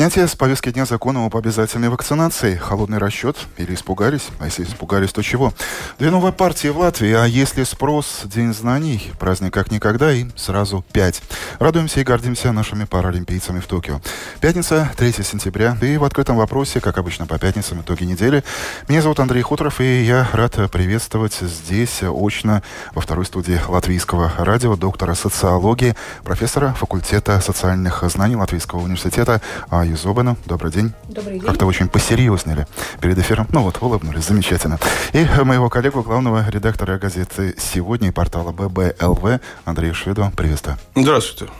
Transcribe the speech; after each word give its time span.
Снятие 0.00 0.28
с 0.28 0.34
повестки 0.34 0.70
дня 0.70 0.86
закона 0.86 1.26
об 1.26 1.36
обязательной 1.36 1.90
вакцинации. 1.90 2.56
Холодный 2.56 2.96
расчет 2.96 3.36
или 3.58 3.74
испугались? 3.74 4.28
А 4.38 4.46
если 4.46 4.64
испугались, 4.64 5.12
то 5.12 5.20
чего? 5.20 5.52
Две 5.98 6.08
новые 6.08 6.32
партии 6.32 6.68
в 6.68 6.78
Латвии, 6.78 7.12
а 7.12 7.26
если 7.26 7.64
спрос 7.64 8.22
День 8.24 8.54
знаний, 8.54 9.12
праздник 9.18 9.52
как 9.52 9.70
никогда 9.70 10.10
и 10.10 10.24
сразу 10.36 10.82
пять. 10.90 11.20
Радуемся 11.58 12.00
и 12.00 12.02
гордимся 12.02 12.50
нашими 12.52 12.84
паралимпийцами 12.84 13.60
в 13.60 13.66
Токио. 13.66 14.00
Пятница, 14.40 14.90
3 14.96 15.12
сентября. 15.22 15.76
И 15.82 15.98
в 15.98 16.04
открытом 16.04 16.38
вопросе, 16.38 16.80
как 16.80 16.96
обычно 16.96 17.26
по 17.26 17.38
пятницам, 17.38 17.82
итоги 17.82 18.04
недели. 18.04 18.42
Меня 18.88 19.02
зовут 19.02 19.20
Андрей 19.20 19.42
Хуторов, 19.42 19.82
и 19.82 20.02
я 20.02 20.26
рад 20.32 20.54
приветствовать 20.72 21.34
здесь 21.34 22.02
очно 22.02 22.62
во 22.94 23.02
второй 23.02 23.26
студии 23.26 23.60
Латвийского 23.68 24.32
радио 24.38 24.76
доктора 24.76 25.12
социологии, 25.12 25.94
профессора 26.24 26.72
факультета 26.72 27.38
социальных 27.42 28.02
знаний 28.08 28.36
Латвийского 28.36 28.80
университета 28.80 29.42
Юзобану. 29.90 30.36
Добрый 30.46 30.72
день. 30.72 30.92
Добрый 31.08 31.34
день. 31.34 31.42
Как-то 31.42 31.66
очень 31.66 31.88
посерьезнели 31.88 32.66
перед 33.00 33.18
эфиром. 33.18 33.46
Ну 33.52 33.62
вот, 33.62 33.78
улыбнулись. 33.80 34.26
Замечательно. 34.26 34.78
И 35.12 35.26
моего 35.44 35.68
коллегу, 35.68 36.02
главного 36.02 36.48
редактора 36.48 36.98
газеты 36.98 37.54
«Сегодня» 37.58 38.08
и 38.08 38.12
портала 38.12 38.52
ББЛВ 38.52 39.40
Андрея 39.64 39.92
Шведу. 39.92 40.30
Приветствую. 40.36 40.78
Здравствуйте. 40.94 41.52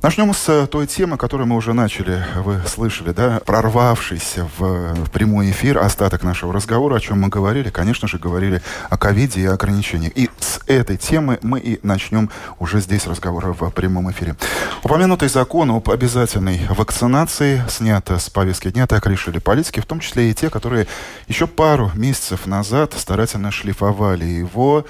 Начнем 0.00 0.32
с 0.32 0.48
э, 0.48 0.68
той 0.68 0.86
темы, 0.86 1.16
которую 1.16 1.48
мы 1.48 1.56
уже 1.56 1.74
начали, 1.74 2.24
вы 2.36 2.62
слышали, 2.68 3.10
да, 3.10 3.40
прорвавшись 3.44 4.36
в, 4.56 4.94
в 4.94 5.10
прямой 5.10 5.50
эфир, 5.50 5.78
остаток 5.78 6.22
нашего 6.22 6.52
разговора, 6.52 6.96
о 6.96 7.00
чем 7.00 7.20
мы 7.20 7.28
говорили, 7.28 7.68
конечно 7.70 8.06
же, 8.06 8.18
говорили 8.18 8.62
о 8.90 8.96
ковиде 8.96 9.40
и 9.40 9.46
ограничениях. 9.46 10.12
И 10.14 10.30
с 10.38 10.60
этой 10.68 10.98
темы 10.98 11.40
мы 11.42 11.58
и 11.58 11.80
начнем 11.82 12.30
уже 12.60 12.80
здесь 12.80 13.08
разговор 13.08 13.56
в 13.58 13.70
прямом 13.70 14.08
эфире. 14.12 14.36
Упомянутый 14.84 15.28
закон 15.28 15.72
об 15.72 15.90
обязательной 15.90 16.60
вакцинации 16.68 17.64
снят 17.68 18.08
с 18.08 18.30
повестки 18.30 18.70
дня, 18.70 18.86
так 18.86 19.04
решили 19.04 19.40
политики, 19.40 19.80
в 19.80 19.86
том 19.86 19.98
числе 19.98 20.30
и 20.30 20.34
те, 20.34 20.48
которые 20.48 20.86
еще 21.26 21.48
пару 21.48 21.90
месяцев 21.94 22.46
назад 22.46 22.94
старательно 22.96 23.50
шлифовали 23.50 24.26
его, 24.26 24.86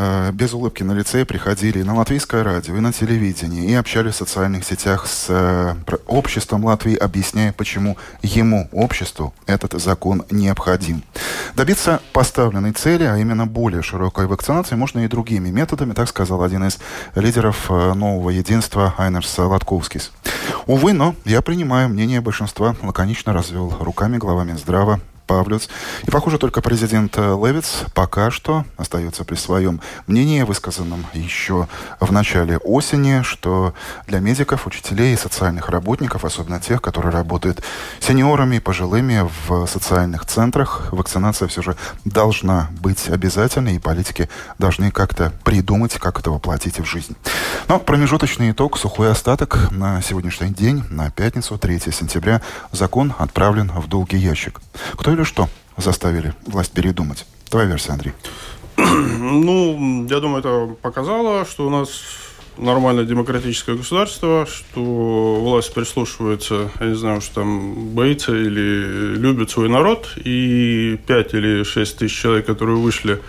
Э, 0.00 0.30
без 0.32 0.54
улыбки 0.54 0.84
на 0.84 0.92
лице 0.92 1.24
приходили 1.24 1.82
на 1.82 1.92
латвийское 1.96 2.44
радио, 2.44 2.76
и 2.76 2.80
на 2.80 2.92
телевидении, 2.92 3.68
и 3.68 3.74
общались 3.74 4.14
в 4.14 4.18
социальных 4.18 4.64
сетях 4.64 5.08
с 5.08 5.26
э, 5.28 5.74
обществом 6.06 6.64
Латвии, 6.64 6.94
объясняя, 6.94 7.52
почему 7.52 7.96
ему, 8.22 8.68
обществу, 8.70 9.34
этот 9.46 9.72
закон 9.72 10.24
необходим. 10.30 11.02
Добиться 11.56 12.00
поставленной 12.12 12.70
цели, 12.70 13.02
а 13.02 13.16
именно 13.16 13.44
более 13.48 13.82
широкой 13.82 14.28
вакцинации, 14.28 14.76
можно 14.76 15.00
и 15.00 15.08
другими 15.08 15.48
методами, 15.48 15.94
так 15.94 16.08
сказал 16.08 16.44
один 16.44 16.62
из 16.62 16.78
лидеров 17.16 17.66
э, 17.68 17.92
нового 17.94 18.30
единства 18.30 18.94
Айнерс 18.98 19.36
Латковскис. 19.36 20.12
Увы, 20.68 20.92
но 20.92 21.16
я 21.24 21.42
принимаю 21.42 21.88
мнение 21.88 22.20
большинства, 22.20 22.76
лаконично 22.82 23.32
развел 23.32 23.76
руками 23.80 24.16
глава 24.16 24.44
Минздрава 24.44 25.00
Павлюц. 25.28 25.68
И, 26.04 26.10
похоже, 26.10 26.38
только 26.38 26.62
президент 26.62 27.16
э, 27.18 27.36
Левиц 27.40 27.84
пока 27.94 28.30
что 28.30 28.64
остается 28.76 29.24
при 29.24 29.36
своем 29.36 29.80
мнении, 30.06 30.42
высказанном 30.42 31.06
еще 31.12 31.68
в 32.00 32.10
начале 32.10 32.56
осени, 32.56 33.22
что 33.22 33.74
для 34.06 34.20
медиков, 34.20 34.66
учителей 34.66 35.12
и 35.12 35.16
социальных 35.16 35.68
работников, 35.68 36.24
особенно 36.24 36.60
тех, 36.60 36.80
которые 36.80 37.12
работают 37.12 37.62
сеньорами, 38.00 38.58
пожилыми 38.58 39.28
в 39.46 39.66
социальных 39.66 40.24
центрах, 40.24 40.88
вакцинация 40.92 41.46
все 41.48 41.62
же 41.62 41.76
должна 42.04 42.70
быть 42.80 43.08
обязательной, 43.08 43.76
и 43.76 43.78
политики 43.78 44.30
должны 44.58 44.90
как-то 44.90 45.32
придумать, 45.44 45.94
как 45.98 46.18
это 46.20 46.30
воплотить 46.30 46.80
в 46.80 46.84
жизнь. 46.86 47.14
Но 47.68 47.78
промежуточный 47.78 48.52
итог, 48.52 48.78
сухой 48.78 49.10
остаток 49.10 49.70
на 49.70 50.00
сегодняшний 50.00 50.48
день, 50.48 50.84
на 50.88 51.10
пятницу, 51.10 51.58
3 51.58 51.80
сентября, 51.92 52.40
закон 52.72 53.12
отправлен 53.18 53.70
в 53.70 53.88
долгий 53.88 54.16
ящик. 54.16 54.60
Кто 54.94 55.17
или 55.18 55.24
что 55.24 55.48
заставили 55.76 56.32
власть 56.46 56.72
передумать? 56.72 57.26
Твоя 57.50 57.66
версия, 57.66 57.92
Андрей. 57.92 58.12
Ну, 59.20 60.06
я 60.08 60.20
думаю, 60.20 60.38
это 60.38 60.76
показало, 60.80 61.44
что 61.44 61.66
у 61.66 61.70
нас 61.70 61.88
нормальное 62.56 63.04
демократическое 63.04 63.74
государство, 63.74 64.46
что 64.46 65.40
власть 65.42 65.74
прислушивается, 65.74 66.70
я 66.80 66.86
не 66.86 66.94
знаю, 66.94 67.20
что 67.20 67.36
там 67.36 67.88
боится 67.88 68.32
или 68.32 69.16
любит 69.16 69.50
свой 69.50 69.68
народ, 69.68 70.08
и 70.16 70.98
5 71.06 71.34
или 71.34 71.62
6 71.64 71.98
тысяч 71.98 72.20
человек, 72.20 72.46
которые 72.46 72.76
вышли 72.76 73.20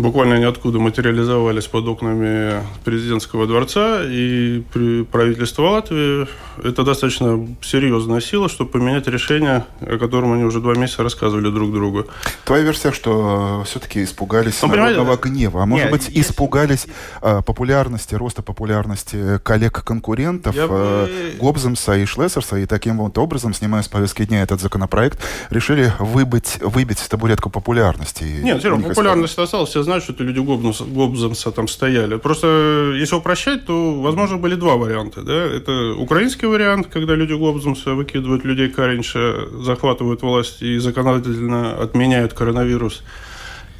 буквально 0.00 0.38
ниоткуда 0.38 0.78
материализовались 0.78 1.66
под 1.66 1.86
окнами 1.86 2.62
президентского 2.84 3.46
дворца 3.46 4.00
и 4.04 4.62
при 4.72 5.04
правительство 5.04 5.70
Латвии. 5.70 6.26
Это 6.62 6.82
достаточно 6.84 7.46
серьезная 7.62 8.20
сила, 8.20 8.48
чтобы 8.48 8.70
поменять 8.70 9.06
решение, 9.06 9.64
о 9.80 9.98
котором 9.98 10.32
они 10.32 10.44
уже 10.44 10.60
два 10.60 10.74
месяца 10.74 11.02
рассказывали 11.02 11.50
друг 11.50 11.72
другу. 11.72 12.06
Твоя 12.44 12.64
версия, 12.64 12.92
что 12.92 13.62
все-таки 13.66 14.04
испугались 14.04 14.60
ну, 14.62 14.68
народного 14.68 15.16
гнева, 15.16 15.62
а 15.62 15.66
может 15.66 15.90
Нет, 15.90 15.92
быть, 15.92 16.10
испугались 16.10 16.86
э, 17.22 17.42
популярности, 17.44 18.14
роста 18.14 18.42
популярности 18.42 19.38
коллег-конкурентов 19.42 20.54
Я 20.54 20.66
э, 20.68 21.32
Гобземса 21.40 21.96
и 21.96 22.04
Шлессерса, 22.04 22.56
и 22.56 22.66
таким 22.66 22.98
вот 22.98 23.16
образом, 23.18 23.54
снимая 23.54 23.82
с 23.82 23.88
повестки 23.88 24.24
дня 24.24 24.42
этот 24.42 24.60
законопроект, 24.60 25.18
решили 25.50 25.92
выбить, 25.98 26.58
выбить 26.60 26.98
табуретку 27.08 27.50
популярности. 27.50 28.24
Нет, 28.42 28.62
равно 28.70 28.88
популярность 28.88 29.38
осталась, 29.38 29.70
все 29.70 29.82
знают, 29.90 30.04
что 30.04 30.12
это 30.12 30.22
люди 30.22 30.38
Гоббса, 30.38 30.84
Гоббса 30.84 31.50
там 31.50 31.66
стояли. 31.66 32.16
Просто, 32.16 32.92
если 32.94 33.16
упрощать, 33.16 33.66
то, 33.66 34.00
возможно, 34.00 34.36
были 34.36 34.54
два 34.54 34.76
варианта. 34.76 35.22
Да? 35.22 35.32
Это 35.32 35.94
украинский 35.98 36.46
вариант, 36.46 36.86
когда 36.86 37.16
люди 37.16 37.32
Гоббса 37.32 37.94
выкидывают 37.94 38.44
людей 38.44 38.68
Каринча, 38.68 39.48
захватывают 39.52 40.22
власть 40.22 40.62
и 40.62 40.78
законодательно 40.78 41.72
отменяют 41.82 42.34
коронавирус. 42.34 43.02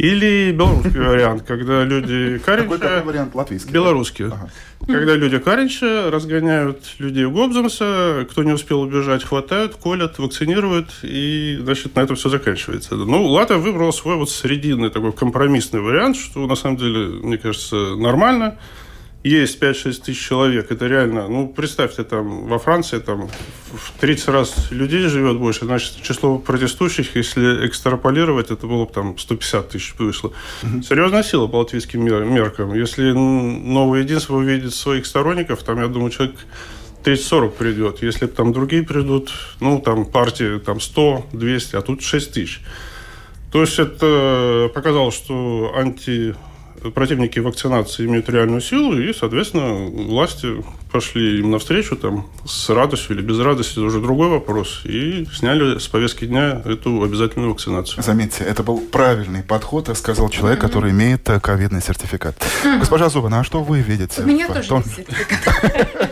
Или 0.01 0.51
белорусский 0.53 1.01
вариант, 1.09 1.43
когда 1.47 1.85
люди 1.85 2.39
Каринча... 2.39 2.79
Какой 2.79 3.03
вариант 3.03 3.35
латвийский? 3.35 3.71
Белорусский. 3.71 4.27
Ага. 4.29 4.49
Когда 4.87 5.15
люди 5.15 5.39
Каринча 5.39 6.11
разгоняют 6.11 6.79
людей 6.99 7.27
Гобземса, 7.27 8.27
кто 8.31 8.43
не 8.43 8.53
успел 8.53 8.81
убежать, 8.81 9.23
хватают, 9.23 9.75
колят, 9.77 10.19
вакцинируют, 10.19 10.89
и, 11.03 11.59
значит, 11.63 11.97
на 11.97 12.01
этом 12.01 12.17
все 12.17 12.31
заканчивается. 12.31 12.97
Ну, 12.97 13.27
Латвия 13.27 13.59
выбрала 13.59 13.91
свой 13.91 14.17
вот 14.17 14.31
срединный 14.31 14.89
такой 14.89 15.13
компромиссный 15.13 15.81
вариант, 15.81 16.17
что, 16.17 16.47
на 16.47 16.55
самом 16.55 16.79
деле, 16.79 17.07
мне 17.23 17.37
кажется, 17.37 17.95
нормально 17.95 18.57
есть 19.23 19.63
5-6 19.63 20.03
тысяч 20.05 20.27
человек, 20.27 20.71
это 20.71 20.87
реально, 20.87 21.29
ну, 21.29 21.49
представьте, 21.49 22.05
там, 22.05 22.47
во 22.47 22.59
Франции 22.59 22.99
там 22.99 23.29
в 23.73 24.01
30 24.01 24.29
раз 24.29 24.71
людей 24.71 25.09
живет 25.09 25.37
больше, 25.37 25.67
значит, 25.67 26.03
число 26.03 26.39
протестующих, 26.39 27.17
если 27.17 27.67
экстраполировать, 27.67 28.51
это 28.51 28.67
было 28.67 28.87
бы 28.87 28.93
там 28.93 29.19
150 29.19 29.69
тысяч 29.69 29.95
вышло. 29.99 30.33
Mm-hmm. 30.63 30.83
Серьезная 30.83 31.23
сила 31.23 31.47
по 31.49 31.57
латвийским 31.57 32.03
меркам. 32.03 32.75
Если 32.75 33.13
новое 33.13 34.01
единство 34.01 34.37
увидит 34.37 34.75
своих 34.75 35.05
сторонников, 35.05 35.63
там, 35.65 35.81
я 35.81 35.89
думаю, 35.89 36.11
человек 36.11 36.37
30-40 37.05 37.51
придет. 37.51 38.03
Если 38.03 38.27
там 38.27 38.53
другие 38.53 38.83
придут, 38.83 39.33
ну, 39.61 39.81
там 39.81 40.07
партии 40.07 40.59
там 40.59 40.81
100, 40.81 41.27
200, 41.33 41.77
а 41.77 41.83
тут 41.83 42.03
6 42.03 42.33
тысяч. 42.33 42.63
То 43.53 43.61
есть 43.63 43.79
это 43.79 44.71
показало, 44.75 45.11
что 45.11 45.73
анти 45.75 46.35
противники 46.95 47.39
вакцинации 47.39 48.07
имеют 48.07 48.29
реальную 48.29 48.61
силу, 48.61 48.99
и, 48.99 49.13
соответственно, 49.13 49.87
власти 49.87 50.63
пошли 50.91 51.41
им 51.41 51.51
навстречу 51.51 51.97
там, 51.97 52.27
с 52.45 52.69
радостью 52.71 53.17
или 53.17 53.23
без 53.23 53.39
радости, 53.39 53.73
это 53.73 53.83
уже 53.83 54.01
другой 54.01 54.29
вопрос, 54.29 54.83
и 54.85 55.27
сняли 55.33 55.79
с 55.79 55.87
повестки 55.89 56.25
дня 56.25 56.63
эту 56.65 57.03
обязательную 57.03 57.51
вакцинацию. 57.51 58.03
Заметьте, 58.03 58.45
это 58.45 58.63
был 58.63 58.81
правильный 58.81 59.43
подход, 59.43 59.89
сказал 59.97 60.29
человек, 60.29 60.61
который 60.61 60.91
имеет 60.91 61.29
э, 61.29 61.41
ковидный 61.41 61.83
сертификат. 61.83 62.37
Госпожа 62.79 63.09
Зубана, 63.09 63.41
а 63.41 63.45
что 63.45 63.63
вы 63.63 63.81
видите? 63.81 64.23
У 64.23 64.27
меня 64.27 64.49
тоже 64.49 64.69
том... 64.69 64.83
есть 64.83 64.97
сертификат. 64.97 66.11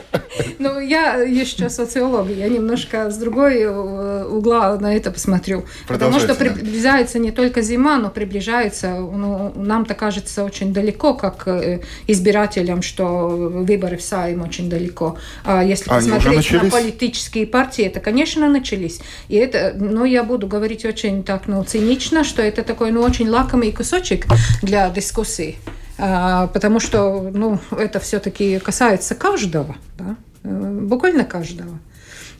Ну, 0.58 0.80
я 0.80 1.16
еще 1.16 1.70
социолог, 1.70 2.28
я 2.30 2.48
немножко 2.48 3.10
с 3.10 3.16
другой 3.16 3.60
э, 3.60 4.24
угла 4.24 4.76
на 4.78 4.94
это 4.94 5.10
посмотрю. 5.10 5.64
Потому 5.86 6.18
что 6.18 6.34
приближается 6.34 7.18
не 7.18 7.30
только 7.30 7.62
зима, 7.62 7.98
но 7.98 8.10
приближается, 8.10 8.94
ну, 8.98 9.52
нам-то 9.54 9.94
кажется 9.94 10.44
очень 10.44 10.72
далеко, 10.72 11.14
как 11.14 11.46
э, 11.46 11.80
избирателям, 12.06 12.82
что 12.82 13.28
выборы 13.28 13.96
в 13.96 14.02
Сайм 14.02 14.42
очень 14.42 14.68
далеко. 14.68 15.16
А 15.44 15.62
если 15.62 15.88
посмотреть 15.88 16.50
на 16.52 16.70
политические 16.70 17.46
партии, 17.46 17.84
это, 17.84 18.00
конечно, 18.00 18.48
начались. 18.48 19.00
И 19.28 19.36
это, 19.36 19.74
ну, 19.76 20.04
я 20.04 20.24
буду 20.24 20.46
говорить 20.46 20.84
очень 20.84 21.22
так, 21.22 21.42
ну, 21.46 21.62
цинично, 21.64 22.24
что 22.24 22.42
это 22.42 22.62
такой, 22.62 22.90
ну, 22.90 23.02
очень 23.02 23.28
лакомый 23.28 23.72
кусочек 23.72 24.26
для 24.62 24.90
дискуссии. 24.90 25.56
А, 25.98 26.46
потому 26.48 26.78
что 26.78 27.28
ну, 27.34 27.58
это 27.76 27.98
все-таки 27.98 28.58
касается 28.60 29.14
каждого, 29.16 29.76
да? 29.98 30.16
Буквально 30.48 31.24
каждого. 31.24 31.78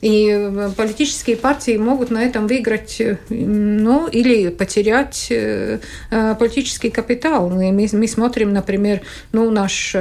И 0.01 0.29
э, 0.29 0.69
политические 0.77 1.35
партии 1.35 1.77
могут 1.77 2.09
на 2.09 2.23
этом 2.23 2.47
выиграть, 2.47 3.01
э, 3.01 3.17
ну, 3.29 4.07
или 4.07 4.49
потерять 4.49 5.27
э, 5.29 5.79
политический 6.09 6.89
капитал. 6.89 7.49
Мы, 7.49 7.71
мы 7.71 8.07
смотрим, 8.07 8.53
например, 8.53 9.01
ну, 9.31 9.49
наш 9.51 9.95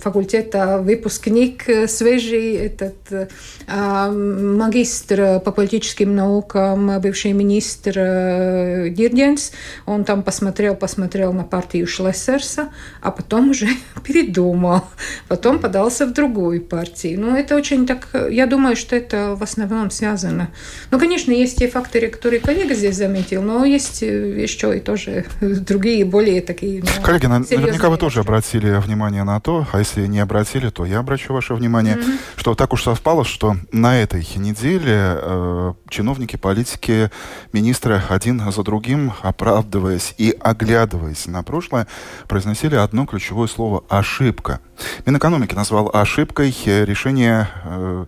факультет 0.00 0.54
выпускник 0.80 1.64
свежий, 1.88 2.54
этот 2.56 3.30
магистр 3.68 5.40
по 5.40 5.52
политическим 5.52 6.14
наукам, 6.14 7.00
бывший 7.00 7.32
министр 7.32 8.90
Дирденс, 8.90 9.52
он 9.86 10.04
там 10.04 10.22
посмотрел, 10.22 10.74
посмотрел 10.76 11.32
на 11.32 11.44
партию 11.44 11.86
Шлессерса, 11.86 12.70
а 13.00 13.10
потом 13.10 13.50
уже 13.50 13.68
передумал, 14.04 14.84
потом 15.28 15.58
подался 15.58 16.06
в 16.06 16.12
другую 16.12 16.62
партию. 16.62 17.20
Ну, 17.20 17.36
это 17.36 17.56
очень 17.56 17.86
так, 17.86 18.08
я 18.30 18.46
думаю, 18.46 18.76
что 18.76 18.96
это 18.96 19.31
в 19.36 19.42
основном 19.42 19.90
связано. 19.90 20.50
Ну, 20.90 20.98
конечно, 20.98 21.32
есть 21.32 21.58
те 21.58 21.68
факторы, 21.68 22.08
которые 22.08 22.40
коллега 22.40 22.74
здесь 22.74 22.96
заметил, 22.96 23.42
но 23.42 23.64
есть 23.64 24.02
э, 24.02 24.42
еще 24.42 24.76
и 24.76 24.80
тоже 24.80 25.26
другие, 25.40 26.04
более 26.04 26.40
такие... 26.40 26.82
Ну, 26.82 27.02
Коллеги, 27.02 27.26
наверняка 27.26 27.88
вы 27.90 27.96
тоже 27.96 28.20
обратили 28.20 28.80
внимание 28.80 29.24
на 29.24 29.40
то, 29.40 29.66
а 29.72 29.78
если 29.78 30.06
не 30.06 30.20
обратили, 30.20 30.70
то 30.70 30.84
я 30.84 30.98
обращу 30.98 31.32
ваше 31.32 31.54
внимание, 31.54 31.96
mm-hmm. 31.96 32.18
что 32.36 32.54
так 32.54 32.72
уж 32.72 32.82
совпало, 32.82 33.24
что 33.24 33.56
на 33.72 34.00
этой 34.00 34.26
неделе 34.36 35.18
э, 35.20 35.72
чиновники, 35.88 36.36
политики, 36.36 37.10
министры 37.52 38.02
один 38.08 38.50
за 38.50 38.62
другим, 38.62 39.12
оправдываясь 39.22 40.14
и 40.18 40.36
оглядываясь 40.40 41.26
на 41.26 41.42
прошлое, 41.42 41.86
произносили 42.28 42.76
одно 42.76 43.06
ключевое 43.06 43.48
слово 43.48 43.84
«ошибка». 43.88 44.60
Минэкономики 45.06 45.54
назвал 45.54 45.90
ошибкой 45.92 46.54
решение 46.66 47.48
э, 47.64 48.06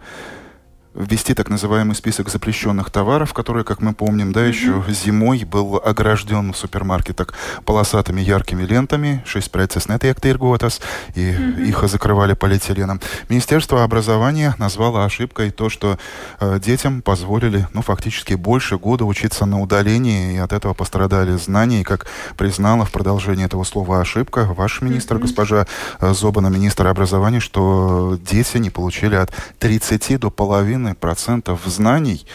ввести 0.95 1.35
так 1.35 1.49
называемый 1.51 1.97
список 1.97 2.29
запрещенных 2.29 2.91
товаров, 2.91 3.33
который, 3.33 3.65
как 3.65 3.81
мы 3.81 3.95
помним, 3.95 4.33
да, 4.33 4.45
mm-hmm. 4.45 4.49
еще 4.49 4.85
зимой 4.89 5.45
был 5.45 5.81
огражден 5.85 6.53
в 6.53 6.57
супермаркетах 6.57 7.35
полосатыми 7.65 8.21
яркими 8.21 8.65
лентами, 8.65 9.23
6 9.27 9.51
preces 9.51 9.89
netiek 9.89 10.21
tirgotas, 10.21 10.81
и 11.15 11.21
mm-hmm. 11.21 11.67
их 11.67 11.89
закрывали 11.89 12.35
полиэтиленом. 12.35 13.01
Министерство 13.29 13.83
образования 13.83 14.55
назвало 14.59 15.05
ошибкой 15.05 15.51
то, 15.51 15.69
что 15.69 15.99
э, 16.41 16.61
детям 16.61 17.03
позволили, 17.03 17.67
ну, 17.73 17.83
фактически 17.83 18.35
больше 18.35 18.79
года 18.79 19.05
учиться 19.05 19.47
на 19.47 19.61
удалении, 19.61 20.35
и 20.35 20.39
от 20.39 20.53
этого 20.53 20.75
пострадали 20.75 21.37
знания, 21.37 21.81
и, 21.81 21.85
как 21.85 22.07
признала 22.37 22.85
в 22.85 22.93
продолжении 22.93 23.45
этого 23.45 23.65
слова 23.65 24.01
ошибка, 24.01 24.45
ваш 24.57 24.81
министр, 24.81 25.17
mm-hmm. 25.17 25.23
госпожа 25.23 25.67
э, 26.01 26.15
Зобана, 26.15 26.49
министр 26.49 26.87
образования, 26.87 27.41
что 27.41 28.17
дети 28.23 28.59
не 28.59 28.71
получили 28.71 29.17
от 29.17 29.33
30 29.59 30.21
до 30.21 30.31
половины 30.31 30.84
процентов 30.93 31.63
знаний. 31.65 32.27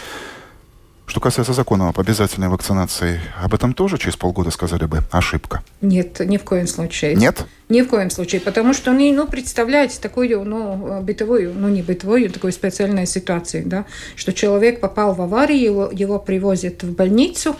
Что 1.05 1.19
касается 1.19 1.53
закона 1.53 1.89
об 1.89 1.99
обязательной 1.99 2.49
вакцинации, 2.49 3.19
об 3.41 3.55
этом 3.55 3.73
тоже 3.73 3.97
через 3.97 4.15
полгода 4.15 4.51
сказали 4.51 4.85
бы 4.85 4.99
ошибка? 5.09 5.63
Нет, 5.81 6.19
ни 6.19 6.37
в 6.37 6.43
коем 6.43 6.67
случае. 6.67 7.15
Нет? 7.15 7.45
Ни 7.67 7.81
в 7.81 7.87
коем 7.87 8.11
случае, 8.11 8.41
потому 8.41 8.73
что, 8.73 8.91
ну, 8.93 9.11
ну 9.13 9.27
представляете 9.27 9.99
такую, 9.99 10.43
ну, 10.43 11.01
бытовую, 11.01 11.53
ну, 11.55 11.67
не 11.67 11.81
бытовую, 11.81 12.29
такую 12.29 12.53
специальную 12.53 13.07
ситуацию, 13.07 13.63
да, 13.65 13.85
что 14.15 14.33
человек 14.33 14.79
попал 14.81 15.15
в 15.15 15.21
аварию, 15.21 15.63
его, 15.63 15.89
его 15.91 16.19
привозят 16.19 16.83
в 16.83 16.93
больницу, 16.93 17.55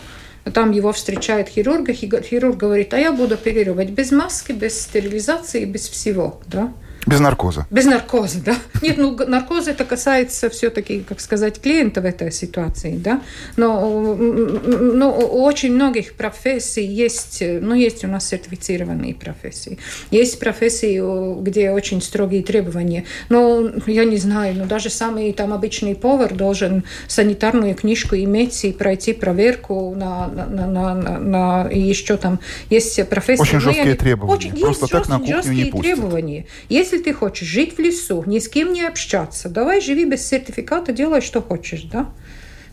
там 0.54 0.70
его 0.70 0.92
встречает 0.92 1.48
хирург, 1.48 1.88
и 1.88 1.94
хирург 1.94 2.56
говорит, 2.56 2.94
а 2.94 2.98
я 2.98 3.10
буду 3.12 3.34
оперировать 3.34 3.90
без 3.90 4.12
маски, 4.12 4.52
без 4.52 4.80
стерилизации, 4.80 5.64
без 5.64 5.88
всего, 5.88 6.40
да. 6.46 6.72
Без 7.06 7.20
наркоза. 7.20 7.66
Без 7.70 7.86
наркоза, 7.86 8.40
да. 8.44 8.56
Нет, 8.82 8.98
ну 8.98 9.16
наркоз 9.16 9.68
это 9.68 9.84
касается 9.84 10.50
все-таки, 10.50 11.00
как 11.00 11.20
сказать, 11.20 11.60
клиента 11.60 12.00
в 12.00 12.04
этой 12.04 12.30
ситуации, 12.30 12.96
да. 12.96 13.22
Но, 13.56 14.14
но 14.16 15.10
очень 15.10 15.74
многих 15.74 16.14
профессий 16.14 16.84
есть, 16.84 17.42
ну 17.42 17.74
есть 17.74 18.04
у 18.04 18.08
нас 18.08 18.28
сертифицированные 18.28 19.14
профессии. 19.14 19.78
Есть 20.10 20.38
профессии, 20.38 21.40
где 21.42 21.70
очень 21.70 22.02
строгие 22.02 22.42
требования. 22.42 23.04
Но 23.28 23.70
я 23.86 24.04
не 24.04 24.18
знаю, 24.18 24.56
но 24.56 24.66
даже 24.66 24.90
самый 24.90 25.32
там 25.32 25.52
обычный 25.52 25.94
повар 25.94 26.34
должен 26.34 26.84
санитарную 27.08 27.74
книжку 27.74 28.14
иметь 28.16 28.64
и 28.64 28.72
пройти 28.72 29.12
проверку 29.12 29.94
на, 29.96 30.28
на, 30.28 30.46
на, 30.46 30.94
на, 30.94 31.18
на 31.18 31.68
и 31.70 31.80
еще 31.80 32.16
там 32.16 32.40
есть 32.68 33.08
профессии. 33.08 33.40
Очень 33.42 33.60
жесткие 33.60 33.94
требования. 33.94 34.34
Очень, 34.34 34.60
Просто 34.60 34.86
так 34.86 35.08
на 35.08 35.18
кухню 35.18 35.52
не 35.52 35.64
пустят. 35.66 35.80
требования. 35.80 36.46
Есть 36.68 36.89
если 36.90 37.04
ты 37.04 37.12
хочешь 37.12 37.46
жить 37.46 37.76
в 37.76 37.78
лесу, 37.78 38.24
ни 38.26 38.40
с 38.40 38.48
кем 38.48 38.72
не 38.72 38.82
общаться, 38.82 39.48
давай 39.48 39.80
живи 39.80 40.04
без 40.04 40.26
сертификата, 40.26 40.92
делай, 40.92 41.20
что 41.20 41.40
хочешь, 41.40 41.82
да? 41.82 42.12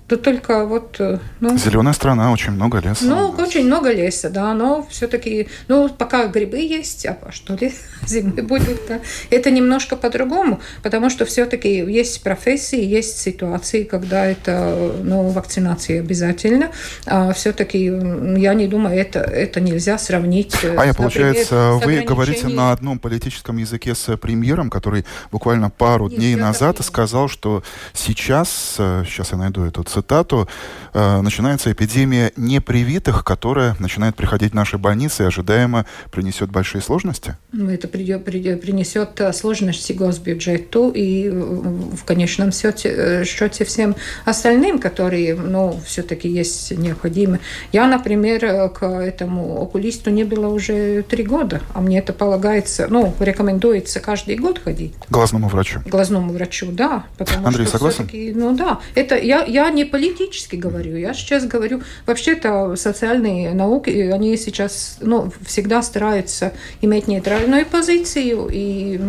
То 0.08 0.16
только 0.16 0.66
вот... 0.66 0.96
Э, 1.00 1.20
ну, 1.42 1.58
Зеленая 1.58 1.94
страна, 1.94 2.32
очень 2.32 2.52
много 2.52 2.80
леса. 2.80 3.04
Ну, 3.06 3.30
очень 3.38 3.66
много 3.66 3.92
леса, 3.92 4.30
да, 4.30 4.54
но 4.54 4.88
все-таки, 4.90 5.50
ну, 5.68 5.90
пока 5.90 6.28
грибы 6.28 6.60
есть, 6.60 7.06
а 7.06 7.18
что 7.32 7.56
ли 7.56 7.74
зимой 8.06 8.42
будет, 8.42 8.80
да? 8.88 9.02
это 9.30 9.52
немножко 9.52 9.98
по-другому, 9.98 10.62
потому 10.82 11.10
что 11.10 11.26
все-таки 11.26 11.70
есть 11.70 12.24
профессии, 12.24 12.82
есть 12.82 13.20
ситуации, 13.20 13.84
когда 13.84 14.26
это, 14.26 14.94
ну, 15.04 15.28
вакцинация 15.28 16.00
обязательно, 16.00 16.72
а 17.06 17.34
все-таки 17.34 17.84
я 17.84 18.54
не 18.54 18.68
думаю, 18.68 18.98
это, 18.98 19.20
это 19.20 19.60
нельзя 19.60 19.98
сравнить. 19.98 20.56
Э, 20.64 20.76
а 20.78 20.86
я, 20.86 20.94
получается, 20.94 21.74
вы 21.84 22.02
говорите 22.04 22.48
на 22.48 22.72
одном 22.72 22.98
политическом 23.00 23.58
языке 23.58 23.94
с 23.94 24.16
премьером, 24.16 24.70
который 24.70 25.06
буквально 25.32 25.70
пару 25.70 26.08
Нет, 26.08 26.18
дней 26.18 26.36
назад 26.36 26.78
сказал, 26.86 27.28
что 27.28 27.62
сейчас, 27.94 28.76
э, 28.78 29.04
сейчас 29.06 29.34
я 29.34 29.38
найду 29.38 29.66
эту 29.66 29.84
цитату, 29.98 30.48
э, 30.94 31.22
начинается 31.22 31.72
эпидемия 31.72 32.32
непривитых, 32.38 33.24
которая 33.24 33.76
начинает 33.80 34.16
приходить 34.16 34.52
в 34.52 34.56
наши 34.56 34.78
больницы 34.78 35.24
и 35.24 35.26
ожидаемо 35.26 35.86
принесет 36.12 36.52
большие 36.52 36.82
сложности? 36.82 37.36
Ну, 37.52 37.70
это 37.70 37.88
придет, 37.88 38.24
придет, 38.26 38.62
принесет 38.62 39.20
э, 39.20 39.34
сложности 39.34 39.94
госбюджету 39.94 40.92
и 40.96 41.30
в 41.30 42.04
конечном 42.06 42.52
счете, 42.52 42.90
э, 42.90 43.26
счете 43.26 43.66
всем 43.66 43.96
остальным, 44.26 44.80
которые 44.80 45.36
ну, 45.36 45.80
все-таки 45.86 46.30
есть 46.30 46.72
необходимы. 46.78 47.40
Я, 47.72 47.88
например, 47.88 48.70
к 48.70 48.84
этому 48.84 49.62
окулисту 49.62 50.12
не 50.12 50.24
было 50.24 50.48
уже 50.48 51.04
три 51.04 51.24
года, 51.24 51.62
а 51.74 51.82
мне 51.82 52.00
это 52.00 52.14
полагается, 52.14 52.88
ну, 52.90 53.14
рекомендуется 53.20 54.00
каждый 54.00 54.36
год 54.36 54.60
ходить. 54.64 54.94
Глазному 55.10 55.48
врачу? 55.48 55.80
Глазному 55.86 56.34
врачу, 56.34 56.68
да. 56.72 57.06
Андрей, 57.44 57.68
согласен? 57.68 58.10
Ну 58.36 58.56
да, 58.56 58.80
это 58.96 59.18
я, 59.18 59.44
я 59.44 59.70
не 59.70 59.87
политически 59.88 60.56
говорю, 60.56 60.96
я 60.96 61.14
сейчас 61.14 61.46
говорю, 61.46 61.82
вообще-то 62.06 62.76
социальные 62.76 63.54
науки, 63.54 63.90
они 63.90 64.38
сейчас 64.38 64.98
ну, 65.02 65.32
всегда 65.46 65.82
стараются 65.82 66.54
иметь 66.82 67.08
нейтральную 67.08 67.66
позицию 67.66 68.50
и 68.52 69.00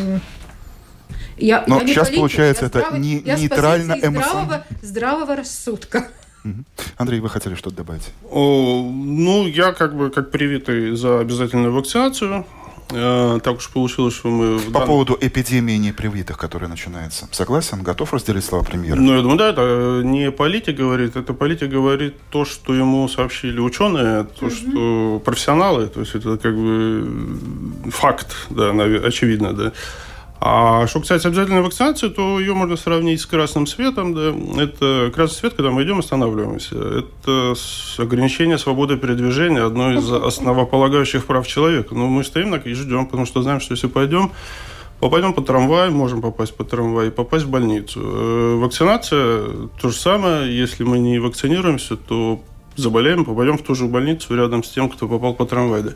я, 1.36 1.64
Но 1.66 1.80
я 1.80 1.86
сейчас, 1.86 2.08
политик, 2.08 2.20
получается, 2.20 2.66
это 2.66 2.78
здраво, 2.80 2.96
не, 2.96 3.20
нейтрально 3.20 3.92
эмоционально. 3.92 4.22
Здравого, 4.22 4.64
здравого 4.82 5.36
рассудка. 5.36 6.08
Андрей, 6.96 7.20
вы 7.20 7.28
хотели 7.28 7.54
что-то 7.54 7.76
добавить? 7.76 8.10
О, 8.30 8.82
ну, 8.90 9.46
я 9.46 9.72
как 9.72 9.96
бы 9.96 10.10
как 10.10 10.30
привитый 10.30 10.96
за 10.96 11.20
обязательную 11.20 11.72
вакцинацию. 11.72 12.46
Э, 12.90 13.38
так 13.42 13.56
уж 13.56 13.68
получилось, 13.68 14.14
что 14.14 14.28
мы... 14.28 14.58
По 14.58 14.80
дан... 14.80 14.86
поводу 14.86 15.18
эпидемии 15.20 15.76
непривитых, 15.76 16.38
которая 16.38 16.70
начинается. 16.70 17.28
Согласен? 17.32 17.82
Готов 17.82 18.12
разделить 18.14 18.44
слова 18.44 18.64
премьера? 18.64 18.96
Ну, 18.96 19.14
я 19.14 19.22
думаю, 19.22 19.38
да, 19.38 19.50
это 19.50 20.02
не 20.04 20.30
политик 20.30 20.76
говорит, 20.76 21.16
это 21.16 21.34
политик 21.34 21.68
говорит 21.68 22.14
то, 22.30 22.44
что 22.44 22.74
ему 22.74 23.08
сообщили 23.08 23.60
ученые, 23.60 24.24
то, 24.24 24.46
mm-hmm. 24.46 24.70
что 24.70 25.22
профессионалы, 25.24 25.86
то 25.88 26.00
есть 26.00 26.14
это 26.14 26.38
как 26.38 26.54
бы 26.54 27.90
факт, 27.90 28.34
да, 28.50 28.70
очевидно, 29.04 29.52
да. 29.52 29.72
А 30.40 30.86
что 30.86 31.00
касается 31.00 31.28
обязательной 31.28 31.62
вакцинации, 31.62 32.08
то 32.08 32.38
ее 32.38 32.54
можно 32.54 32.76
сравнить 32.76 33.20
с 33.20 33.26
красным 33.26 33.66
светом. 33.66 34.14
Да. 34.14 34.62
Это 34.62 35.10
красный 35.12 35.36
свет, 35.36 35.54
когда 35.54 35.70
мы 35.70 35.82
идем, 35.82 35.98
останавливаемся. 35.98 36.76
Это 36.76 37.54
ограничение 37.98 38.56
свободы 38.58 38.96
передвижения, 38.96 39.64
одно 39.64 39.94
из 39.94 40.10
основополагающих 40.10 41.26
прав 41.26 41.46
человека. 41.46 41.94
Но 41.94 42.06
мы 42.06 42.22
стоим 42.22 42.54
и 42.54 42.74
ждем, 42.74 43.06
потому 43.06 43.26
что 43.26 43.42
знаем, 43.42 43.60
что 43.60 43.74
если 43.74 43.88
пойдем, 43.88 44.30
попадем 45.00 45.32
по 45.32 45.42
трамваю, 45.42 45.90
можем 45.90 46.22
попасть 46.22 46.56
по 46.56 46.62
трамваю 46.64 47.08
и 47.08 47.10
попасть 47.10 47.44
в 47.44 47.50
больницу. 47.50 48.00
Э, 48.00 48.54
вакцинация 48.58 49.44
то 49.80 49.88
же 49.88 49.96
самое. 49.96 50.56
Если 50.56 50.84
мы 50.84 51.00
не 51.00 51.18
вакцинируемся, 51.18 51.96
то 51.96 52.40
заболеем, 52.76 53.24
попадем 53.24 53.58
в 53.58 53.62
ту 53.62 53.74
же 53.74 53.86
больницу 53.86 54.36
рядом 54.36 54.62
с 54.62 54.70
тем, 54.70 54.88
кто 54.88 55.08
попал 55.08 55.34
по 55.34 55.46
трамваю. 55.46 55.94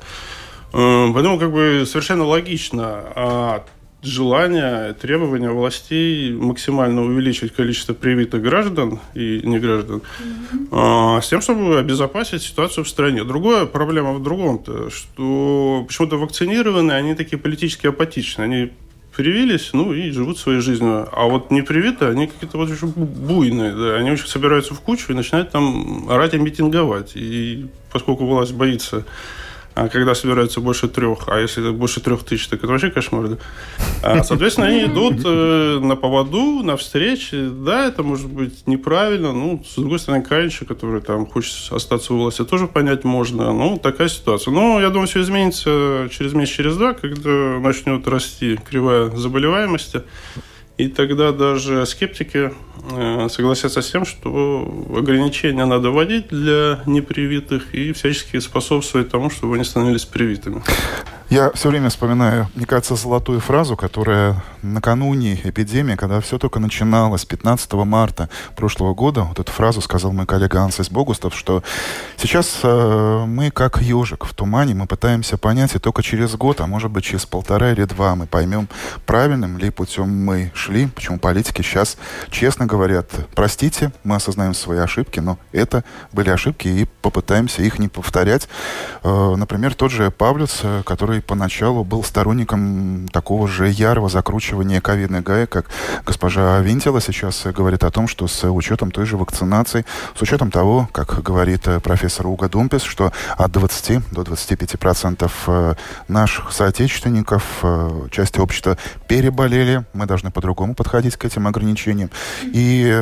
Э, 0.72 1.10
поэтому 1.14 1.38
как 1.38 1.52
бы 1.52 1.84
совершенно 1.86 2.24
логично. 2.24 3.02
А 3.14 3.64
желание, 4.02 4.94
требования 4.94 5.50
властей 5.50 6.32
максимально 6.32 7.02
увеличить 7.02 7.52
количество 7.52 7.94
привитых 7.94 8.42
граждан 8.42 8.98
и 9.14 9.40
не 9.44 9.58
граждан 9.58 10.02
mm-hmm. 10.70 11.22
с 11.22 11.28
тем, 11.28 11.40
чтобы 11.40 11.78
обезопасить 11.78 12.42
ситуацию 12.42 12.84
в 12.84 12.88
стране. 12.88 13.24
Другая 13.24 13.66
проблема 13.66 14.12
в 14.12 14.22
другом-то, 14.22 14.90
что 14.90 15.84
почему-то 15.86 16.16
вакцинированные, 16.16 16.96
они 16.96 17.14
такие 17.14 17.38
политически 17.38 17.86
апатичные. 17.86 18.44
Они 18.44 18.70
привились, 19.14 19.70
ну 19.72 19.92
и 19.92 20.10
живут 20.10 20.38
своей 20.38 20.60
жизнью. 20.60 21.08
А 21.12 21.26
вот 21.26 21.50
не 21.50 21.62
привитые, 21.62 22.10
они 22.10 22.26
какие-то 22.26 22.58
вот 22.58 22.70
еще 22.70 22.86
буйные, 22.86 23.72
да, 23.72 23.96
они 23.96 24.10
очень 24.10 24.26
собираются 24.26 24.74
в 24.74 24.80
кучу 24.80 25.12
и 25.12 25.14
начинают 25.14 25.50
там 25.50 26.08
орать 26.10 26.34
и 26.34 26.38
митинговать. 26.38 27.12
И 27.14 27.66
поскольку 27.92 28.26
власть 28.26 28.54
боится 28.54 29.04
а 29.74 29.88
когда 29.88 30.14
собирается 30.14 30.60
больше 30.60 30.88
трех, 30.88 31.28
а 31.28 31.38
если 31.38 31.70
больше 31.70 32.00
трех 32.00 32.24
тысяч, 32.24 32.48
так 32.48 32.58
это 32.58 32.68
вообще 32.68 32.90
кошмар. 32.90 33.38
А, 34.02 34.22
соответственно, 34.22 34.66
они 34.66 34.84
идут 34.84 35.22
э, 35.24 35.78
на 35.80 35.96
поводу, 35.96 36.62
на 36.62 36.76
встречи. 36.76 37.48
Да, 37.48 37.86
это 37.86 38.02
может 38.02 38.28
быть 38.28 38.66
неправильно. 38.66 39.32
Ну, 39.32 39.62
с 39.66 39.76
другой 39.76 39.98
стороны, 39.98 40.22
Кальча, 40.22 40.64
который 40.64 41.00
там 41.00 41.26
хочет 41.26 41.72
остаться 41.72 42.12
у 42.12 42.18
власти, 42.18 42.44
тоже 42.44 42.66
понять 42.66 43.04
можно. 43.04 43.52
Ну, 43.52 43.78
такая 43.78 44.08
ситуация. 44.08 44.52
Но 44.52 44.80
я 44.80 44.90
думаю, 44.90 45.08
все 45.08 45.22
изменится 45.22 46.08
через 46.10 46.34
месяц, 46.34 46.54
через 46.54 46.76
два, 46.76 46.92
когда 46.92 47.58
начнет 47.58 48.06
расти 48.08 48.58
кривая 48.68 49.10
заболеваемости. 49.10 50.02
И 50.78 50.88
тогда 50.88 51.32
даже 51.32 51.84
скептики 51.86 52.52
э, 52.90 53.28
согласятся 53.28 53.82
с 53.82 53.90
тем, 53.90 54.04
что 54.04 54.86
ограничения 54.96 55.66
надо 55.66 55.90
вводить 55.90 56.28
для 56.28 56.82
непривитых 56.86 57.74
и 57.74 57.92
всячески 57.92 58.38
способствовать 58.40 59.10
тому, 59.10 59.30
чтобы 59.30 59.56
они 59.56 59.64
становились 59.64 60.04
привитыми. 60.04 60.62
Я 61.32 61.50
все 61.54 61.70
время 61.70 61.88
вспоминаю, 61.88 62.50
мне 62.54 62.66
кажется, 62.66 62.94
золотую 62.94 63.40
фразу, 63.40 63.74
которая 63.74 64.44
накануне 64.60 65.40
эпидемии, 65.42 65.94
когда 65.94 66.20
все 66.20 66.36
только 66.36 66.60
начиналось, 66.60 67.24
15 67.24 67.72
марта 67.72 68.28
прошлого 68.54 68.92
года, 68.92 69.22
вот 69.22 69.38
эту 69.38 69.50
фразу 69.50 69.80
сказал 69.80 70.12
мой 70.12 70.26
коллега 70.26 70.60
Ансис 70.60 70.90
Богустов, 70.90 71.34
что 71.34 71.62
сейчас 72.18 72.60
э, 72.62 73.24
мы 73.26 73.50
как 73.50 73.80
ежик 73.80 74.26
в 74.26 74.34
тумане, 74.34 74.74
мы 74.74 74.86
пытаемся 74.86 75.38
понять, 75.38 75.74
и 75.74 75.78
только 75.78 76.02
через 76.02 76.34
год, 76.36 76.60
а 76.60 76.66
может 76.66 76.90
быть 76.90 77.04
через 77.04 77.24
полтора 77.24 77.72
или 77.72 77.84
два 77.84 78.14
мы 78.14 78.26
поймем, 78.26 78.68
правильным 79.06 79.56
ли 79.56 79.70
путем 79.70 80.10
мы 80.10 80.52
шли, 80.54 80.86
почему 80.88 81.18
политики 81.18 81.62
сейчас 81.62 81.96
честно 82.30 82.66
говорят, 82.66 83.08
простите, 83.34 83.90
мы 84.04 84.16
осознаем 84.16 84.52
свои 84.52 84.80
ошибки, 84.80 85.18
но 85.18 85.38
это 85.52 85.82
были 86.12 86.28
ошибки, 86.28 86.68
и 86.68 86.86
попытаемся 87.00 87.62
их 87.62 87.78
не 87.78 87.88
повторять. 87.88 88.50
Э, 89.02 89.34
например, 89.34 89.74
тот 89.74 89.90
же 89.90 90.10
Павлюс, 90.10 90.60
э, 90.62 90.82
поначалу 91.24 91.84
был 91.84 92.04
сторонником 92.04 93.08
такого 93.12 93.48
же 93.48 93.68
ярого 93.68 94.08
закручивания 94.08 94.80
ковидной 94.80 95.20
гаек, 95.20 95.50
как 95.50 95.66
госпожа 96.04 96.58
Винтила 96.60 97.00
сейчас 97.00 97.44
говорит 97.46 97.84
о 97.84 97.90
том, 97.90 98.08
что 98.08 98.26
с 98.26 98.50
учетом 98.50 98.90
той 98.90 99.06
же 99.06 99.16
вакцинации, 99.16 99.84
с 100.16 100.22
учетом 100.22 100.50
того, 100.50 100.88
как 100.92 101.22
говорит 101.22 101.66
э, 101.68 101.80
профессор 101.80 102.26
Уга 102.26 102.48
Думпес, 102.48 102.82
что 102.82 103.12
от 103.36 103.52
20 103.52 104.12
до 104.12 104.24
25 104.24 104.78
процентов 104.78 105.44
э, 105.46 105.74
наших 106.08 106.52
соотечественников, 106.52 107.44
э, 107.62 108.08
части 108.10 108.40
общества 108.40 108.76
переболели, 109.08 109.84
мы 109.92 110.06
должны 110.06 110.30
по-другому 110.30 110.74
подходить 110.74 111.16
к 111.16 111.24
этим 111.24 111.46
ограничениям. 111.46 112.10
И 112.44 112.92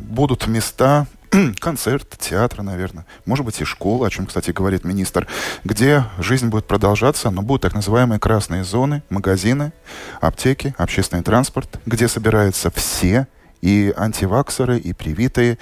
будут 0.00 0.46
места, 0.46 1.06
концерт, 1.58 2.16
театр, 2.18 2.62
наверное, 2.62 3.06
может 3.24 3.44
быть 3.44 3.60
и 3.60 3.64
школа, 3.64 4.06
о 4.06 4.10
чем, 4.10 4.26
кстати, 4.26 4.50
говорит 4.50 4.84
министр, 4.84 5.26
где 5.64 6.04
жизнь 6.18 6.48
будет 6.48 6.66
продолжаться, 6.66 7.30
но 7.30 7.42
будут 7.42 7.62
так 7.62 7.74
называемые 7.74 8.18
красные 8.18 8.64
зоны, 8.64 9.02
магазины, 9.10 9.72
аптеки, 10.20 10.74
общественный 10.78 11.22
транспорт, 11.22 11.80
где 11.86 12.08
собираются 12.08 12.70
все, 12.70 13.26
и 13.62 13.92
антиваксеры, 13.96 14.78
и 14.78 14.92
привитые. 14.92 15.58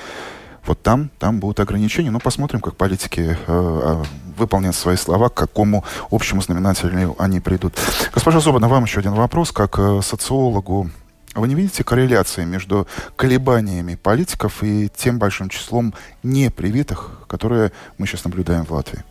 Вот 0.67 0.83
там, 0.83 1.11
там 1.19 1.41
будут 1.41 1.61
ограничения. 1.61 2.11
Но 2.11 2.21
посмотрим, 2.21 2.61
как 2.61 2.77
политики 2.77 3.21
э, 3.21 3.37
э, 3.47 4.03
выполнят 4.37 4.75
свои 4.75 4.97
слова, 4.97 5.29
к 5.29 5.35
какому 5.35 5.85
общему 6.11 6.41
знаменателю 6.41 7.15
они 7.19 7.41
придут. 7.41 7.75
Госпожа 8.13 8.41
Зобана, 8.41 8.69
вам 8.69 8.85
еще 8.85 9.01
один 9.01 9.13
вопрос. 9.13 9.53
Как 9.53 9.79
э, 9.79 10.01
социологу 10.03 10.91
вы 11.35 11.49
не 11.49 11.55
видите 11.55 11.85
корреляции 11.85 12.45
между 12.45 12.87
колебаниями 13.17 13.97
политиков 13.97 14.63
и 14.63 14.89
тем 14.95 15.19
большим 15.19 15.49
числом 15.49 15.95
непривитых, 16.23 17.25
которые 17.27 17.73
мы 17.99 18.07
сейчас 18.07 18.25
наблюдаем 18.25 18.65
в 18.65 18.71
Латвии? 18.71 19.03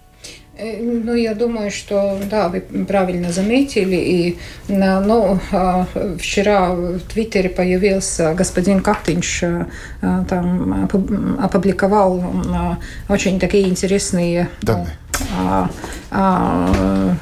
Э, 0.56 0.82
ну, 0.82 1.16
я 1.16 1.34
думаю, 1.34 1.72
что 1.72 2.20
да, 2.30 2.48
вы 2.50 2.62
правильно 2.62 3.32
заметили. 3.32 3.96
И, 3.96 4.38
ну, 4.68 5.40
а, 5.52 5.88
вчера 6.20 6.74
в 6.74 7.00
Твиттере 7.00 7.50
появился 7.50 8.34
господин 8.36 8.82
Кактинш, 8.82 9.44
э, 9.44 9.66
там 10.02 10.90
опубликовал 11.42 12.24
очень 13.10 13.40
такие 13.40 13.68
интересные 13.68 14.50
данные. 14.62 14.98
А, 15.38 15.70
а, 16.12 17.16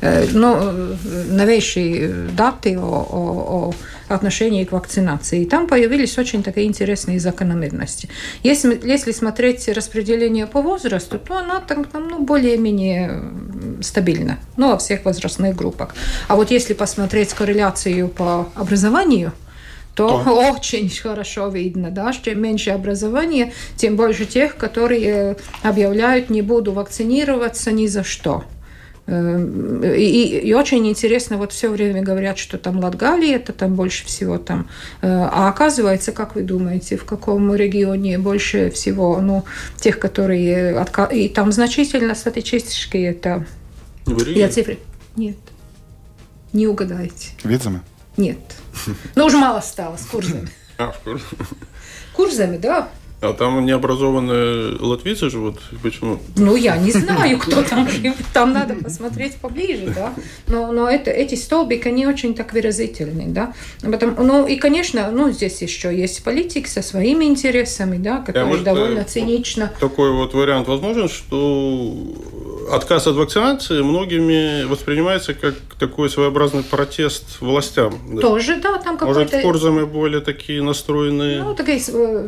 ну, 0.00 0.96
новейшие 1.30 2.28
даты 2.36 2.78
о, 2.78 2.82
о, 2.82 3.70
о 3.70 3.74
отношении 4.14 4.64
к 4.64 4.72
вакцинации. 4.72 5.42
И 5.42 5.44
там 5.46 5.66
появились 5.66 6.18
очень 6.18 6.42
такие 6.42 6.66
интересные 6.66 7.20
закономерности. 7.20 8.08
Если, 8.42 8.80
если 8.84 9.12
смотреть 9.12 9.68
распределение 9.68 10.46
по 10.46 10.62
возрасту, 10.62 11.18
то 11.18 11.36
она 11.36 11.60
там, 11.60 11.86
ну, 11.92 12.18
более-менее 12.18 13.22
стабильна, 13.82 14.38
ну, 14.56 14.70
во 14.70 14.78
всех 14.78 15.04
возрастных 15.04 15.54
группах. 15.54 15.94
А 16.28 16.36
вот 16.36 16.50
если 16.50 16.74
посмотреть 16.74 17.32
корреляцию 17.34 18.08
по 18.08 18.48
образованию, 18.54 19.32
то, 19.94 20.22
то 20.24 20.50
очень 20.52 20.90
хорошо 20.90 21.48
видно, 21.48 21.90
да, 21.90 22.12
чем 22.12 22.40
меньше 22.40 22.70
образования, 22.70 23.52
тем 23.76 23.96
больше 23.96 24.24
тех, 24.24 24.56
которые 24.56 25.36
объявляют 25.62 26.30
«не 26.30 26.42
буду 26.42 26.72
вакцинироваться 26.72 27.70
ни 27.72 27.86
за 27.86 28.04
что». 28.04 28.44
Эм, 29.10 29.82
и, 29.82 30.38
и 30.38 30.54
очень 30.54 30.86
интересно, 30.86 31.36
вот 31.36 31.50
все 31.50 31.68
время 31.68 32.00
говорят, 32.00 32.38
что 32.38 32.58
там 32.58 32.78
Латгалия, 32.78 33.36
это 33.36 33.52
там 33.52 33.74
больше 33.74 34.06
всего 34.06 34.38
там. 34.38 34.68
Э, 35.02 35.28
а 35.32 35.48
оказывается, 35.48 36.12
как 36.12 36.36
вы 36.36 36.42
думаете, 36.42 36.96
в 36.96 37.04
каком 37.04 37.52
регионе 37.52 38.18
больше 38.18 38.70
всего, 38.70 39.20
ну, 39.20 39.44
тех, 39.76 39.98
которые... 39.98 40.86
И 41.12 41.28
там 41.28 41.50
значительно 41.50 42.14
статистически 42.14 42.98
это... 42.98 43.46
Я 44.06 44.48
цифры... 44.48 44.78
Нет. 45.16 45.38
Не 46.52 46.68
угадаете. 46.68 47.30
Видзами? 47.42 47.80
Нет. 48.16 48.38
Ну, 49.16 49.26
уже 49.26 49.38
мало 49.38 49.60
стало 49.60 49.96
с 49.96 50.06
курсами. 50.06 50.48
А, 50.78 50.92
в 50.92 51.00
курсе. 51.00 51.26
Курсами, 52.14 52.56
да. 52.56 52.88
А 53.22 53.34
там 53.34 53.66
необразованные 53.66 54.78
латвийцы 54.80 55.28
живут? 55.28 55.58
Почему? 55.82 56.18
Ну, 56.36 56.56
я 56.56 56.78
не 56.78 56.90
знаю, 56.90 57.38
кто 57.38 57.62
там 57.62 57.86
живет. 57.88 58.16
Там 58.32 58.54
надо 58.54 58.74
посмотреть 58.74 59.36
поближе, 59.36 59.92
да. 59.94 60.14
Но, 60.46 60.72
но 60.72 60.88
это, 60.88 61.10
эти 61.10 61.34
столбики, 61.34 61.86
они 61.86 62.06
очень 62.06 62.34
так 62.34 62.54
выразительны, 62.54 63.26
да. 63.26 63.52
Потом, 63.82 64.14
ну, 64.18 64.46
и, 64.46 64.56
конечно, 64.56 65.10
ну, 65.10 65.30
здесь 65.32 65.60
еще 65.60 65.94
есть 65.94 66.24
политик 66.24 66.66
со 66.66 66.80
своими 66.80 67.26
интересами, 67.26 67.98
да, 67.98 68.18
который 68.18 68.46
может, 68.46 68.64
довольно 68.64 69.04
цинично. 69.04 69.70
Такой 69.78 70.12
вот 70.12 70.32
вариант 70.32 70.68
возможен, 70.68 71.08
что 71.10 71.94
отказ 72.70 73.06
от 73.06 73.16
вакцинации 73.16 73.82
многими 73.82 74.64
воспринимается 74.64 75.34
как 75.34 75.54
такой 75.78 76.08
своеобразный 76.10 76.62
протест 76.62 77.40
властям. 77.40 77.94
Да? 78.14 78.20
Тоже, 78.20 78.56
да, 78.56 78.78
там 78.78 78.96
какой-то... 78.96 79.20
Может, 79.20 79.42
курсами 79.42 79.84
более 79.84 80.20
такие 80.20 80.62
настроенные? 80.62 81.42
Ну, 81.42 81.54
такие 81.54 81.80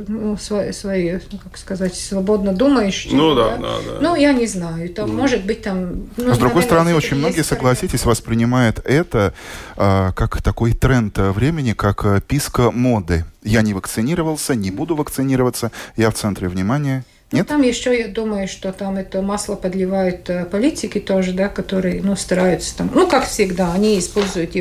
ну, 0.09 0.37
свои, 0.37 0.73
свои, 0.73 1.19
ну, 1.31 1.39
как 1.39 1.57
сказать, 1.57 1.95
свободно 1.95 2.53
думающие. 2.53 3.15
Ну, 3.15 3.35
да, 3.35 3.57
да, 3.57 3.59
да. 3.59 3.79
да. 3.87 3.99
Ну, 4.01 4.15
я 4.15 4.33
не 4.33 4.47
знаю, 4.47 4.89
там, 4.91 5.11
mm. 5.11 5.15
может 5.15 5.45
быть, 5.45 5.63
там... 5.63 6.09
Ну, 6.17 6.35
С 6.35 6.39
другой 6.39 6.63
стороны, 6.63 6.95
очень 6.95 7.17
многие, 7.17 7.43
согласитесь, 7.43 8.05
воспринимают 8.05 8.81
это 8.85 9.35
а, 9.77 10.13
как 10.13 10.43
такой 10.43 10.73
тренд 10.73 11.17
времени, 11.19 11.73
как 11.73 12.05
а, 12.05 12.21
писка 12.21 12.71
моды. 12.71 13.25
Я 13.43 13.63
не 13.63 13.75
вакцинировался, 13.75 14.55
не 14.55 14.71
буду 14.71 14.95
вакцинироваться, 14.95 15.73
я 15.97 16.11
в 16.11 16.15
центре 16.15 16.49
внимания, 16.49 17.05
Нет? 17.33 17.47
Там 17.47 17.63
еще, 17.63 17.99
я 17.99 18.09
думаю, 18.09 18.47
что 18.47 18.73
там 18.73 18.97
это 18.97 19.23
масло 19.23 19.55
подливают 19.55 20.29
э, 20.29 20.45
политики 20.45 21.01
тоже, 21.01 21.33
да, 21.33 21.49
которые, 21.49 22.03
ну, 22.03 22.15
стараются 22.15 22.77
там, 22.77 22.91
ну, 22.93 23.09
как 23.09 23.27
всегда, 23.27 23.73
они 23.73 23.99
используют 23.99 24.55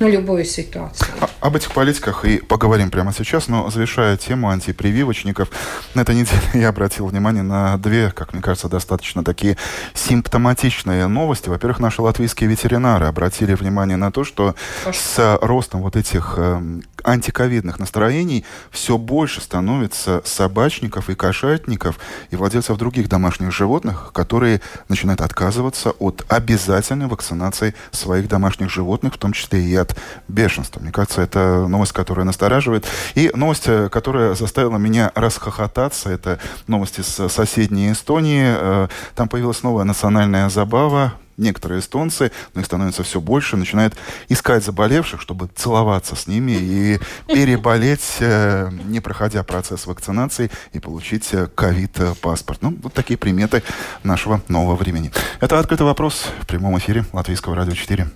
ну, 0.00 0.08
любую 0.08 0.44
ситуацию. 0.44 1.08
А, 1.20 1.28
об 1.40 1.54
этих 1.54 1.72
политиках 1.72 2.24
и 2.24 2.38
поговорим 2.38 2.90
прямо 2.90 3.12
сейчас, 3.12 3.46
но 3.46 3.70
завершая 3.70 4.16
тему 4.16 4.50
антипрививочников, 4.50 5.48
на 5.94 6.00
этой 6.00 6.16
неделе 6.16 6.40
я 6.54 6.70
обратил 6.70 7.06
внимание 7.06 7.44
на 7.44 7.76
две, 7.78 8.10
как 8.10 8.32
мне 8.32 8.42
кажется, 8.42 8.68
достаточно 8.68 9.22
такие 9.22 9.56
симптоматичные 9.94 11.06
новости. 11.06 11.48
Во-первых, 11.48 11.78
наши 11.78 12.02
латвийские 12.02 12.50
ветеринары 12.50 13.06
обратили 13.06 13.54
внимание 13.54 13.96
на 13.96 14.10
то, 14.10 14.24
что 14.24 14.56
с 14.92 15.38
ростом 15.40 15.82
вот 15.82 15.94
этих 15.94 16.34
э, 16.36 16.80
антиковидных 17.04 17.78
настроений 17.78 18.44
все 18.70 18.98
больше 18.98 19.40
становится 19.40 20.22
собачников 20.24 21.10
и 21.10 21.14
кошатников 21.14 21.98
и 22.30 22.36
владельцев 22.36 22.76
других 22.76 23.08
домашних 23.08 23.52
животных, 23.52 24.10
которые 24.12 24.60
начинают 24.88 25.20
отказываться 25.20 25.90
от 25.90 26.24
обязательной 26.28 27.06
вакцинации 27.06 27.74
своих 27.90 28.28
домашних 28.28 28.70
животных, 28.70 29.14
в 29.14 29.18
том 29.18 29.32
числе 29.32 29.62
и 29.62 29.74
от 29.74 29.96
бешенства. 30.28 30.80
Мне 30.80 30.92
кажется, 30.92 31.22
это 31.22 31.66
новость, 31.68 31.92
которая 31.92 32.24
настораживает. 32.24 32.86
И 33.14 33.30
новость, 33.34 33.64
э, 33.66 33.88
которая 33.88 34.34
заставила 34.34 34.78
меня 34.78 35.12
расхохотаться, 35.14 36.10
это 36.10 36.38
новости 36.66 37.00
с 37.00 37.28
соседней 37.28 37.92
Эстонии. 37.92 38.44
Э, 38.48 38.88
там 39.14 39.28
появилась 39.28 39.62
новая 39.62 39.84
национальная 39.84 40.48
забава 40.48 41.14
некоторые 41.38 41.80
эстонцы, 41.80 42.30
но 42.54 42.60
их 42.60 42.66
становится 42.66 43.02
все 43.02 43.20
больше, 43.20 43.56
начинают 43.56 43.94
искать 44.28 44.64
заболевших, 44.64 45.20
чтобы 45.20 45.48
целоваться 45.54 46.16
с 46.16 46.26
ними 46.26 46.52
и 46.52 46.98
переболеть, 47.26 48.16
э, 48.20 48.70
не 48.84 49.00
проходя 49.00 49.42
процесс 49.44 49.86
вакцинации 49.86 50.50
и 50.72 50.80
получить 50.80 51.28
э, 51.32 51.46
ковид-паспорт. 51.54 52.62
Ну, 52.62 52.76
вот 52.82 52.92
такие 52.92 53.16
приметы 53.16 53.62
нашего 54.02 54.42
нового 54.48 54.76
времени. 54.76 55.12
Это 55.40 55.58
«Открытый 55.58 55.86
вопрос» 55.86 56.26
в 56.40 56.46
прямом 56.46 56.76
эфире 56.78 57.04
Латвийского 57.12 57.56
радио 57.56 57.72
4. 57.72 58.08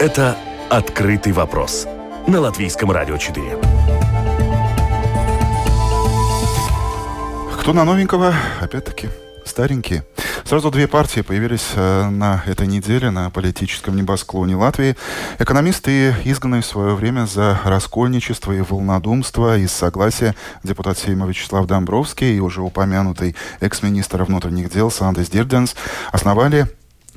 Это 0.00 0.36
«Открытый 0.70 1.32
вопрос» 1.32 1.86
на 2.26 2.40
Латвийском 2.40 2.90
радио 2.90 3.18
4. 3.18 3.69
Кто 7.60 7.74
на 7.74 7.84
новенького? 7.84 8.34
Опять-таки, 8.62 9.10
старенькие. 9.44 10.02
Сразу 10.44 10.70
две 10.70 10.88
партии 10.88 11.20
появились 11.20 11.68
э, 11.76 12.08
на 12.08 12.42
этой 12.46 12.66
неделе 12.66 13.10
на 13.10 13.28
политическом 13.28 13.96
небосклоне 13.96 14.56
Латвии. 14.56 14.96
Экономисты, 15.38 16.14
изгнанные 16.24 16.62
в 16.62 16.66
свое 16.66 16.94
время 16.94 17.26
за 17.26 17.60
раскольничество 17.62 18.52
и 18.52 18.62
волнодумство 18.62 19.58
из 19.58 19.72
согласия 19.72 20.34
депутат 20.64 20.96
Сейма 20.96 21.26
Вячеслав 21.26 21.66
Домбровский 21.66 22.34
и 22.34 22.40
уже 22.40 22.62
упомянутый 22.62 23.36
экс-министр 23.60 24.24
внутренних 24.24 24.72
дел 24.72 24.90
Сандес 24.90 25.28
Дирденс 25.28 25.76
основали 26.12 26.66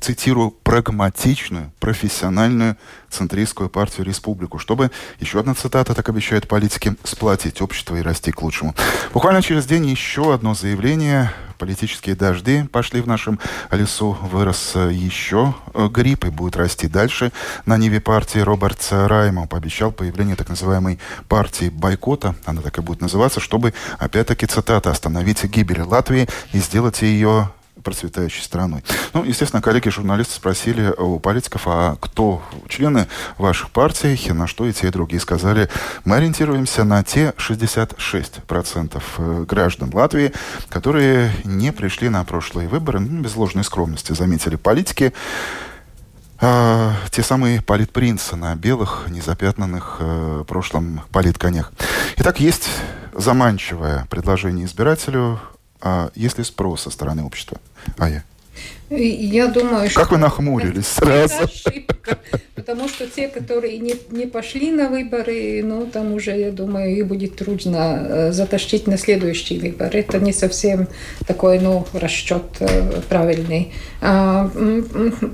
цитирую, 0.04 0.52
прагматичную, 0.52 1.72
профессиональную 1.80 2.78
центристскую 3.10 3.70
партию 3.70 4.06
«Республику», 4.06 4.60
чтобы, 4.60 4.92
еще 5.20 5.40
одна 5.40 5.54
цитата, 5.54 5.94
так 5.94 6.10
обещают 6.10 6.48
политики, 6.48 6.96
сплотить 7.04 7.62
общество 7.62 7.96
и 7.96 8.02
расти 8.02 8.32
к 8.32 8.42
лучшему. 8.42 8.76
Буквально 9.14 9.42
через 9.42 9.66
день 9.66 9.86
еще 9.86 10.34
одно 10.34 10.56
заявление. 10.56 11.32
Политические 11.58 12.16
дожди 12.16 12.64
пошли 12.64 13.00
в 13.00 13.08
нашем 13.08 13.40
лесу. 13.72 14.18
Вырос 14.22 14.76
еще 14.76 15.56
грипп 15.74 16.26
и 16.26 16.30
будет 16.30 16.58
расти 16.58 16.88
дальше. 16.88 17.32
На 17.66 17.78
ниве 17.78 18.02
партии 18.02 18.40
Роберт 18.40 18.86
Раймо 18.92 19.48
пообещал 19.48 19.92
появление 19.92 20.36
так 20.36 20.50
называемой 20.50 21.00
партии 21.30 21.70
бойкота, 21.70 22.36
она 22.44 22.62
так 22.62 22.78
и 22.78 22.82
будет 22.82 23.00
называться, 23.00 23.40
чтобы, 23.40 23.74
опять-таки, 24.00 24.46
цитата, 24.48 24.92
остановить 24.92 25.46
гибель 25.46 25.82
Латвии 25.82 26.28
и 26.52 26.58
сделать 26.58 27.02
ее 27.02 27.50
процветающей 27.84 28.44
страной. 28.44 28.84
Ну, 29.14 29.24
естественно, 29.24 29.62
коллеги-журналисты 29.62 30.36
спросили 30.36 30.94
у 30.98 31.20
политиков, 31.20 31.64
а 31.66 31.98
кто 32.00 32.42
члены 32.68 33.08
ваших 33.38 33.70
партий, 33.72 34.32
на 34.32 34.48
что 34.48 34.66
и 34.66 34.74
те, 34.74 34.88
и 34.88 34.92
другие 34.92 35.20
сказали, 35.20 35.70
мы 36.06 36.18
ориентируемся 36.18 36.84
на 36.84 37.04
те 37.04 37.34
66% 37.38 39.04
э, 39.18 39.46
граждан 39.48 39.92
Латвии, 39.94 40.32
которые 40.70 41.32
не 41.44 41.72
пришли 41.72 42.10
на 42.10 42.24
прошлые 42.24 42.68
выборы, 42.68 43.00
ну, 43.00 43.22
без 43.22 43.36
ложной 43.36 43.64
скромности, 43.64 44.14
заметили 44.14 44.56
политики, 44.56 45.14
а, 46.46 46.94
те 47.10 47.24
самые 47.24 47.62
политпринцы 47.62 48.36
на 48.36 48.54
белых, 48.56 49.06
незапятнанных 49.08 49.98
э, 50.00 50.44
прошлом 50.46 51.02
политконях. 51.12 51.72
Итак, 52.18 52.42
есть 52.42 52.68
заманчивое 53.14 54.08
предложение 54.10 54.66
избирателю 54.66 55.40
а 55.84 56.12
есть 56.16 56.38
ли 56.38 56.46
спрос 56.46 56.84
со 56.84 56.90
стороны 56.90 57.24
общества? 57.24 57.60
А 57.98 58.10
я. 58.10 58.24
Я 58.90 59.48
думаю, 59.48 59.90
что... 59.90 60.00
Как 60.00 60.12
вы 60.12 60.18
нахмурились 60.18 60.88
сразу? 60.88 61.34
Это 61.34 61.44
ошибка, 61.46 62.20
потому 62.56 62.88
что 62.88 63.08
те, 63.08 63.28
которые 63.28 63.80
не, 63.80 63.96
не 64.12 64.28
пошли 64.28 64.72
на 64.72 64.88
выборы, 64.88 65.62
ну, 65.64 65.88
там 65.88 66.14
уже, 66.14 66.38
я 66.38 66.52
думаю, 66.52 66.96
их 66.96 67.08
будет 67.08 67.36
трудно 67.36 68.06
э, 68.08 68.32
затащить 68.32 68.88
на 68.88 68.98
следующий 68.98 69.58
выбор. 69.60 69.96
Это 69.96 70.20
не 70.20 70.32
совсем 70.32 70.88
такой, 71.28 71.60
ну, 71.60 71.86
расчет 71.94 72.44
э, 72.60 73.02
правильный. 73.10 73.74
А, 74.02 74.50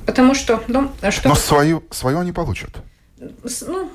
потому 0.05 0.33
что... 0.33 0.63
Ну, 0.67 0.89
а 1.01 1.11
что... 1.11 1.29
Но 1.29 1.35
свою, 1.35 1.83
свою 1.91 2.19
они 2.19 2.31
получат. 2.31 2.71
Ну, 3.17 3.89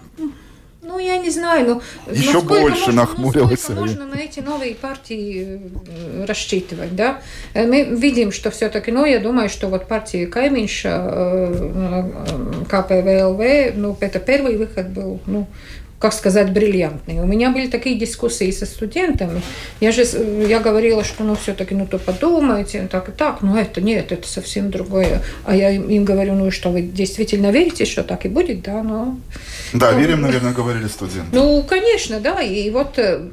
ну, 0.84 0.98
я 0.98 1.16
не 1.16 1.30
знаю, 1.30 1.66
но 2.06 2.12
еще 2.12 2.40
больше 2.40 2.86
можно, 2.86 2.92
нахмурилась. 2.92 3.68
Ну, 3.68 3.80
можно 3.80 4.06
на 4.06 4.16
эти 4.16 4.40
новые 4.40 4.74
партии 4.74 5.60
э, 5.86 6.24
рассчитывать, 6.26 6.94
да? 6.94 7.20
Э, 7.54 7.66
мы 7.66 7.84
видим, 7.84 8.32
что 8.32 8.50
все-таки, 8.50 8.92
ну, 8.92 9.04
я 9.04 9.18
думаю, 9.18 9.48
что 9.48 9.68
вот 9.68 9.88
партия 9.88 10.26
Кайминша, 10.26 11.08
э, 11.10 12.64
КПВЛВ, 12.68 13.76
ну, 13.76 13.96
это 14.00 14.18
первый 14.18 14.56
выход 14.56 14.88
был, 14.88 15.20
ну, 15.26 15.46
как 16.04 16.12
сказать, 16.12 16.52
бриллиантные. 16.52 17.22
У 17.22 17.26
меня 17.26 17.48
были 17.48 17.66
такие 17.66 17.98
дискуссии 17.98 18.50
со 18.50 18.66
студентами. 18.66 19.40
Я 19.80 19.90
же 19.90 20.04
я 20.46 20.60
говорила, 20.60 21.02
что 21.02 21.24
ну 21.24 21.34
все-таки 21.34 21.74
ну 21.74 21.86
то 21.86 21.98
подумайте, 21.98 22.86
так 22.92 23.08
и 23.08 23.12
так, 23.12 23.40
но 23.40 23.58
это 23.58 23.80
нет, 23.80 24.12
это 24.12 24.28
совсем 24.28 24.70
другое. 24.70 25.22
А 25.46 25.56
я 25.56 25.70
им 25.70 26.04
говорю, 26.04 26.34
ну 26.34 26.50
что, 26.50 26.68
вы 26.68 26.82
действительно 26.82 27.50
верите, 27.50 27.86
что 27.86 28.04
так 28.04 28.26
и 28.26 28.28
будет, 28.28 28.60
да, 28.60 28.82
но... 28.82 29.16
Да, 29.72 29.92
ну, 29.92 29.98
верим, 29.98 30.20
наверное, 30.20 30.52
говорили 30.52 30.88
студенты. 30.88 31.28
Ну, 31.32 31.62
конечно, 31.62 32.20
да, 32.20 32.42
и 32.42 32.68
вот 32.68 32.98
э, 32.98 33.26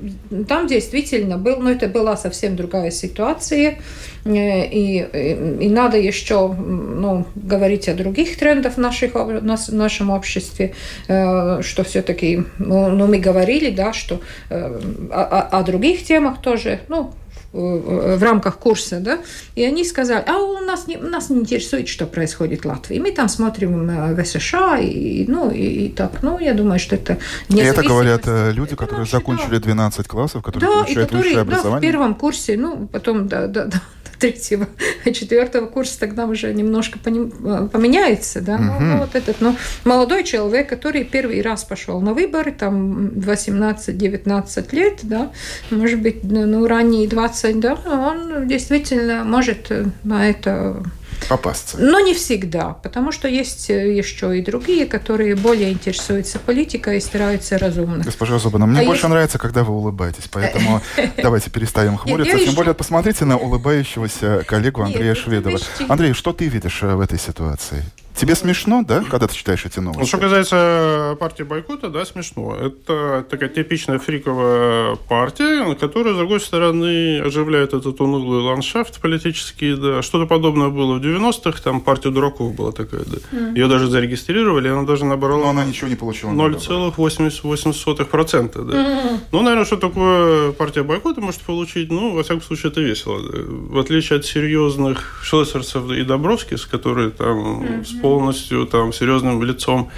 там 0.47 0.67
действительно 0.67 1.37
был, 1.37 1.57
но 1.57 1.71
это 1.71 1.89
была 1.89 2.15
совсем 2.15 2.55
другая 2.55 2.91
ситуация. 2.91 3.79
Э, 4.25 4.65
и, 4.65 4.99
и, 4.99 5.65
и 5.65 5.69
надо 5.69 5.97
еще 5.97 6.53
ну, 6.53 7.25
говорить 7.35 7.89
о 7.89 7.93
других 7.93 8.37
трендах 8.37 8.75
в, 8.75 8.77
наших, 8.77 9.15
в 9.15 9.73
нашем 9.73 10.09
обществе, 10.09 10.73
э, 11.07 11.61
что 11.61 11.83
все-таки, 11.83 12.43
ну, 12.59 12.89
ну, 12.89 13.07
мы 13.07 13.17
говорили, 13.17 13.71
да, 13.71 13.93
что 13.93 14.21
э, 14.49 14.79
о, 15.11 15.59
о 15.59 15.63
других 15.63 16.03
темах 16.03 16.41
тоже, 16.41 16.81
ну, 16.87 17.13
в 17.53 18.23
рамках 18.23 18.59
курса, 18.59 19.01
да, 19.01 19.19
и 19.55 19.65
они 19.65 19.83
сказали, 19.83 20.23
а 20.25 20.37
у 20.37 20.59
нас 20.59 20.87
не, 20.87 20.95
нас 20.95 21.29
не 21.29 21.41
интересует, 21.41 21.89
что 21.89 22.05
происходит 22.05 22.63
в 22.63 22.65
Латвии. 22.65 22.97
Мы 22.97 23.11
там 23.11 23.27
смотрим 23.27 24.15
в 24.15 24.23
США, 24.23 24.79
и, 24.79 25.25
ну, 25.27 25.51
и, 25.51 25.87
и 25.87 25.89
так, 25.89 26.23
ну, 26.23 26.39
я 26.39 26.53
думаю, 26.53 26.79
что 26.79 26.95
это 26.95 27.17
не 27.49 27.61
это 27.61 27.83
говорят 27.83 28.21
люди, 28.25 28.77
которые 28.77 29.05
закончили 29.05 29.57
12 29.57 30.07
классов, 30.07 30.43
которые 30.43 30.69
да, 30.69 30.75
получают 30.75 30.97
и 30.97 31.01
которые, 31.01 31.23
высшее 31.23 31.41
образование? 31.41 31.73
Да, 31.73 31.77
в 31.77 31.81
первом 31.81 32.15
курсе, 32.15 32.55
ну, 32.55 32.87
потом, 32.89 33.27
да, 33.27 33.47
да, 33.47 33.65
да 33.65 33.81
третьего, 34.21 34.67
четвертого 35.05 35.65
курса 35.65 35.99
тогда 35.99 36.25
уже 36.25 36.53
немножко 36.53 36.99
поменяется, 36.99 38.41
да, 38.41 38.55
угу. 38.55 38.63
ну, 38.79 38.97
вот 38.99 39.15
этот, 39.15 39.41
но 39.41 39.55
молодой 39.83 40.23
человек, 40.23 40.69
который 40.69 41.03
первый 41.03 41.41
раз 41.41 41.63
пошел 41.63 41.99
на 41.99 42.13
выборы, 42.13 42.51
там 42.51 43.07
18-19 43.09 44.75
лет, 44.75 44.99
да, 45.03 45.31
может 45.71 45.99
быть, 45.99 46.23
ну, 46.23 46.67
ранние 46.67 47.07
20, 47.07 47.59
да, 47.59 47.73
он 47.73 48.47
действительно 48.47 49.23
может 49.23 49.71
на 50.03 50.29
это 50.29 50.83
попасться. 51.27 51.77
Но 51.79 51.99
не 51.99 52.13
всегда, 52.13 52.73
потому 52.73 53.11
что 53.11 53.27
есть 53.27 53.69
э, 53.69 53.95
еще 53.95 54.37
и 54.37 54.41
другие, 54.41 54.85
которые 54.85 55.35
более 55.35 55.71
интересуются 55.71 56.39
политикой 56.39 56.97
и 56.97 56.99
стараются 56.99 57.57
разумно. 57.57 58.03
Госпожа 58.03 58.39
Зубана, 58.39 58.65
мне 58.65 58.81
а 58.81 58.85
больше 58.85 59.03
есть... 59.03 59.09
нравится, 59.09 59.37
когда 59.37 59.63
вы 59.63 59.73
улыбаетесь, 59.73 60.27
поэтому 60.31 60.81
давайте 61.17 61.49
переставим 61.49 61.97
хмуриться. 61.97 62.37
Тем 62.39 62.55
более, 62.55 62.73
посмотрите 62.73 63.25
на 63.25 63.37
улыбающегося 63.37 64.43
коллегу 64.47 64.81
Андрея 64.81 65.15
Шведова. 65.15 65.59
Андрей, 65.87 66.13
что 66.13 66.33
ты 66.33 66.47
видишь 66.47 66.83
э, 66.83 66.95
в 66.95 67.01
этой 67.01 67.19
ситуации? 67.19 67.83
Тебе 68.15 68.35
смешно, 68.35 68.83
да, 68.87 69.03
когда 69.09 69.27
ты 69.27 69.35
читаешь 69.35 69.65
эти 69.65 69.79
новости? 69.79 70.01
Ну, 70.01 70.05
что 70.05 70.17
касается 70.17 71.15
партии 71.19 71.43
бойкота, 71.43 71.89
да, 71.89 72.05
смешно. 72.05 72.55
Это 72.55 73.25
такая 73.29 73.49
типичная 73.49 73.99
фриковая 73.99 74.95
партия, 74.95 75.75
которая, 75.75 76.13
с 76.13 76.17
другой 76.17 76.39
стороны, 76.41 77.21
оживляет 77.21 77.73
этот 77.73 78.01
унылый 78.01 78.41
ландшафт 78.41 78.99
политический. 79.01 79.75
Да. 79.75 80.01
Что-то 80.01 80.25
подобное 80.27 80.69
было 80.69 80.95
в 80.95 81.01
90-х, 81.01 81.61
там 81.63 81.81
партия 81.81 82.11
дураков 82.11 82.53
была 82.53 82.71
такая, 82.71 83.03
да. 83.05 83.17
Mm. 83.31 83.55
Ее 83.55 83.67
даже 83.67 83.87
зарегистрировали, 83.87 84.67
она 84.67 84.83
даже 84.83 85.05
набрала... 85.05 85.45
Но 85.45 85.51
она 85.51 85.65
ничего 85.65 85.87
не 85.87 85.95
получила. 85.95 86.31
0,88%, 86.31 88.65
да. 88.65 88.73
Mm. 88.73 89.19
Ну, 89.31 89.41
наверное, 89.41 89.65
что 89.65 89.77
такое 89.77 90.51
партия 90.51 90.83
бойкота 90.83 91.21
может 91.21 91.41
получить? 91.41 91.89
Ну, 91.89 92.13
во 92.13 92.21
всяком 92.23 92.41
случае, 92.41 92.71
это 92.71 92.81
весело. 92.81 93.21
Да. 93.21 93.37
В 93.45 93.79
отличие 93.79 94.19
от 94.19 94.25
серьезных 94.25 95.21
Шлессерцев 95.23 95.89
и 95.91 96.03
Добровских, 96.03 96.67
которые 96.69 97.11
там 97.11 97.61
mm-hmm 97.61 98.00
полностью 98.01 98.65
там 98.65 98.93
серьезным 98.93 99.43
лицом. 99.43 99.89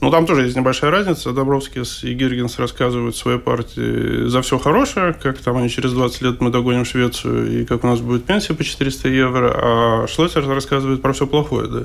Ну, 0.00 0.12
там 0.12 0.26
тоже 0.26 0.42
есть 0.42 0.56
небольшая 0.56 0.92
разница. 0.92 1.32
Добровский 1.32 1.82
и 2.08 2.14
Гиргенс 2.14 2.58
рассказывают 2.60 3.16
своей 3.16 3.40
партии 3.40 4.28
за 4.28 4.42
все 4.42 4.56
хорошее, 4.58 5.12
как 5.12 5.38
там 5.38 5.56
они 5.56 5.68
через 5.68 5.92
20 5.92 6.22
лет 6.22 6.40
мы 6.40 6.50
догоним 6.50 6.84
Швецию, 6.84 7.60
и 7.60 7.64
как 7.64 7.82
у 7.82 7.88
нас 7.88 8.00
будет 8.00 8.24
пенсия 8.24 8.54
по 8.54 8.62
400 8.62 9.08
евро, 9.08 9.52
а 9.56 10.06
Шлессер 10.06 10.46
рассказывает 10.46 11.02
про 11.02 11.12
все 11.12 11.26
плохое, 11.26 11.66
да. 11.66 11.82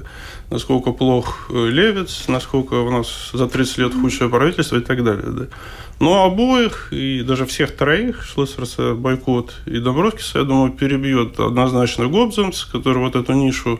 Насколько 0.51 0.91
плох 0.91 1.47
э, 1.49 1.69
Левец, 1.69 2.25
насколько 2.27 2.75
у 2.75 2.91
нас 2.91 3.31
за 3.33 3.47
30 3.47 3.77
лет 3.79 3.93
худшее 3.95 4.29
правительство 4.29 4.77
и 4.77 4.81
так 4.81 5.03
далее, 5.03 5.31
да. 5.31 5.45
Но 5.99 6.23
обоих, 6.25 6.89
и 6.91 7.23
даже 7.23 7.47
всех 7.47 7.75
троих, 7.75 8.23
Шлессерса, 8.23 8.93
Бойкот 8.93 9.53
и 9.65 9.79
Добровскиса, 9.79 10.39
я 10.39 10.45
думаю, 10.45 10.71
перебьет 10.71 11.39
однозначно 11.39 12.07
Гобземс, 12.07 12.65
который 12.65 12.99
вот 12.99 13.15
эту 13.15 13.33
нишу 13.33 13.79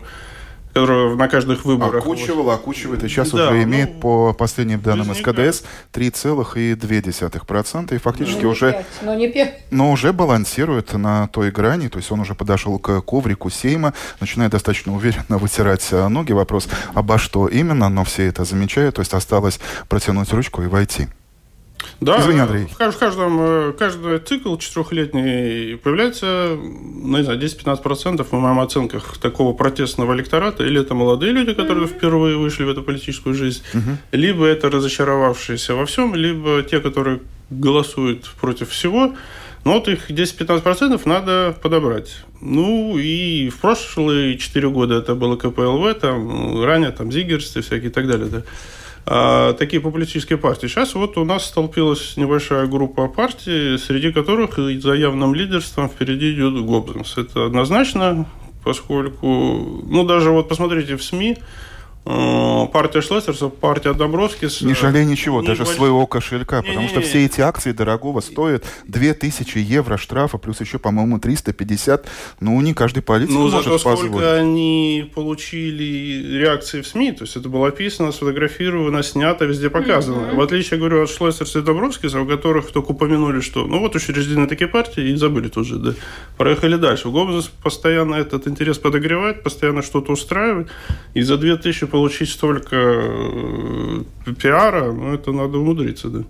на 0.74 1.28
каждых 1.28 1.64
выборах... 1.64 2.04
Окучивал, 2.04 2.50
окучивает, 2.50 3.04
и 3.04 3.08
сейчас 3.08 3.30
да, 3.30 3.48
уже 3.48 3.62
имеет 3.62 3.94
ну, 3.94 4.00
по 4.00 4.32
последним 4.32 4.80
данным 4.80 5.14
СКДС 5.14 5.62
3,2%, 5.92 7.94
и 7.94 7.98
фактически 7.98 8.42
ну, 8.42 8.50
уже... 8.50 8.72
5, 8.72 8.86
но, 9.02 9.14
не 9.14 9.28
5. 9.28 9.66
но 9.70 9.92
уже 9.92 10.12
балансирует 10.12 10.92
на 10.94 11.28
той 11.28 11.50
грани, 11.50 11.88
то 11.88 11.98
есть 11.98 12.10
он 12.10 12.20
уже 12.20 12.34
подошел 12.34 12.78
к 12.78 13.00
коврику 13.02 13.50
Сейма, 13.50 13.92
начинает 14.20 14.52
достаточно 14.52 14.94
уверенно 14.94 15.38
вытирать 15.38 15.86
э, 15.92 16.08
ноги. 16.08 16.32
Вопрос, 16.32 16.68
обо 16.94 17.18
что 17.18 17.46
именно, 17.46 17.88
но 17.88 18.04
все 18.04 18.26
это 18.26 18.44
замечают, 18.44 18.96
то 18.96 19.00
есть 19.00 19.14
осталось 19.14 19.60
протянуть 19.88 20.32
ручку 20.32 20.62
и 20.62 20.66
войти. 20.66 21.08
Да, 22.00 22.20
Извини, 22.20 22.40
Андрей. 22.40 22.66
В 22.66 22.98
каждом, 22.98 23.40
э, 23.40 23.72
каждый 23.78 24.18
цикл 24.18 24.56
четырехлетний 24.56 25.76
появляется, 25.76 26.56
ну, 26.56 27.16
не 27.16 27.24
знаю, 27.24 27.38
10-15% 27.38 28.26
в 28.30 28.32
моих 28.32 28.64
оценках 28.64 29.18
такого 29.18 29.54
протестного 29.54 30.14
электората. 30.14 30.64
Или 30.64 30.80
это 30.80 30.94
молодые 30.94 31.32
люди, 31.32 31.54
которые 31.54 31.86
впервые 31.86 32.36
вышли 32.36 32.64
в 32.64 32.68
эту 32.68 32.82
политическую 32.82 33.34
жизнь, 33.34 33.62
mm-hmm. 33.72 33.96
либо 34.12 34.44
это 34.46 34.70
разочаровавшиеся 34.70 35.74
во 35.74 35.86
всем, 35.86 36.14
либо 36.14 36.62
те, 36.62 36.80
которые 36.80 37.20
голосуют 37.50 38.30
против 38.40 38.70
всего. 38.70 39.14
Но 39.64 39.74
вот 39.74 39.88
их 39.88 40.10
10-15% 40.10 41.00
надо 41.06 41.56
подобрать. 41.62 42.16
Ну, 42.40 42.98
и 42.98 43.48
в 43.48 43.60
прошлые 43.60 44.36
4 44.36 44.68
года 44.68 44.96
это 44.96 45.14
было 45.14 45.36
КПЛВ, 45.36 45.94
там, 46.00 46.62
ранее 46.62 46.90
там 46.90 47.10
Зигерс 47.10 47.56
и 47.56 47.62
всякие 47.62 47.88
и 47.88 47.92
так 47.92 48.06
далее, 48.06 48.28
да 48.28 48.42
такие 49.04 49.80
популистические 49.80 50.38
партии. 50.38 50.66
Сейчас 50.66 50.94
вот 50.94 51.18
у 51.18 51.24
нас 51.24 51.46
столпилась 51.46 52.16
небольшая 52.16 52.66
группа 52.66 53.08
партий, 53.08 53.76
среди 53.78 54.12
которых 54.12 54.56
за 54.56 54.94
явным 54.94 55.34
лидерством 55.34 55.88
впереди 55.88 56.32
идет 56.32 56.64
Гоббинс. 56.64 57.18
Это 57.18 57.46
однозначно, 57.46 58.26
поскольку, 58.64 59.26
ну, 59.26 60.04
даже 60.04 60.30
вот 60.30 60.48
посмотрите 60.48 60.96
в 60.96 61.02
СМИ, 61.02 61.36
партия 62.04 63.00
Шлессерса, 63.00 63.48
партия 63.48 63.94
Домбровскис. 63.94 64.60
Не 64.62 64.74
жалей 64.74 65.06
ничего, 65.06 65.40
не 65.40 65.46
даже 65.46 65.64
больш... 65.64 65.76
своего 65.76 66.06
кошелька, 66.06 66.60
не, 66.60 66.68
потому 66.68 66.82
не, 66.82 66.88
что 66.88 67.00
не, 67.00 67.06
все 67.06 67.24
эти 67.24 67.40
акции 67.40 67.72
дорогого 67.72 68.20
стоят 68.20 68.64
2000 68.86 69.58
евро 69.58 69.96
штрафа, 69.96 70.36
плюс 70.38 70.60
еще, 70.60 70.78
по-моему, 70.78 71.18
350. 71.18 72.06
Ну, 72.40 72.60
не 72.60 72.74
каждый 72.74 73.02
политик 73.02 73.32
ну, 73.32 73.42
может 73.44 73.64
зато 73.64 73.78
позволить. 73.78 74.12
сколько 74.12 74.34
они 74.34 75.10
получили 75.14 76.38
реакции 76.38 76.82
в 76.82 76.86
СМИ, 76.86 77.12
то 77.12 77.24
есть 77.24 77.36
это 77.36 77.48
было 77.48 77.68
описано, 77.68 78.12
сфотографировано, 78.12 79.02
снято, 79.02 79.46
везде 79.46 79.70
показано. 79.70 80.16
Mm-hmm. 80.16 80.36
В 80.36 80.40
отличие, 80.40 80.78
говорю, 80.78 81.02
от 81.02 81.10
Шлессерса 81.10 81.60
и 81.60 81.62
Домбровскиса, 81.62 82.20
у 82.20 82.26
которых 82.26 82.70
только 82.70 82.90
упомянули, 82.90 83.40
что 83.40 83.66
ну 83.66 83.80
вот 83.80 83.94
учреждены 83.94 84.46
такие 84.46 84.68
партии, 84.68 85.08
и 85.08 85.16
забыли 85.16 85.48
тут 85.48 85.66
же, 85.66 85.78
да. 85.78 85.94
Проехали 86.36 86.76
дальше. 86.76 87.08
Гоббс 87.08 87.48
постоянно 87.62 88.16
этот 88.16 88.46
интерес 88.46 88.78
подогревает, 88.78 89.42
постоянно 89.42 89.82
что-то 89.82 90.12
устраивает, 90.12 90.68
и 91.14 91.22
за 91.22 91.38
2000 91.38 91.86
получить 91.94 92.30
столько 92.30 92.74
э, 92.74 94.02
пиара, 94.36 94.90
ну, 94.90 95.14
это 95.14 95.30
надо 95.30 95.58
умудриться, 95.58 96.08
да. 96.08 96.24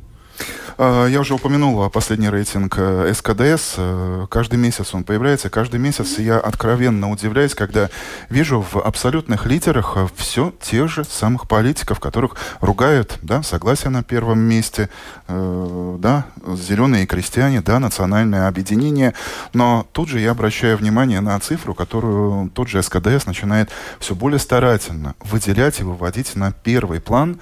А, 0.77 1.07
я 1.07 1.21
уже 1.21 1.35
упомянул 1.35 1.89
последний 1.91 2.29
рейтинг 2.29 2.75
э, 2.79 3.13
СКДС. 3.15 3.75
Э, 3.77 4.27
каждый 4.29 4.59
месяц 4.59 4.95
он 4.95 5.05
появляется. 5.05 5.51
Каждый 5.51 5.79
месяц 5.79 6.19
я 6.19 6.39
откровенно 6.39 7.11
удивляюсь, 7.11 7.55
когда 7.55 7.91
вижу 8.29 8.61
в 8.61 8.77
абсолютных 8.77 9.47
лидерах 9.47 9.93
э, 9.97 10.09
все 10.17 10.53
тех 10.61 10.89
же 10.89 11.05
самых 11.05 11.47
политиков, 11.49 12.01
которых 12.01 12.37
ругают, 12.61 13.19
да, 13.23 13.43
согласие 13.43 13.91
на 13.91 14.03
первом 14.03 14.41
месте, 14.41 14.89
да, 15.29 16.27
зеленые 16.47 17.07
крестьяне, 17.07 17.61
да, 17.61 17.79
национальное 17.79 18.49
объединение. 18.49 19.15
Но 19.53 19.87
тут 19.93 20.09
же 20.09 20.21
я 20.21 20.33
обращаю 20.33 20.77
внимание 20.77 21.21
на 21.21 21.39
цифру, 21.41 21.75
которую 21.75 22.51
тот 22.51 22.69
же 22.69 22.83
СКДС 22.83 23.27
начинает 23.27 23.71
все 24.01 24.15
более 24.15 24.39
старательно 24.39 25.15
выделять 25.21 25.81
и 25.81 25.85
выводить 25.85 26.35
на 26.37 26.53
первый 26.53 27.01
план 27.01 27.39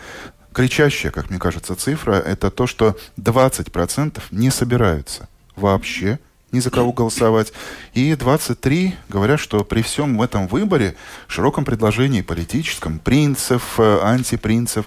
кричащая, 0.52 1.10
как 1.10 1.30
мне 1.30 1.38
кажется, 1.38 1.74
цифра, 1.74 2.14
это 2.14 2.50
то, 2.50 2.66
что 2.66 2.96
20% 3.18 4.22
не 4.30 4.50
собираются 4.50 5.28
вообще 5.56 6.18
ни 6.52 6.60
за 6.60 6.70
кого 6.70 6.92
голосовать. 6.92 7.52
И 7.94 8.14
23 8.14 8.94
говорят, 9.08 9.40
что 9.40 9.64
при 9.64 9.82
всем 9.82 10.20
этом 10.20 10.46
выборе, 10.46 10.94
широком 11.26 11.64
предложении 11.64 12.20
политическом, 12.20 12.98
принцев, 12.98 13.74
э, 13.78 14.00
антипринцев, 14.02 14.86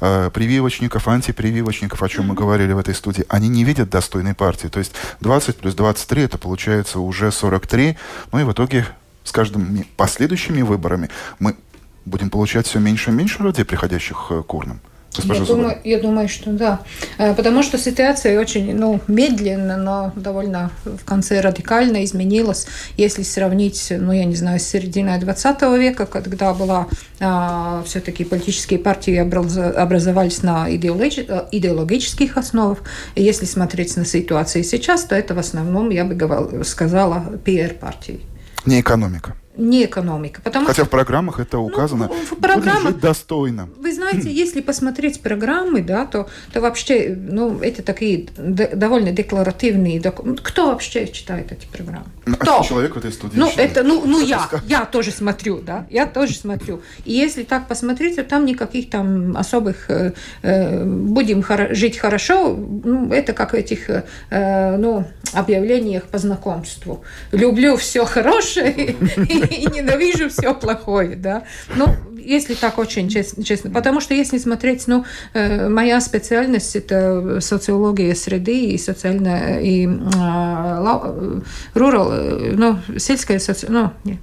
э, 0.00 0.30
прививочников, 0.32 1.08
антипрививочников, 1.08 2.02
о 2.02 2.08
чем 2.08 2.26
мы 2.26 2.34
говорили 2.34 2.72
в 2.72 2.78
этой 2.78 2.94
студии, 2.94 3.24
они 3.28 3.48
не 3.48 3.64
видят 3.64 3.88
достойной 3.88 4.34
партии. 4.34 4.68
То 4.68 4.78
есть 4.78 4.92
20 5.20 5.56
плюс 5.56 5.74
23 5.74 6.22
это 6.22 6.38
получается 6.38 7.00
уже 7.00 7.32
43. 7.32 7.96
Ну 8.32 8.38
и 8.38 8.44
в 8.44 8.52
итоге 8.52 8.86
с 9.24 9.32
каждыми 9.32 9.86
последующими 9.96 10.60
выборами 10.60 11.08
мы 11.38 11.56
будем 12.04 12.30
получать 12.30 12.66
все 12.66 12.78
меньше 12.78 13.10
и 13.10 13.14
меньше 13.14 13.42
людей, 13.42 13.64
приходящих 13.64 14.26
э, 14.30 14.42
к 14.42 14.54
урнам. 14.54 14.80
Я 15.24 15.40
думаю, 15.40 15.78
я 15.84 15.98
думаю, 15.98 16.28
что 16.28 16.50
да. 16.50 16.80
Э, 17.18 17.34
потому 17.34 17.62
что 17.62 17.78
ситуация 17.78 18.40
очень 18.40 18.74
ну, 18.74 19.00
медленно, 19.08 19.76
но 19.76 20.12
довольно 20.16 20.70
в 20.84 21.04
конце 21.04 21.40
радикально 21.40 22.04
изменилась. 22.04 22.66
Если 22.96 23.22
сравнить, 23.22 23.92
ну, 23.96 24.12
я 24.12 24.24
не 24.24 24.34
знаю, 24.34 24.60
с 24.60 24.64
серединой 24.64 25.18
20 25.18 25.62
века, 25.78 26.06
когда 26.06 26.54
была 26.54 26.86
а, 27.20 27.82
все-таки 27.86 28.24
политические 28.24 28.78
партии 28.78 29.16
образовались 29.16 30.42
на 30.42 30.74
идеологи 30.74 31.26
идеологических 31.52 32.36
основах. 32.36 32.78
И 33.14 33.22
если 33.22 33.46
смотреть 33.46 33.96
на 33.96 34.04
ситуацию 34.04 34.64
сейчас, 34.64 35.04
то 35.04 35.14
это 35.14 35.34
в 35.34 35.38
основном, 35.38 35.90
я 35.90 36.04
бы 36.04 36.64
сказала, 36.64 37.38
пиар-партии. 37.44 38.20
Не 38.64 38.80
экономика 38.80 39.34
не 39.56 39.84
экономика. 39.84 40.40
Потому 40.42 40.66
Хотя 40.66 40.82
что, 40.82 40.86
в 40.86 40.90
программах 40.90 41.40
это 41.40 41.58
указано. 41.58 42.08
Ну, 42.08 42.36
в 42.36 42.40
программах, 42.40 42.92
жить 42.92 43.00
достойно. 43.00 43.68
Вы 43.78 43.92
знаете, 43.92 44.30
если 44.30 44.60
посмотреть 44.60 45.20
программы, 45.20 45.82
да, 45.82 46.06
то, 46.06 46.28
то 46.52 46.60
вообще, 46.60 47.16
ну, 47.16 47.58
это 47.60 47.82
такие 47.82 48.28
довольно 48.36 49.12
декларативные 49.12 50.00
документы. 50.00 50.42
Кто 50.42 50.66
вообще 50.68 51.06
читает 51.08 51.52
эти 51.52 51.66
программы? 51.66 52.06
Ну, 52.26 52.36
а 52.38 52.42
Кто? 52.42 52.62
человек 52.62 52.94
в 52.94 52.98
этой 52.98 53.12
студии 53.12 53.38
Ну, 53.38 53.50
это, 53.56 53.82
ну, 53.82 54.02
ну 54.04 54.20
я, 54.20 54.48
я 54.66 54.84
тоже 54.84 55.10
смотрю, 55.10 55.60
да, 55.60 55.86
я 55.90 56.06
тоже 56.06 56.34
смотрю. 56.34 56.82
И 57.04 57.12
если 57.12 57.42
так 57.42 57.68
посмотреть, 57.68 58.16
то 58.16 58.24
там 58.24 58.44
никаких 58.44 58.90
там 58.90 59.36
особых 59.36 59.90
э, 59.90 60.12
э 60.42 60.84
будем 60.84 61.42
хоро 61.42 61.74
жить 61.74 61.98
хорошо, 61.98 62.56
ну, 62.56 63.12
это 63.12 63.32
как 63.32 63.54
этих, 63.54 63.90
э, 63.90 64.76
ну, 64.76 65.06
объявлениях 65.32 66.04
по 66.04 66.18
знакомству. 66.18 67.04
Люблю 67.32 67.76
все 67.76 68.04
хорошее 68.04 68.96
и 69.50 69.66
ненавижу 69.66 70.28
все 70.28 70.54
плохое, 70.54 71.16
да. 71.16 71.44
Ну, 71.74 71.86
если 72.14 72.54
так 72.54 72.78
очень 72.78 73.08
честно, 73.08 73.44
честно. 73.44 73.70
Потому 73.70 74.00
что 74.00 74.14
если 74.14 74.38
смотреть, 74.38 74.86
ну, 74.86 75.04
э, 75.32 75.68
моя 75.68 76.00
специальность– 76.00 76.74
это 76.76 77.40
социология 77.40 78.14
среды 78.14 78.66
и 78.70 78.78
социальная, 78.78 79.60
и 79.60 79.86
э, 79.86 81.40
рурал, 81.74 82.10
ну, 82.10 82.78
сельская 82.98 83.38
социология, 83.38 83.92
ну, 84.04 84.10
нет, 84.10 84.20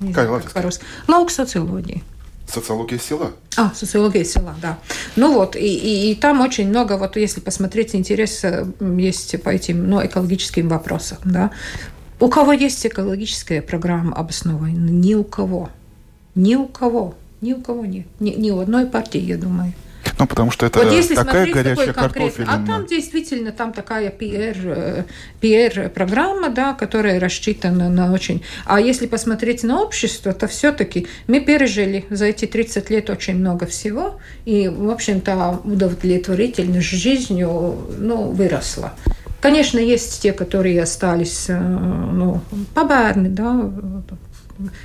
не 0.00 0.12
знаю, 0.12 0.40
как 0.42 0.52
по-русски. 0.52 0.84
Лаук 1.08 1.30
социологии. 1.30 2.02
Социология 2.52 2.98
села? 2.98 3.32
А, 3.56 3.72
социология 3.74 4.24
села, 4.24 4.54
да. 4.60 4.78
Ну 5.16 5.32
вот, 5.32 5.56
и, 5.56 5.60
и, 5.60 6.12
и 6.12 6.14
там 6.14 6.40
очень 6.40 6.68
много, 6.68 6.98
вот 6.98 7.16
если 7.16 7.40
посмотреть, 7.40 7.94
интерес 7.94 8.44
есть 8.80 9.42
по 9.42 9.48
этим 9.48 9.88
ну, 9.88 10.04
экологическим 10.04 10.68
вопросам, 10.68 11.18
да. 11.24 11.50
У 12.22 12.28
кого 12.28 12.52
есть 12.52 12.86
экологическая 12.86 13.60
программа 13.60 14.14
обоснованная? 14.14 14.92
Ни 14.92 15.14
у 15.14 15.24
кого. 15.24 15.70
Ни 16.36 16.54
у 16.54 16.66
кого. 16.66 17.16
Ни 17.40 17.52
у 17.52 17.60
кого 17.60 17.84
нет. 17.84 18.06
Ни, 18.20 18.30
ни 18.30 18.52
у 18.52 18.60
одной 18.60 18.86
партии, 18.86 19.18
я 19.18 19.36
думаю. 19.36 19.72
Ну, 20.20 20.28
потому 20.28 20.52
что 20.52 20.66
это 20.66 20.78
вот 20.78 20.92
если 20.92 21.16
такая 21.16 21.52
горячая 21.52 21.92
картофель. 21.92 22.44
А 22.46 22.64
там 22.64 22.86
действительно 22.86 23.50
там 23.50 23.72
такая 23.72 24.08
PR, 24.10 25.04
PR-программа, 25.40 26.50
да, 26.50 26.74
которая 26.74 27.18
рассчитана 27.18 27.88
на 27.88 28.12
очень... 28.12 28.44
А 28.66 28.80
если 28.80 29.08
посмотреть 29.08 29.64
на 29.64 29.82
общество, 29.82 30.32
то 30.32 30.46
все-таки 30.46 31.08
мы 31.26 31.40
пережили 31.40 32.04
за 32.08 32.26
эти 32.26 32.44
30 32.44 32.88
лет 32.90 33.10
очень 33.10 33.34
много 33.34 33.66
всего, 33.66 34.20
и, 34.44 34.68
в 34.68 34.90
общем-то, 34.90 35.62
удовлетворительность 35.64 36.86
жизнью 36.86 37.78
ну, 37.98 38.30
выросла. 38.30 38.92
Конечно, 39.42 39.80
есть 39.80 40.22
те, 40.22 40.32
которые 40.32 40.80
остались 40.80 41.46
э, 41.48 41.58
ну, 41.58 42.40
побарны, 42.74 43.28
да, 43.28 43.72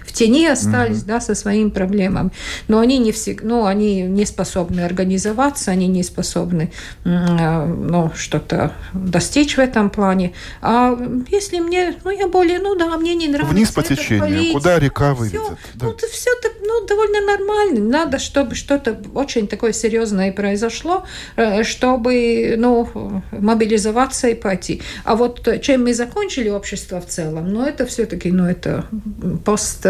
в 0.05 0.11
тени 0.11 0.45
остались, 0.45 0.99
угу. 0.99 1.07
да, 1.07 1.21
со 1.21 1.35
своими 1.35 1.69
проблемами. 1.69 2.31
Но 2.67 2.79
они 2.79 2.97
не 2.97 3.11
всегда, 3.11 3.47
ну, 3.47 3.65
они 3.65 4.03
не 4.03 4.25
способны 4.25 4.81
организоваться, 4.81 5.71
они 5.71 5.87
не 5.87 6.03
способны, 6.03 6.71
ну, 7.03 8.11
что-то 8.15 8.73
достичь 8.93 9.57
в 9.57 9.59
этом 9.59 9.89
плане. 9.89 10.33
А 10.61 10.97
если 11.29 11.59
мне, 11.59 11.95
ну, 12.03 12.11
я 12.11 12.27
более, 12.27 12.59
ну, 12.59 12.75
да, 12.75 12.97
мне 12.97 13.15
не 13.15 13.27
нравится. 13.27 13.53
Вниз 13.53 13.71
по 13.71 13.83
течению, 13.83 14.21
политика, 14.21 14.53
куда 14.53 14.79
река 14.79 15.13
выведет. 15.13 15.41
Все, 15.41 15.57
да. 15.75 15.85
ну, 15.87 15.95
все 15.95 16.29
это, 16.39 16.53
ну, 16.61 16.85
довольно 16.85 17.21
нормально. 17.21 17.79
Надо, 17.79 18.19
чтобы 18.19 18.55
что-то 18.55 18.97
очень 19.13 19.47
такое 19.47 19.73
серьезное 19.73 20.31
произошло, 20.31 21.05
э, 21.35 21.63
чтобы, 21.63 22.55
ну, 22.57 23.21
мобилизоваться 23.31 24.29
и 24.29 24.33
пойти. 24.33 24.81
А 25.03 25.15
вот 25.15 25.47
чем 25.61 25.83
мы 25.83 25.93
закончили 25.93 26.49
общество 26.49 26.99
в 27.01 27.05
целом, 27.05 27.49
ну, 27.49 27.63
это 27.63 27.85
все-таки, 27.85 28.31
ну, 28.31 28.45
это 28.45 28.85
пост 29.45 29.56
пост, 29.57 29.85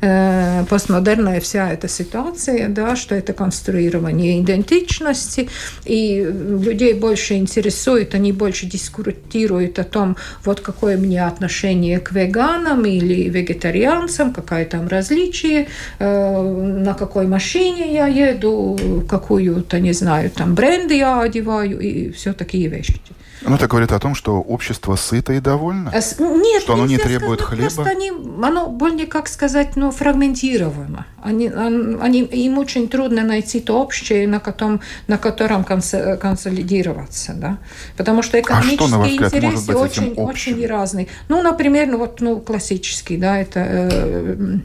э, 0.00 0.64
постмодерная 0.68 1.40
вся 1.40 1.72
эта 1.72 1.88
ситуация, 1.88 2.68
да, 2.68 2.96
что 2.96 3.14
это 3.14 3.32
конструирование 3.32 4.40
идентичности, 4.40 5.48
и 5.84 6.26
людей 6.66 6.94
больше 6.94 7.34
интересует, 7.34 8.14
они 8.14 8.32
больше 8.32 8.66
дискутируют 8.66 9.78
о 9.78 9.84
том, 9.84 10.16
вот 10.44 10.60
какое 10.60 10.96
мне 10.96 11.24
отношение 11.26 12.00
к 12.00 12.12
веганам 12.12 12.84
или 12.84 13.30
вегетарианцам, 13.30 14.32
какое 14.32 14.64
там 14.64 14.88
различие, 14.88 15.68
э, 15.98 16.42
на 16.84 16.94
какой 16.94 17.26
машине 17.26 17.94
я 17.94 18.06
еду, 18.08 18.78
какую-то, 19.08 19.78
не 19.78 19.92
знаю, 19.92 20.30
там 20.30 20.54
бренды 20.54 20.94
я 20.94 21.20
одеваю 21.20 21.78
и 21.80 22.10
все 22.10 22.32
такие 22.32 22.68
вещи. 22.68 23.00
Ну, 23.44 23.54
это 23.54 23.66
говорит 23.66 23.92
о 23.92 23.98
том, 23.98 24.14
что 24.14 24.40
общество 24.40 24.96
сыто 24.96 25.32
и 25.32 25.40
довольно? 25.40 25.90
А 25.90 25.96
нет, 26.22 26.62
что 26.62 26.74
оно 26.74 26.86
не 26.86 26.98
требует 26.98 27.40
сказать, 27.40 27.58
хлеба? 27.58 27.74
Просто 27.74 27.90
они, 27.90 28.10
оно 28.42 28.68
более, 28.68 29.06
как 29.06 29.28
сказать, 29.28 29.76
ну, 29.76 29.90
фрагментировано. 29.90 31.06
Они, 31.22 31.48
они, 31.48 32.22
им 32.22 32.58
очень 32.58 32.88
трудно 32.88 33.22
найти 33.22 33.60
то 33.60 33.80
общее, 33.80 34.26
на 34.26 34.40
котором, 34.40 34.80
на 35.06 35.18
котором 35.18 35.64
консолидироваться. 35.64 37.32
Да? 37.34 37.58
Потому 37.96 38.22
что 38.22 38.40
экономические 38.40 38.86
а 38.86 38.88
что, 38.88 38.98
взгляд, 38.98 39.34
интересы 39.34 39.76
очень, 39.76 40.12
очень 40.14 40.66
разные. 40.66 41.08
Ну, 41.28 41.42
например, 41.42 41.88
ну, 41.88 41.98
вот, 41.98 42.20
ну, 42.20 42.40
классический, 42.40 43.16
да, 43.16 43.38
это... 43.38 43.60
Э, 43.60 43.92
Э, 43.92 44.58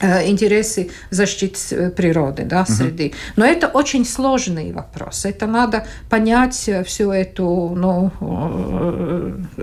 интересы 0.00 0.90
защиты 1.10 1.58
э, 1.70 1.90
природы, 1.90 2.44
да, 2.44 2.66
среды. 2.66 3.12
Но 3.36 3.44
это 3.44 3.68
очень 3.68 4.04
сложный 4.04 4.72
вопрос. 4.72 5.24
Это 5.24 5.46
надо 5.46 5.86
понять 6.10 6.68
э, 6.68 6.84
всю 6.84 7.10
эту, 7.10 7.72
ну, 7.74 8.10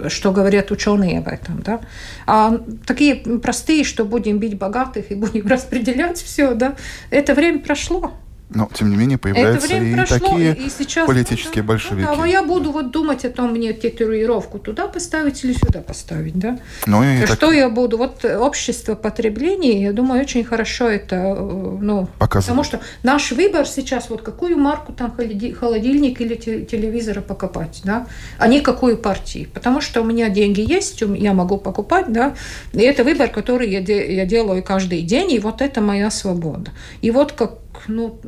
что 0.08 0.32
говорят 0.32 0.72
ученые 0.72 1.20
об 1.20 1.28
этом, 1.28 1.62
да. 1.62 1.82
А 2.26 2.60
такие 2.86 3.16
простые, 3.16 3.84
что 3.84 4.06
будем 4.06 4.40
бить 4.40 4.58
богатых 4.58 5.12
и 5.12 5.16
будем 5.16 5.48
распределять 5.54 6.18
все, 6.18 6.54
да, 6.54 6.76
это 7.10 7.34
время 7.34 7.60
прошло. 7.60 8.14
Но, 8.50 8.70
тем 8.74 8.92
не 8.92 8.98
менее, 8.98 9.18
появляются 9.18 9.76
и 9.76 9.96
прошло, 9.96 10.20
такие 10.20 10.56
и 10.56 10.70
сейчас, 10.70 11.08
политические 11.08 11.64
ну, 11.64 11.70
большевики. 11.70 12.08
Ну, 12.08 12.16
да, 12.16 12.24
а 12.24 12.28
я 12.28 12.44
буду 12.44 12.72
вот 12.72 12.92
думать 12.92 13.26
о 13.26 13.30
том, 13.30 13.52
мне 13.52 13.74
татуировку 13.74 14.60
туда 14.60 14.88
поставить 14.88 15.44
или 15.44 15.54
сюда 15.54 15.82
поставить, 15.82 16.38
да? 16.38 16.60
Ну, 16.86 17.04
и 17.04 17.26
Что 17.26 17.36
так... 17.36 17.56
я 17.56 17.70
буду? 17.70 17.98
Вот 17.98 18.24
общество 18.24 18.96
потребления, 18.96 19.82
я 19.82 19.94
думаю, 19.94 20.22
очень 20.22 20.44
хорошо 20.44 20.88
это, 20.88 21.16
э, 21.16 21.78
ну, 21.82 22.08
Показывает. 22.20 22.46
потому 22.46 22.64
что 22.64 22.80
наш 23.02 23.32
выбор 23.32 23.66
сейчас, 23.66 24.10
вот 24.10 24.22
какую 24.22 24.58
марку 24.58 24.94
там 24.94 25.12
холодильник 25.12 26.22
или 26.22 26.36
телевизора 26.36 27.22
покупать, 27.22 27.82
да, 27.84 28.06
а 28.38 28.48
не 28.48 28.62
какую 28.62 28.98
партию. 28.98 29.50
Потому 29.52 29.82
что 29.82 30.02
у 30.02 30.06
меня 30.06 30.30
деньги 30.30 30.62
есть, 30.62 31.02
я 31.02 31.34
могу 31.34 31.58
покупать, 31.58 32.12
да, 32.12 32.36
и 32.74 32.82
это 32.82 33.04
выбор, 33.04 33.30
который 33.30 33.70
я, 33.70 33.82
де 33.82 34.16
я 34.16 34.26
делаю 34.26 34.64
каждый 34.64 35.02
день, 35.02 35.32
и 35.32 35.40
вот 35.40 35.62
это 35.62 35.82
моя 35.82 36.12
свобода. 36.12 36.72
И 37.02 37.10
вот 37.10 37.32
как 37.32 37.63
ну, 37.88 38.20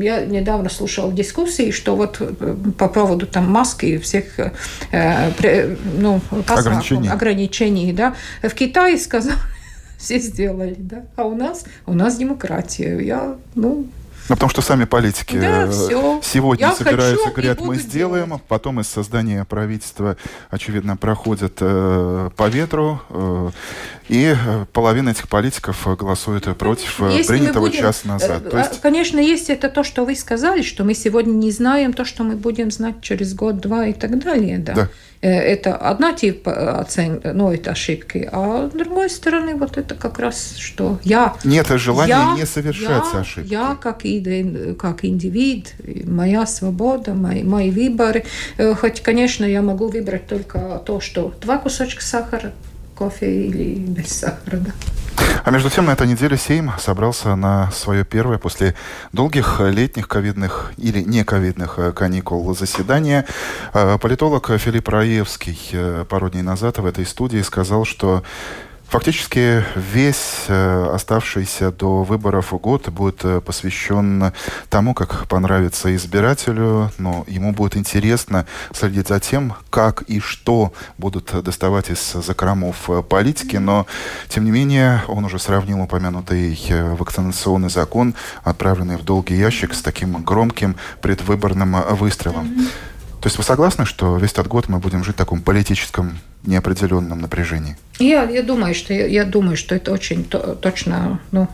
я 0.00 0.24
недавно 0.24 0.68
слушала 0.68 1.12
дискуссии, 1.12 1.70
что 1.70 1.96
вот 1.96 2.16
э, 2.20 2.56
по 2.78 2.88
поводу 2.88 3.26
там 3.26 3.50
маски 3.50 3.86
и 3.86 3.98
всех 3.98 4.38
э, 4.38 5.72
ну, 5.98 6.20
ограничений. 6.46 7.08
ограничений, 7.08 7.92
да, 7.92 8.14
в 8.42 8.50
Китае 8.50 8.98
сказали, 8.98 9.36
все 9.98 10.18
сделали, 10.18 10.76
да, 10.78 11.04
а 11.16 11.24
у 11.24 11.34
нас, 11.34 11.64
у 11.86 11.92
нас 11.92 12.16
демократия. 12.16 12.98
Я, 13.00 13.36
ну, 13.54 13.86
ну, 14.30 14.36
потому 14.36 14.50
что 14.50 14.62
сами 14.62 14.84
политики 14.84 15.40
да, 15.40 15.64
э, 15.64 15.70
все. 15.72 16.20
сегодня 16.22 16.68
Я 16.68 16.72
собираются, 16.72 17.24
хочу, 17.24 17.34
говорят, 17.34 17.60
мы 17.60 17.74
сделаем, 17.74 18.26
делать. 18.26 18.42
потом 18.44 18.78
из 18.78 18.86
создания 18.86 19.44
правительства, 19.44 20.16
очевидно, 20.50 20.96
проходят 20.96 21.54
э, 21.60 22.30
по 22.36 22.48
ветру, 22.48 23.02
э, 23.08 23.50
и 24.08 24.36
э, 24.36 24.66
половина 24.72 25.10
этих 25.10 25.28
политиков 25.28 25.84
голосует 25.98 26.44
против 26.56 27.00
Если 27.10 27.26
принятого 27.26 27.66
будем, 27.66 27.80
час 27.80 28.04
назад. 28.04 28.48
То 28.48 28.58
есть... 28.58 28.80
Конечно, 28.80 29.18
есть 29.18 29.50
это 29.50 29.68
то, 29.68 29.82
что 29.82 30.04
вы 30.04 30.14
сказали, 30.14 30.62
что 30.62 30.84
мы 30.84 30.94
сегодня 30.94 31.32
не 31.32 31.50
знаем 31.50 31.92
то, 31.92 32.04
что 32.04 32.22
мы 32.22 32.36
будем 32.36 32.70
знать 32.70 33.02
через 33.02 33.34
год-два 33.34 33.86
и 33.86 33.92
так 33.92 34.22
далее. 34.22 34.58
Да. 34.58 34.74
да. 34.74 34.88
Э, 35.22 35.28
это 35.28 35.76
одна 35.76 36.14
тип 36.14 36.48
э, 36.48 36.50
оценки, 36.50 37.26
ну, 37.26 37.52
это 37.52 37.72
ошибки, 37.72 38.28
а 38.32 38.68
с 38.68 38.72
другой 38.72 39.10
стороны, 39.10 39.54
вот 39.54 39.76
это 39.76 39.94
как 39.94 40.18
раз, 40.18 40.56
что 40.56 40.98
я... 41.02 41.34
Нет 41.44 41.68
желания 41.68 42.10
я, 42.10 42.34
не 42.36 42.46
совершать 42.46 43.04
я, 43.12 43.20
ошибки. 43.20 43.50
Я 43.50 43.78
как, 43.80 44.06
иди, 44.06 44.74
как 44.78 45.04
индивид, 45.04 45.74
моя 46.06 46.46
свобода, 46.46 47.12
мои, 47.12 47.42
мои 47.42 47.70
выборы. 47.70 48.24
Э, 48.56 48.74
хоть, 48.74 49.02
конечно, 49.02 49.44
я 49.44 49.60
могу 49.60 49.88
выбрать 49.88 50.26
только 50.26 50.82
то, 50.86 51.00
что 51.00 51.34
два 51.40 51.58
кусочка 51.58 52.02
сахара, 52.02 52.52
кофе 53.00 53.46
или 53.46 53.78
без 53.78 54.08
сахара, 54.12 54.58
да. 54.58 54.72
А 55.42 55.50
между 55.50 55.70
тем, 55.70 55.86
на 55.86 55.92
этой 55.92 56.06
неделе 56.06 56.36
Сейм 56.36 56.70
собрался 56.78 57.34
на 57.34 57.70
свое 57.70 58.04
первое 58.04 58.36
после 58.36 58.74
долгих 59.12 59.60
летних 59.60 60.06
ковидных 60.06 60.74
или 60.76 61.00
не 61.00 61.24
ковидных 61.24 61.78
э, 61.78 61.92
каникул 61.92 62.54
заседания. 62.54 63.24
Э, 63.72 63.96
политолог 63.98 64.50
Филипп 64.58 64.88
Раевский 64.88 65.58
э, 65.72 66.04
пару 66.06 66.28
дней 66.28 66.42
назад 66.42 66.76
в 66.78 66.84
этой 66.84 67.06
студии 67.06 67.40
сказал, 67.40 67.86
что 67.86 68.22
Фактически 68.90 69.64
весь 69.76 70.46
э, 70.48 70.90
оставшийся 70.92 71.70
до 71.70 72.02
выборов 72.02 72.52
год 72.60 72.88
будет 72.88 73.24
э, 73.24 73.40
посвящен 73.40 74.32
тому, 74.68 74.94
как 74.94 75.28
понравится 75.28 75.94
избирателю, 75.94 76.90
но 76.98 77.24
ему 77.28 77.52
будет 77.52 77.76
интересно 77.76 78.46
следить 78.72 79.06
за 79.06 79.20
тем, 79.20 79.54
как 79.70 80.02
и 80.02 80.18
что 80.18 80.72
будут 80.98 81.32
доставать 81.44 81.88
из 81.88 82.14
закромов 82.14 82.90
э, 82.90 83.04
политики, 83.04 83.58
но, 83.58 83.86
тем 84.28 84.44
не 84.44 84.50
менее, 84.50 85.04
он 85.06 85.24
уже 85.24 85.38
сравнил 85.38 85.80
упомянутый 85.82 86.58
вакцинационный 86.98 87.70
закон, 87.70 88.16
отправленный 88.42 88.96
в 88.96 89.04
долгий 89.04 89.36
ящик, 89.36 89.72
с 89.72 89.82
таким 89.82 90.20
громким 90.24 90.74
предвыборным 91.00 91.76
выстрелом. 91.90 92.52
То 93.20 93.26
есть 93.26 93.36
вы 93.36 93.44
согласны, 93.44 93.84
что 93.84 94.16
весь 94.16 94.32
этот 94.32 94.48
год 94.48 94.68
мы 94.68 94.78
будем 94.78 95.04
жить 95.04 95.14
в 95.14 95.18
таком 95.18 95.42
политическом 95.42 96.18
неопределенном 96.44 97.20
напряжении? 97.20 97.76
Я, 97.98 98.24
я 98.24 98.42
думаю, 98.42 98.74
что 98.74 98.94
я, 98.94 99.06
я 99.06 99.24
думаю, 99.24 99.56
что 99.56 99.74
это 99.74 99.92
очень 99.92 100.24
то, 100.24 100.54
точно 100.54 101.20
ну, 101.30 101.48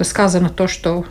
сказано 0.00 0.50
то, 0.50 0.68
что 0.68 1.06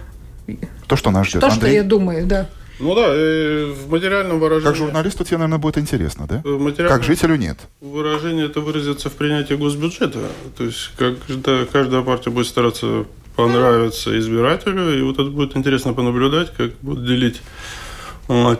то, 0.88 0.95
что 0.95 1.12
нас 1.12 1.27
ждет. 1.27 1.41
То, 1.41 1.47
Андрей? 1.47 1.60
что 1.60 1.67
я 1.69 1.83
думаю, 1.83 2.25
да. 2.27 2.47
Ну 2.79 2.93
да, 2.93 3.10
в 3.10 3.89
материальном 3.89 4.39
выражении... 4.39 4.67
Как 4.67 4.75
журналисту 4.75 5.23
тебе, 5.23 5.38
наверное, 5.38 5.57
будет 5.57 5.79
интересно, 5.79 6.27
да? 6.27 6.43
Как 6.88 7.03
жителю 7.03 7.36
нет. 7.36 7.57
Выражение 7.81 8.45
это 8.45 8.62
выразится 8.62 9.10
в 9.10 9.13
принятии 9.13 9.55
госбюджета. 9.55 10.19
То 10.55 10.63
есть 10.63 10.91
как, 10.95 11.15
да, 11.27 11.65
каждая 11.71 12.03
партия 12.03 12.29
будет 12.29 12.45
стараться 12.45 13.05
понравиться 13.36 14.17
избирателю, 14.19 14.97
и 14.97 15.01
вот 15.01 15.15
это 15.15 15.29
будет 15.29 15.57
интересно 15.57 15.93
понаблюдать, 15.93 16.53
как 16.55 16.71
будут 16.81 17.05
делить 17.05 17.41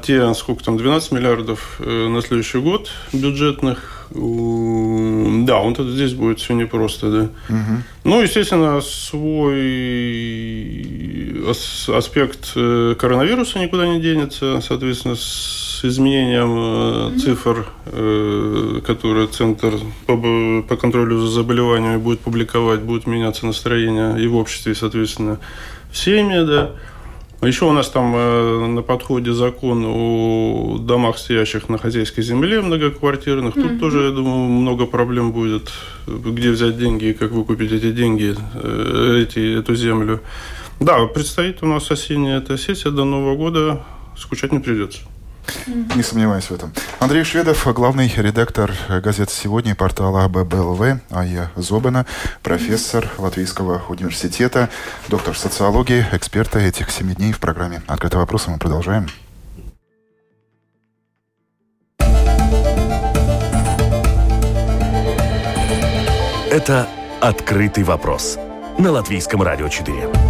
те, 0.02 0.34
сколько 0.34 0.64
там, 0.64 0.78
12 0.78 1.12
миллиардов 1.12 1.80
э, 1.80 2.08
на 2.08 2.22
следующий 2.22 2.60
год 2.60 2.90
бюджетных. 3.12 4.08
Да, 4.10 5.60
вот 5.60 5.74
это 5.74 5.92
здесь 5.92 6.14
будет 6.14 6.40
все 6.40 6.54
непросто, 6.54 7.12
да. 7.12 7.30
Угу. 7.54 7.84
Ну, 8.06 8.22
естественно, 8.22 8.80
свой 8.80 9.44
аспект 11.50 12.54
э, 12.56 12.96
коронавируса 12.98 13.60
никуда 13.60 13.86
не 13.88 14.00
денется, 14.00 14.62
соответственно, 14.62 15.16
с 15.18 15.82
изменением 15.84 17.10
угу. 17.10 17.20
цифр, 17.20 17.68
которые 18.86 19.28
Центр 19.28 19.74
по, 20.06 20.78
контролю 20.78 21.20
за 21.20 21.28
заболеваниями 21.28 21.98
будет 21.98 22.22
публиковать, 22.22 22.80
будет 22.80 23.06
меняться 23.06 23.46
настроение 23.46 24.18
и 24.24 24.28
в 24.28 24.38
обществе, 24.38 24.72
и, 24.72 24.76
соответственно, 24.76 25.40
в 25.92 25.98
семьи, 25.98 26.46
да. 26.46 26.72
Еще 27.42 27.66
у 27.66 27.72
нас 27.72 27.90
там 27.90 28.16
э, 28.16 28.68
на 28.68 28.82
подходе 28.82 29.32
закон 29.32 29.86
о 29.86 30.78
домах, 30.80 31.20
стоящих 31.20 31.70
на 31.70 31.78
хозяйской 31.78 32.24
земле, 32.24 32.62
многоквартирных. 32.62 33.54
Тут 33.54 33.64
mm-hmm. 33.64 33.80
тоже, 33.80 34.06
я 34.06 34.12
думаю, 34.12 34.50
много 34.50 34.88
проблем 34.88 35.32
будет, 35.32 35.72
где 36.08 36.50
взять 36.50 36.80
деньги 36.80 37.06
и 37.06 37.14
как 37.14 37.32
выкупить 37.32 37.72
эти 37.72 37.92
деньги, 37.92 38.36
э, 38.56 39.24
эти, 39.24 39.60
эту 39.60 39.76
землю. 39.76 40.22
Да, 40.80 41.06
предстоит 41.06 41.62
у 41.62 41.68
нас 41.68 41.92
осенняя 41.92 42.40
эта 42.40 42.58
сессия 42.58 42.90
до 42.90 43.06
Нового 43.06 43.36
года. 43.36 43.84
Скучать 44.18 44.52
не 44.52 44.60
придется. 44.60 45.02
Не 45.68 46.04
сомневаюсь 46.04 46.46
в 46.46 46.52
этом. 46.52 46.74
Андрей 47.00 47.24
Шведов, 47.24 47.66
главный 47.74 48.12
редактор 48.16 48.74
газеты 48.90 49.32
«Сегодня» 49.32 49.72
и 49.72 49.76
портала 49.76 50.28
ББЛВ, 50.28 51.00
Ая 51.12 51.52
Зобина, 51.56 52.06
профессор 52.44 53.10
Латвийского 53.18 53.82
университета, 53.90 54.70
доктор 55.08 55.38
социологии, 55.38 56.06
эксперта 56.12 56.60
этих 56.60 56.92
семи 56.92 57.14
дней 57.16 57.32
в 57.32 57.40
программе 57.40 57.82
«Открытый 57.88 58.20
вопрос». 58.20 58.48
Мы 58.48 58.58
продолжаем. 58.58 59.08
Это 66.50 66.88
«Открытый 67.22 67.84
вопрос» 67.84 68.38
на 68.80 68.92
Латвийском 68.92 69.42
радио 69.44 69.68
4. 69.68 70.27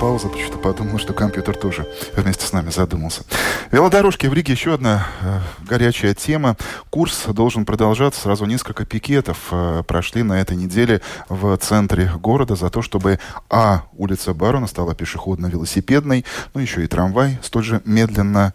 Пауза, 0.00 0.28
потому 0.28 0.46
что 0.46 0.58
подумал, 0.58 0.98
что 0.98 1.12
компьютер 1.12 1.54
тоже 1.54 1.86
вместе 2.16 2.46
с 2.46 2.52
нами 2.52 2.70
задумался. 2.70 3.22
Велодорожки 3.70 4.26
в 4.26 4.32
Риге 4.32 4.54
еще 4.54 4.72
одна 4.74 5.06
э, 5.20 5.40
горячая 5.68 6.14
тема. 6.14 6.56
Курс 6.88 7.24
должен 7.26 7.66
продолжаться. 7.66 8.22
Сразу 8.22 8.46
несколько 8.46 8.86
пикетов 8.86 9.48
э, 9.50 9.82
прошли 9.86 10.22
на 10.22 10.40
этой 10.40 10.56
неделе 10.56 11.02
в 11.28 11.54
центре 11.58 12.10
города 12.18 12.56
за 12.56 12.70
то, 12.70 12.80
чтобы 12.80 13.18
А. 13.50 13.82
улица 13.92 14.32
Барона 14.32 14.66
стала 14.66 14.94
пешеходно-велосипедной, 14.94 16.24
ну 16.54 16.60
еще 16.60 16.82
и 16.82 16.86
трамвай 16.86 17.38
столь 17.42 17.64
же 17.64 17.82
медленно 17.84 18.54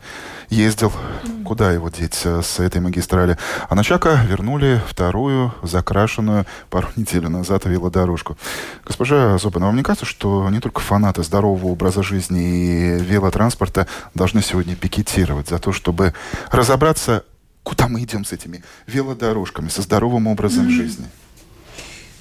ездил. 0.50 0.92
Куда 1.46 1.72
его 1.72 1.90
деть 1.90 2.22
э, 2.24 2.42
с 2.42 2.60
этой 2.60 2.82
магистрали? 2.82 3.38
А 3.70 3.76
на 3.76 3.84
Чака 3.84 4.20
вернули 4.28 4.82
вторую 4.88 5.54
закрашенную 5.62 6.48
пару 6.72 6.88
недель 6.96 7.28
назад 7.28 7.66
велодорожку. 7.66 8.36
Госпожа 8.84 9.38
Зобина, 9.38 9.68
вам 9.68 9.76
не 9.76 9.84
кажется, 9.84 10.08
что 10.08 10.50
не 10.50 10.60
только 10.60 10.82
фанаты 10.82 11.22
здорового 11.36 11.68
образа 11.68 12.02
жизни 12.02 12.42
и 12.42 12.98
велотранспорта 13.04 13.88
должны 14.14 14.42
сегодня 14.42 14.76
пикетировать 14.76 15.50
за 15.50 15.60
то, 15.60 15.74
чтобы 15.74 16.14
разобраться, 16.50 17.24
куда 17.64 17.88
мы 17.90 18.04
идем 18.04 18.24
с 18.24 18.32
этими 18.32 18.64
велодорожками, 18.88 19.68
со 19.68 19.82
здоровым 19.82 20.28
образом 20.28 20.68
mm-hmm. 20.68 20.78
жизни? 20.78 21.06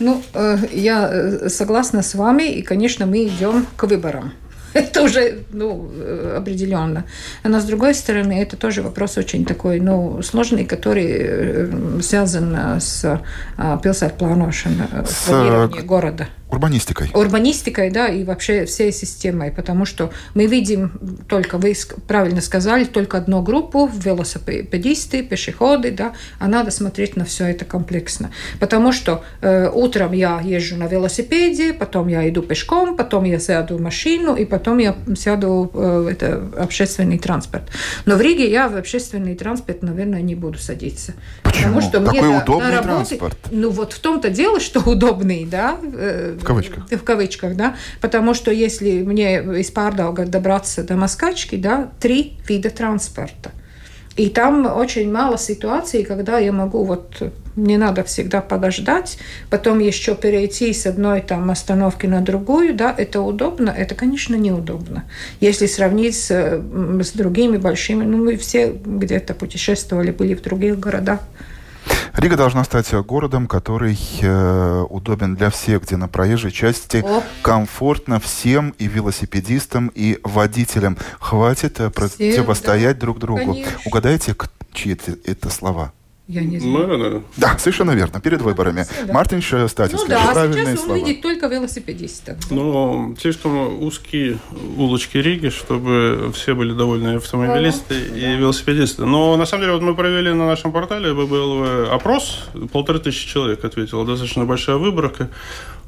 Ну, 0.01 0.21
э, 0.35 0.59
я 0.73 1.09
э, 1.13 1.49
согласна 1.49 2.03
с 2.03 2.15
вами, 2.17 2.43
и, 2.43 2.63
конечно, 2.63 3.07
мы 3.07 3.29
идем 3.29 3.67
к 3.77 3.85
выборам. 3.85 4.33
это 4.75 5.03
уже 5.03 5.45
ну, 5.53 5.89
э, 5.95 6.37
определенно. 6.39 7.05
Но 7.45 7.61
с 7.61 7.65
другой 7.65 7.95
стороны, 7.95 8.43
это 8.43 8.57
тоже 8.57 8.83
вопрос 8.83 9.17
очень 9.17 9.45
такой 9.45 9.81
ну, 9.81 10.21
сложный, 10.23 10.65
который 10.65 11.07
э, 11.07 12.01
связан 12.03 12.57
с 12.81 13.21
пилсētplānošana, 13.57 14.89
э, 14.93 15.05
планирование 15.27 15.83
города. 15.83 16.27
Урбанистикой. 16.55 17.11
Урбанистикой, 17.15 17.91
да, 17.91 18.09
и 18.09 18.23
вообще 18.25 18.65
всей 18.65 18.93
системой, 18.93 19.51
потому 19.51 19.85
что 19.85 20.11
мы 20.35 20.47
видим 20.47 20.93
только, 21.29 21.59
вы 21.59 21.75
правильно 22.07 22.41
сказали, 22.41 22.85
только 22.85 23.19
одну 23.19 23.43
группу, 23.43 23.91
велосипедисты, 23.93 25.23
пешеходы, 25.23 25.91
да, 25.91 26.13
а 26.39 26.47
надо 26.47 26.71
смотреть 26.71 27.17
на 27.17 27.25
все 27.25 27.47
это 27.47 27.65
комплексно. 27.65 28.31
Потому 28.61 28.93
что 28.93 29.25
э, 29.41 29.69
утром 29.69 30.13
я 30.13 30.41
езжу 30.41 30.77
на 30.77 30.87
велосипеде, 30.87 31.73
потом 31.73 32.09
я 32.09 32.29
иду 32.29 32.43
пешком, 32.43 32.97
потом 32.97 33.25
я 33.25 33.41
сяду 33.41 33.77
в 33.77 33.81
машину, 33.81 34.37
и 34.37 34.45
потом 34.45 34.79
я 34.79 34.95
сяду 35.17 35.71
э, 35.75 36.09
это, 36.13 36.43
общественный 36.57 37.19
транспорт. 37.19 37.65
Но 38.07 38.15
в 38.17 38.21
Риге 38.21 38.49
я 38.51 38.69
в 38.69 38.77
общественный 38.77 39.35
транспорт, 39.35 39.83
наверное, 39.83 40.23
не 40.23 40.37
буду 40.37 40.59
садиться. 40.59 41.15
Почему? 41.43 41.81
Потому 41.81 41.81
что 41.81 42.01
Такой 42.01 42.29
мне 42.29 42.39
удобный 42.39 42.71
на 42.71 42.83
работе, 42.83 43.17
транспорт. 43.17 43.39
Ну 43.51 43.71
вот 43.71 43.93
в 43.93 43.99
том-то 43.99 44.31
дело, 44.31 44.61
что 44.61 44.81
удобный, 44.81 45.45
да, 45.45 45.77
э, 45.83 46.39
в 46.45 46.47
кавычках. 46.47 46.89
В 46.91 47.05
кавычках, 47.05 47.57
да. 47.57 47.77
Потому 48.01 48.35
что 48.35 48.51
если 48.51 49.03
мне 49.03 49.39
из 49.39 49.73
Pārdauga 49.73 50.27
добраться 50.27 50.85
до 50.85 50.95
Москачки, 50.95 51.57
да, 51.57 51.91
три 52.01 52.39
вида 52.49 52.71
транспорта. 52.71 53.51
И 54.17 54.29
там 54.29 54.67
очень 54.67 55.11
мало 55.11 55.37
ситуаций, 55.39 56.05
когда 56.05 56.39
я 56.39 56.53
могу 56.53 56.85
вот 56.85 57.21
не 57.57 57.77
надо 57.77 58.05
всегда 58.05 58.41
подождать, 58.41 59.19
потом 59.51 59.81
еще 59.81 60.15
перейти 60.15 60.73
с 60.73 60.87
одной 60.87 61.21
там 61.21 61.51
остановки 61.51 62.07
на 62.07 62.21
другую, 62.21 62.75
да, 62.75 62.95
это 62.97 63.21
удобно, 63.21 63.71
это, 63.71 63.97
конечно, 63.97 64.37
неудобно. 64.37 65.05
Если 65.41 65.67
сравнить 65.67 66.17
с, 66.17 66.31
с 66.31 67.13
другими 67.13 67.57
большими, 67.57 68.05
ну, 68.05 68.19
мы 68.19 68.37
все 68.37 68.73
где-то 68.73 69.35
путешествовали, 69.35 70.13
были 70.13 70.35
в 70.35 70.43
других 70.43 70.79
городах, 70.79 71.21
Рига 72.17 72.37
должна 72.37 72.63
стать 72.63 72.93
городом, 72.95 73.49
который 73.49 73.99
э, 74.23 74.85
удобен 74.89 75.35
для 75.35 75.51
всех, 75.51 75.83
где 75.83 75.97
на 75.97 76.07
проезжей 76.07 76.53
части 76.53 77.05
О. 77.05 77.23
комфортно 77.43 78.21
всем 78.21 78.71
и 78.79 78.87
велосипедистам, 78.87 79.89
и 79.89 80.21
водителям. 80.23 80.97
Хватит 81.19 81.81
э, 81.81 81.91
противостоять 81.91 82.99
да. 82.99 83.01
друг 83.01 83.19
другу. 83.19 83.53
Конечно. 83.53 83.73
Угадайте, 83.87 84.37
чьи 84.73 84.93
это, 84.93 85.17
это 85.25 85.51
слова? 85.51 85.93
Я 86.27 86.43
не 86.43 86.59
знаю. 86.59 86.89
Мэра, 86.89 87.23
да, 87.37 87.59
совершенно 87.59 87.91
верно. 87.91 88.19
Перед 88.19 88.41
выборами. 88.41 88.87
Да. 89.07 89.13
Мартин 89.13 89.43
Статис. 89.69 89.99
Ну 90.01 90.07
да, 90.09 90.31
а 90.31 90.53
сейчас 90.53 90.89
он 90.89 90.97
видит 90.97 91.21
только 91.21 91.49
велосипедистов. 91.49 92.39
Ну, 92.51 93.15
слишком 93.21 93.83
узкие 93.83 94.39
улочки 94.79 95.19
Риги, 95.19 95.51
чтобы 95.51 96.33
все 96.35 96.55
были 96.55 96.73
довольны 96.73 97.17
автомобилисты 97.17 98.09
да. 98.09 98.17
и 98.17 98.37
велосипедисты. 98.37 99.05
Но 99.05 99.37
на 99.37 99.45
самом 99.45 99.65
деле 99.65 99.75
вот 99.75 99.83
мы 99.83 99.95
провели 99.95 100.33
на 100.33 100.47
нашем 100.47 100.73
портале 100.73 101.13
ББЛВ 101.13 101.91
опрос. 101.93 102.49
Полторы 102.73 103.01
тысячи 103.01 103.29
человек 103.29 103.63
ответило. 103.63 104.07
Достаточно 104.07 104.47
большая 104.47 104.77
выборка. 104.77 105.29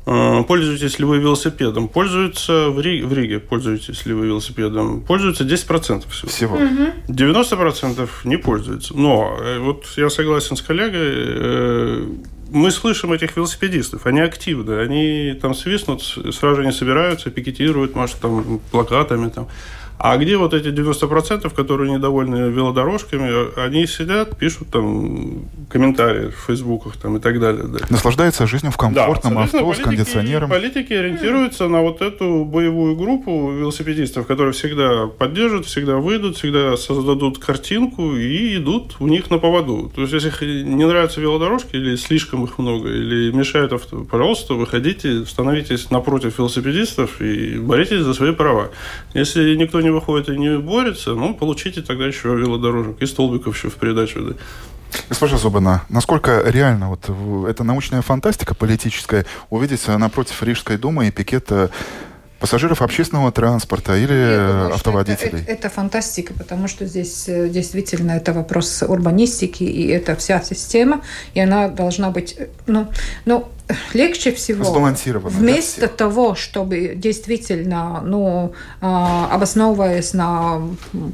Э, 0.06 0.44
пользуетесь 0.46 1.00
ли 1.00 1.04
вы 1.04 1.18
велосипедом? 1.18 1.88
Пользуются 1.88 2.70
в 2.70 2.80
Риге, 2.80 3.06
в 3.06 3.12
Риге 3.12 3.40
пользуетесь 3.40 4.06
ли 4.06 4.14
вы 4.14 4.26
велосипедом? 4.26 5.00
Пользуются 5.00 5.44
10% 5.44 6.04
всего. 6.08 6.28
Всего. 6.28 6.58
90% 7.08 8.08
не 8.24 8.36
пользуются. 8.36 8.96
Но 8.96 9.36
э, 9.40 9.58
вот 9.58 9.84
я 9.96 10.08
согласен 10.08 10.56
с 10.56 10.62
коллегой, 10.62 11.12
э, 11.12 12.06
мы 12.50 12.70
слышим 12.70 13.12
этих 13.12 13.36
велосипедистов, 13.36 14.06
они 14.06 14.20
активны, 14.20 14.78
они 14.78 15.36
там 15.42 15.54
свистнут, 15.54 16.02
сразу 16.02 16.56
же 16.56 16.64
не 16.64 16.72
собираются, 16.72 17.30
пикетируют, 17.30 17.96
может, 17.96 18.16
там, 18.20 18.60
плакатами, 18.70 19.28
там. 19.30 19.48
А 19.98 20.16
где 20.18 20.36
вот 20.36 20.52
эти 20.54 20.68
90%, 20.68 21.54
которые 21.54 21.92
недовольны 21.92 22.50
велодорожками, 22.50 23.58
они 23.64 23.86
сидят, 23.86 24.36
пишут 24.36 24.68
там 24.70 25.46
комментарии 25.70 26.28
в 26.28 26.46
фейсбуках 26.46 26.96
там, 26.96 27.16
и 27.16 27.20
так 27.20 27.40
далее. 27.40 27.64
Да. 27.64 27.78
Наслаждаются 27.90 28.46
жизнью 28.46 28.72
в 28.72 28.76
комфортном 28.76 29.34
да, 29.34 29.42
авто 29.44 29.72
с 29.72 29.78
кондиционером. 29.78 30.50
Политики 30.50 30.92
ориентируются 30.92 31.68
на 31.68 31.80
вот 31.80 32.02
эту 32.02 32.44
боевую 32.44 32.96
группу 32.96 33.52
велосипедистов, 33.52 34.26
которые 34.26 34.52
всегда 34.52 35.06
поддержат, 35.06 35.66
всегда 35.66 35.96
выйдут, 35.96 36.36
всегда 36.36 36.76
создадут 36.76 37.38
картинку 37.38 38.14
и 38.14 38.56
идут 38.56 38.96
у 39.00 39.06
них 39.06 39.30
на 39.30 39.38
поводу. 39.38 39.90
То 39.94 40.02
есть, 40.02 40.12
если 40.12 40.62
не 40.62 40.86
нравятся 40.86 41.20
велодорожки 41.20 41.76
или 41.76 41.96
слишком 41.96 42.44
их 42.44 42.58
много, 42.58 42.88
или 42.88 43.32
мешают 43.32 43.72
авто, 43.72 44.04
пожалуйста, 44.04 44.54
выходите, 44.54 45.24
становитесь 45.24 45.90
напротив 45.90 46.38
велосипедистов 46.38 47.20
и 47.20 47.58
боритесь 47.58 48.00
за 48.00 48.14
свои 48.14 48.32
права. 48.32 48.70
Если 49.14 49.54
никто 49.56 49.80
не 49.80 49.85
выходит 49.90 50.28
и 50.28 50.36
не 50.36 50.58
борется, 50.58 51.14
ну, 51.14 51.34
получите 51.34 51.82
тогда 51.82 52.06
еще 52.06 52.34
велодорожек 52.34 53.00
и 53.00 53.06
столбиков 53.06 53.56
еще 53.56 53.68
в 53.68 53.74
придачу. 53.74 54.20
Да. 54.22 54.34
Госпожа 55.08 55.36
Зубина, 55.36 55.82
насколько 55.88 56.42
реально 56.46 56.88
вот 56.88 57.10
это 57.48 57.64
научная 57.64 58.02
фантастика 58.02 58.54
политическая 58.54 59.26
увидеть 59.50 59.86
напротив 59.88 60.42
Рижской 60.42 60.76
думы 60.76 61.08
и 61.08 61.10
пикета 61.10 61.70
пассажиров 62.38 62.82
общественного 62.82 63.32
транспорта 63.32 63.96
или 63.96 64.06
думаю, 64.08 64.74
автоводителей? 64.74 65.40
Это, 65.40 65.52
это, 65.52 65.52
это 65.52 65.70
фантастика, 65.70 66.34
потому 66.34 66.68
что 66.68 66.86
здесь 66.86 67.28
э, 67.28 67.48
действительно 67.48 68.12
это 68.12 68.32
вопрос 68.32 68.82
урбанистики, 68.82 69.64
и 69.64 69.86
это 69.88 70.16
вся 70.16 70.42
система, 70.42 71.02
и 71.34 71.40
она 71.40 71.68
должна 71.68 72.10
быть, 72.10 72.34
э, 72.38 72.48
ну, 72.66 72.88
ну 73.24 73.48
легче 73.94 74.32
всего 74.32 74.64
вместо 75.28 75.88
того, 75.88 76.34
чтобы 76.34 76.92
действительно, 76.94 78.00
ну, 78.04 78.52
а, 78.80 79.28
обосновываясь 79.32 80.12
на 80.12 80.62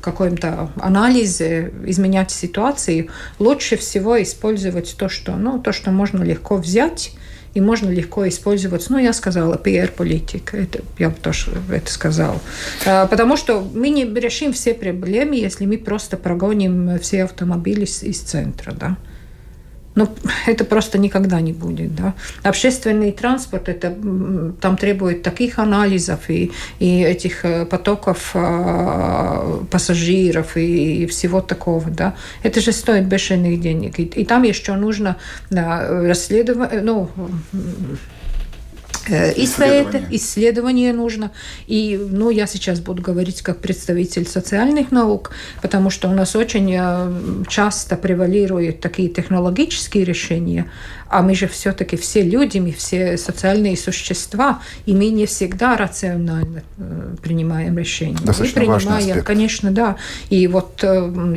каком-то 0.02 0.70
анализе, 0.80 1.72
изменять 1.86 2.30
ситуацию, 2.30 3.08
лучше 3.38 3.76
всего 3.76 4.22
использовать 4.22 4.94
то, 4.98 5.08
что, 5.08 5.32
ну, 5.32 5.58
то, 5.60 5.72
что 5.72 5.90
можно 5.90 6.22
легко 6.22 6.56
взять 6.56 7.12
и 7.54 7.60
можно 7.60 7.90
легко 7.90 8.26
использовать, 8.28 8.88
ну, 8.88 8.98
я 8.98 9.12
сказала, 9.12 9.56
PR-политика, 9.56 10.56
это, 10.56 10.80
я 10.98 11.10
бы 11.10 11.16
тоже 11.16 11.50
это 11.70 11.90
сказала. 11.90 12.40
А, 12.86 13.06
потому 13.06 13.36
что 13.36 13.60
мы 13.60 13.90
не 13.90 14.04
решим 14.04 14.52
все 14.52 14.74
проблемы, 14.74 15.36
если 15.36 15.66
мы 15.66 15.78
просто 15.78 16.16
прогоним 16.16 16.98
все 16.98 17.24
автомобили 17.24 17.84
из 17.84 18.20
центра, 18.20 18.72
да. 18.72 18.96
Ну, 19.94 20.08
это 20.46 20.64
просто 20.64 20.98
никогда 20.98 21.40
не 21.40 21.52
будет. 21.52 21.94
Да? 21.94 22.14
Общественный 22.42 23.12
транспорт, 23.12 23.68
это, 23.68 23.94
там 24.60 24.76
требует 24.76 25.22
таких 25.22 25.58
анализов 25.58 26.30
и, 26.30 26.50
и 26.78 27.02
этих 27.02 27.44
э, 27.44 27.66
потоков 27.66 28.30
э, 28.34 29.58
пассажиров 29.70 30.56
и, 30.56 31.02
и 31.02 31.06
всего 31.06 31.40
такого. 31.40 31.90
Да? 31.90 32.14
Это 32.42 32.60
же 32.60 32.72
стоит 32.72 33.06
бешеных 33.06 33.60
денег. 33.60 33.98
И, 33.98 34.04
и 34.04 34.24
там 34.24 34.42
еще 34.42 34.74
нужно 34.74 35.16
да, 35.50 35.86
расследовать, 35.88 36.82
ну, 36.82 37.10
Э, 39.08 39.32
исследование. 39.36 40.08
исследование 40.10 40.92
нужно. 40.92 41.32
И, 41.66 41.98
ну, 42.10 42.30
я 42.30 42.46
сейчас 42.46 42.80
буду 42.80 43.02
говорить 43.02 43.42
как 43.42 43.58
представитель 43.58 44.26
социальных 44.26 44.92
наук, 44.92 45.32
потому 45.60 45.90
что 45.90 46.08
у 46.08 46.12
нас 46.12 46.36
очень 46.36 46.72
э, 46.76 47.44
часто 47.48 47.96
превалируют 47.96 48.80
такие 48.80 49.08
технологические 49.08 50.04
решения, 50.04 50.70
а 51.12 51.22
мы 51.22 51.34
же 51.34 51.46
все-таки 51.46 51.96
все 51.96 52.22
люди, 52.22 52.58
мы 52.58 52.72
все 52.72 53.16
социальные 53.16 53.76
существа, 53.76 54.60
и 54.86 54.94
мы 54.94 55.08
не 55.08 55.26
всегда 55.26 55.76
рационально 55.76 56.62
э, 56.78 57.14
принимаем 57.22 57.78
решения. 57.78 58.18
Достаточно 58.22 58.62
мы 58.62 58.78
принимаем, 58.78 59.22
конечно, 59.22 59.70
да. 59.70 59.96
И 60.30 60.46
вот 60.46 60.84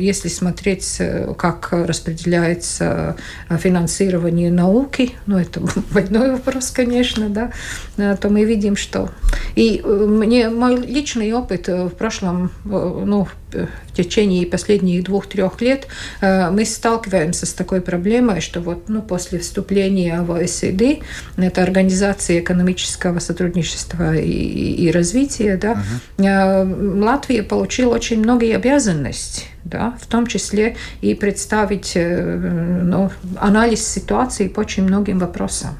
если 0.00 0.28
смотреть, 0.28 1.00
как 1.38 1.68
распределяется 1.72 3.16
финансирование 3.50 4.50
науки, 4.50 5.12
ну, 5.26 5.38
это 5.38 5.60
больной 5.92 6.32
вопрос, 6.32 6.70
конечно, 6.70 7.28
да, 7.28 7.52
Э, 7.96 8.16
то 8.16 8.28
мы 8.28 8.44
видим, 8.44 8.76
что... 8.76 9.10
И 9.56 9.80
э, 9.82 9.88
мне 9.88 10.50
мой 10.50 10.76
личный 10.76 11.32
опыт 11.32 11.68
э, 11.68 11.86
в 11.86 11.90
прошлом, 11.90 12.52
ну, 12.64 13.26
в 13.52 13.96
течение 13.96 14.46
последних 14.46 15.04
двух-трех 15.04 15.62
лет 15.62 15.86
мы 16.20 16.66
сталкиваемся 16.66 17.46
с 17.46 17.54
такой 17.54 17.80
проблемой, 17.80 18.42
что 18.42 18.60
вот 18.60 18.90
ну, 18.90 19.00
после 19.00 19.38
вступления 19.38 20.20
в 20.20 20.32
ОСД, 20.32 21.02
это 21.38 21.62
Организация 21.62 22.40
экономического 22.40 23.18
сотрудничества 23.18 24.14
и, 24.14 24.30
и 24.30 24.90
развития, 24.90 25.56
да, 25.56 25.82
uh-huh. 26.18 27.02
Латвия 27.02 27.42
получила 27.42 27.94
очень 27.94 28.18
многие 28.18 28.54
обязанности 28.56 29.44
да, 29.64 29.96
в 30.00 30.06
том 30.06 30.26
числе 30.26 30.76
и 31.00 31.14
представить 31.14 31.92
ну, 31.96 33.10
анализ 33.38 33.86
ситуации 33.86 34.48
по 34.48 34.60
очень 34.60 34.82
многим 34.82 35.18
вопросам. 35.18 35.76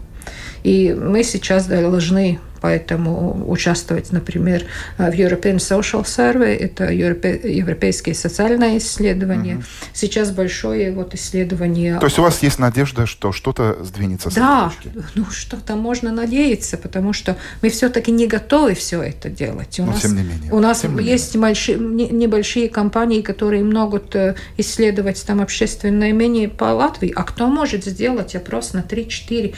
И 0.62 0.96
мы 0.98 1.22
сейчас 1.22 1.66
должны 1.66 2.40
поэтому 2.60 3.48
участвовать, 3.50 4.12
например, 4.12 4.64
в 4.98 5.10
European 5.10 5.56
Social 5.56 6.04
Survey, 6.04 6.56
это 6.56 6.90
европейские 6.90 8.14
социальные 8.14 8.78
исследования. 8.78 9.56
Угу. 9.56 9.64
Сейчас 9.92 10.30
большое 10.30 10.92
вот 10.92 11.14
исследование. 11.14 11.98
То 11.98 12.06
есть 12.06 12.18
у 12.18 12.22
вас 12.22 12.42
есть 12.42 12.58
надежда, 12.58 13.06
что 13.06 13.32
что-то 13.32 13.84
сдвинется 13.84 14.30
с 14.30 14.34
Да, 14.34 14.72
ну 15.14 15.24
что-то 15.30 15.76
можно 15.76 16.12
надеяться, 16.12 16.76
потому 16.76 17.12
что 17.12 17.36
мы 17.62 17.70
все-таки 17.70 18.10
не 18.10 18.26
готовы 18.26 18.74
все 18.74 19.02
это 19.02 19.28
делать. 19.28 19.78
У 19.80 19.84
Но 19.84 19.92
нас, 19.92 20.00
тем 20.00 20.16
не 20.16 20.22
менее. 20.22 20.52
У 20.52 20.60
нас 20.60 20.84
есть 20.84 21.36
большие, 21.36 21.78
небольшие 21.78 22.68
компании, 22.68 23.22
которые 23.22 23.64
могут 23.64 24.14
э, 24.14 24.34
исследовать 24.56 25.24
там 25.26 25.40
общественное 25.40 26.12
мнение 26.12 26.48
по 26.48 26.64
Латвии, 26.64 27.12
а 27.14 27.22
кто 27.24 27.46
может 27.48 27.84
сделать 27.84 28.34
опрос 28.34 28.72
на 28.72 28.80
3-4 28.80 29.54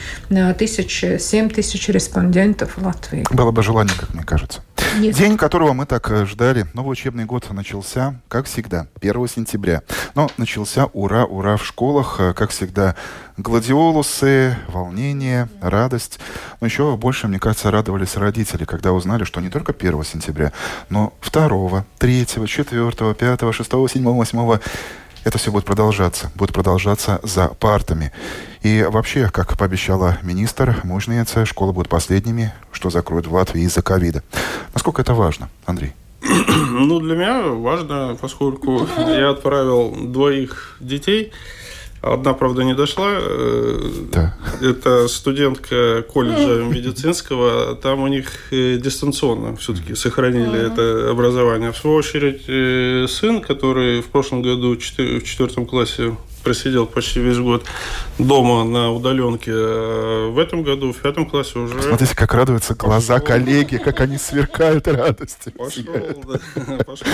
тысячи, 0.55 1.19
7 1.19 1.51
тысяч 1.51 1.89
респондентов 1.89 2.77
в 2.77 2.88
Латвии? 2.89 3.25
Было 3.31 3.51
бы 3.51 3.63
желание, 3.63 3.95
как 3.99 4.15
мне 4.15 4.25
кажется. 4.25 4.63
Нет. 4.99 5.15
День, 5.15 5.37
которого 5.37 5.75
мы 5.75 5.87
так 5.87 6.11
э, 6.11 6.25
ждали. 6.25 6.67
Новый 6.73 6.93
учебный 6.93 7.25
год 7.25 7.49
начался, 7.51 8.21
как 8.29 8.47
всегда, 8.47 8.87
1 9.01 9.29
сентября. 9.29 9.83
Но 10.15 10.31
начался 10.39 10.87
ура, 10.93 11.25
ура 11.25 11.57
в 11.57 11.65
школах, 11.65 12.17
э, 12.19 12.33
как 12.33 12.51
всегда, 12.51 12.97
гладиолусы, 13.37 14.57
волнение, 14.69 15.49
радость. 15.61 16.19
Но 16.61 16.67
еще 16.67 16.97
больше, 16.97 17.29
мне 17.29 17.39
кажется, 17.39 17.71
радовались 17.71 18.17
родители, 18.17 18.65
когда 18.65 18.93
узнали, 18.93 19.25
что 19.25 19.41
не 19.41 19.51
только 19.51 19.73
1 19.73 20.05
сентября, 20.05 20.53
но 20.89 21.13
2, 21.31 21.85
3, 21.99 22.27
4, 22.27 23.15
5, 23.15 23.55
6, 23.55 23.71
7, 23.71 24.05
8 24.05 24.59
это 25.29 25.39
все 25.39 25.53
будет 25.53 25.65
продолжаться. 25.65 26.33
Будет 26.35 26.53
продолжаться 26.53 27.21
за 27.23 27.49
партами. 27.49 28.13
И 28.63 28.87
вообще, 28.91 29.31
как 29.31 29.57
пообещала 29.57 30.19
министр 30.23 30.81
Мужница, 30.85 31.45
школы 31.45 31.73
будут 31.73 31.89
последними, 31.89 32.53
что 32.73 32.91
закроют 32.91 33.27
в 33.27 33.35
Латвии 33.35 33.63
из-за 33.63 33.83
ковида. 33.83 34.23
Насколько 34.75 35.03
это 35.03 35.15
важно, 35.15 35.49
Андрей? 35.67 35.93
Ну, 36.71 37.01
для 37.01 37.17
меня 37.17 37.43
важно, 37.43 38.17
поскольку 38.21 38.87
я 38.99 39.31
отправил 39.31 39.95
двоих 39.95 40.77
детей 40.81 41.33
Одна, 42.01 42.33
правда, 42.33 42.63
не 42.63 42.75
дошла. 42.75 43.09
Э, 43.11 43.91
да. 44.13 44.37
Это 44.63 45.09
студентка 45.09 46.03
колледжа 46.03 46.63
медицинского. 46.65 47.75
Там 47.75 48.01
у 48.03 48.07
них 48.07 48.53
э, 48.53 48.77
дистанционно 48.77 49.57
все-таки 49.57 49.95
сохранили 49.95 50.61
mm-hmm. 50.61 50.73
это 50.73 51.11
образование. 51.11 51.73
В 51.73 51.77
свою 51.77 51.97
очередь, 51.97 52.45
э, 52.47 53.07
сын, 53.09 53.41
который 53.41 54.01
в 54.01 54.07
прошлом 54.07 54.43
году 54.43 54.77
в 54.77 54.79
четвертом 54.79 55.67
классе 55.67 56.15
просидел 56.45 56.87
почти 56.87 57.21
весь 57.21 57.39
год 57.39 57.65
дома 58.19 58.65
на 58.65 58.93
удаленке. 58.93 59.53
А 59.55 60.31
в 60.31 60.39
этом 60.39 60.63
году, 60.63 60.93
в 60.93 60.97
пятом 60.97 61.29
классе 61.29 61.59
уже... 61.59 61.83
Смотрите, 61.83 62.15
как 62.15 62.33
радуются 62.33 62.75
глаза 62.75 63.15
пошел. 63.15 63.27
коллеги, 63.27 63.77
как 63.77 64.01
они 64.01 64.19
сверкают 64.19 64.87
радостью. 64.87 65.53
Пошел, 65.53 65.85
да, 65.85 66.85
пошел. 66.87 67.07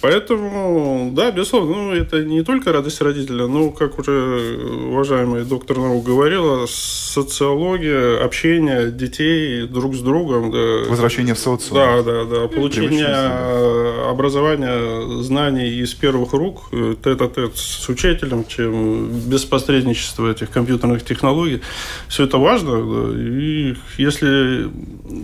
Поэтому, 0.00 1.10
да, 1.12 1.32
безусловно, 1.32 1.74
ну, 1.74 1.92
это 1.92 2.22
не 2.24 2.42
только 2.42 2.72
радость 2.72 3.00
родителя, 3.00 3.46
но, 3.48 3.70
как 3.70 3.98
уже 3.98 4.58
уважаемый 4.86 5.44
доктор 5.44 5.78
наук 5.78 6.04
говорила, 6.04 6.66
социология, 6.66 8.22
общение 8.24 8.92
детей 8.92 9.66
друг 9.66 9.96
с 9.96 10.00
другом. 10.00 10.52
Да, 10.52 10.88
Возвращение 10.88 11.34
в 11.34 11.38
социум. 11.38 11.74
Да, 11.74 12.02
да, 12.02 12.24
да. 12.24 12.48
Получение 12.48 14.08
образования, 14.08 15.22
знаний 15.22 15.80
из 15.80 15.94
первых 15.94 16.32
рук, 16.32 16.70
тет-а-тет 16.70 17.56
с 17.56 17.88
учителем, 17.88 18.44
чем 18.46 19.08
без 19.28 19.44
посредничества 19.44 20.30
этих 20.30 20.50
компьютерных 20.50 21.04
технологий. 21.04 21.60
Все 22.08 22.24
это 22.24 22.38
важно. 22.38 22.68
Да, 22.78 23.18
и 23.18 23.74
если 23.96 24.70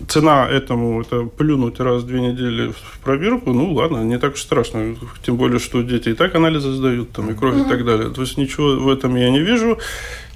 цена 0.09 0.49
этому 0.49 1.01
это 1.01 1.25
плюнуть 1.25 1.79
раз 1.79 2.03
в 2.03 2.07
две 2.07 2.21
недели 2.21 2.73
в 2.73 2.99
пробирку, 3.05 3.53
ну 3.53 3.73
ладно, 3.73 4.03
не 4.03 4.19
так 4.19 4.35
уж 4.35 4.43
страшно 4.43 4.64
страшно. 4.65 4.97
Тем 5.25 5.37
более, 5.37 5.59
что 5.59 5.83
дети 5.83 6.11
и 6.11 6.15
так 6.15 6.35
анализы 6.35 6.73
сдают, 6.73 7.13
там, 7.13 7.31
и 7.31 7.35
кровь, 7.35 7.55
mm-hmm. 7.55 7.67
и 7.67 7.69
так 7.69 7.85
далее. 7.85 8.11
То 8.11 8.23
есть 8.23 8.37
ничего 8.37 8.77
в 8.77 8.89
этом 8.89 9.15
я 9.17 9.31
не 9.31 9.41
вижу. 9.41 9.79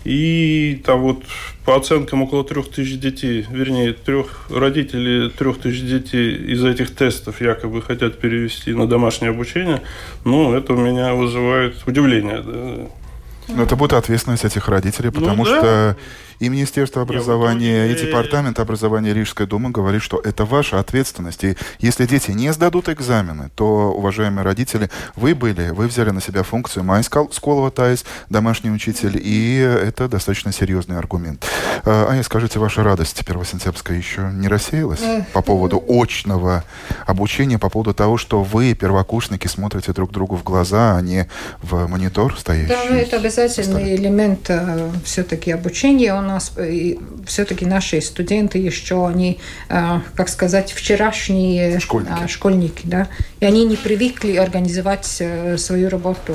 И 0.05 0.81
там 0.87 1.01
вот 1.01 1.23
по 1.65 1.77
оценкам 1.77 2.23
около 2.23 2.45
трех 2.45 2.71
тысяч 2.71 2.99
детей, 2.99 3.45
вернее, 3.51 3.93
трех 3.93 4.47
родителей 4.49 5.29
трех 5.31 5.59
тысяч 5.59 5.83
детей 5.83 6.35
из 6.35 6.65
этих 6.65 6.95
тестов 6.95 7.41
якобы 7.41 7.83
хотят 7.83 8.19
перевести 8.19 8.73
на 8.73 8.87
домашнее 8.87 9.31
обучение. 9.31 9.83
Ну, 10.25 10.55
это 10.55 10.75
у 10.75 10.77
меня 10.77 11.15
вызывает 11.15 11.75
удивление. 11.87 12.43
Да. 12.43 13.55
Но 13.55 13.63
это 13.63 13.77
будет 13.77 13.95
ответственность 13.95 14.45
этих 14.45 14.69
родителей, 14.69 15.11
ну 15.13 15.21
потому 15.21 15.45
ну, 15.45 15.51
да. 15.51 15.59
что 15.59 15.97
и 16.39 16.49
Министерство 16.49 17.03
образования, 17.03 17.87
и 17.91 17.95
Департамент 17.95 18.59
образования 18.61 19.13
Рижской 19.13 19.47
думы 19.47 19.71
говорит, 19.71 20.03
что 20.03 20.21
это 20.23 20.45
ваша 20.45 20.79
ответственность. 20.79 21.45
И 21.45 21.57
если 21.79 22.07
дети 22.07 22.31
не 22.31 22.53
сдадут 22.53 22.89
экзамены, 22.89 23.51
то, 23.55 23.93
уважаемые 23.93 24.45
родители, 24.45 24.91
вы 25.17 25.35
были, 25.35 25.71
вы 25.71 25.89
взяли 25.89 26.11
на 26.11 26.21
себя 26.21 26.43
функцию 26.43 26.85
майскал 26.85 27.31
школа 27.33 27.71
тайс, 27.71 28.05
домашний 28.29 28.71
учитель, 28.71 29.21
и 29.23 29.59
это 29.59 30.09
достаточно 30.09 30.53
серьезный 30.53 30.99
аргумент. 30.99 31.45
А, 31.85 32.09
Аня, 32.11 32.23
скажите, 32.23 32.59
ваша 32.59 32.83
радость 32.83 33.25
первосентябрьская 33.25 33.97
еще 33.97 34.31
не 34.33 34.49
рассеялась 34.49 35.01
по 35.33 35.43
поводу 35.43 35.83
очного 35.89 36.65
обучения, 37.07 37.59
по 37.59 37.69
поводу 37.69 37.95
того, 37.95 38.17
что 38.17 38.43
вы, 38.43 38.75
первокурсники, 38.75 39.47
смотрите 39.47 39.93
друг 39.93 40.13
другу 40.13 40.37
в 40.37 40.45
глаза, 40.45 40.97
а 40.97 41.01
не 41.01 41.29
в 41.63 41.87
монитор 41.87 42.39
стоящий? 42.39 42.69
Да, 42.69 42.85
это 42.85 43.17
обязательный 43.17 43.97
элемент 43.97 44.49
э, 44.49 44.91
все-таки 45.05 45.51
обучения. 45.51 46.15
Он 46.15 46.28
нас 46.29 46.53
все-таки 47.27 47.67
наши 47.67 48.01
студенты 48.01 48.59
еще, 48.59 49.07
они, 49.07 49.39
э, 49.69 50.01
как 50.15 50.29
сказать, 50.29 50.73
вчерашние 50.73 51.79
школьники, 51.81 52.25
э, 52.25 52.29
школьники. 52.29 52.83
да, 52.85 53.09
и 53.41 53.45
они 53.45 53.65
не 53.65 53.77
привыкли 53.77 54.37
организовать 54.37 55.17
э, 55.21 55.57
свою 55.59 55.89
работу 55.89 56.35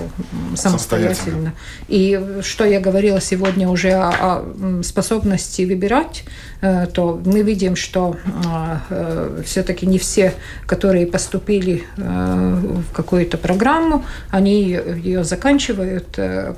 самостоятельно. 0.55 1.53
И 1.87 2.19
что 2.41 2.65
я 2.65 2.79
говорила 2.79 3.21
сегодня 3.21 3.69
уже 3.69 3.91
о, 3.91 4.09
о 4.09 4.83
способности 4.83 5.63
выбирать, 5.63 6.23
то 6.93 7.21
мы 7.25 7.41
видим, 7.41 7.75
что 7.75 8.15
все-таки 9.43 9.85
не 9.85 9.97
все, 9.97 10.33
которые 10.65 11.05
поступили 11.05 11.83
в 11.97 12.83
какую-то 12.93 13.37
программу, 13.37 14.05
они 14.29 14.79
ее 15.03 15.23
заканчивают, 15.23 16.07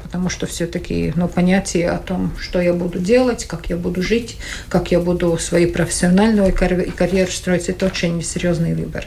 потому 0.03 0.29
что 0.29 0.45
все-таки 0.45 1.11
ну, 1.15 1.27
понятие 1.27 1.89
о 1.89 1.97
том, 1.97 2.31
что 2.39 2.61
я 2.61 2.73
буду 2.73 2.99
делать, 2.99 3.45
как 3.45 3.69
я 3.69 3.77
буду 3.77 4.03
жить, 4.03 4.37
как 4.69 4.91
я 4.91 4.99
буду 4.99 5.37
свою 5.37 5.71
профессиональную 5.71 6.53
карьеру 6.53 7.31
строить, 7.31 7.69
это 7.69 7.87
очень 7.87 8.21
серьезный 8.21 8.75
выбор. 8.75 9.05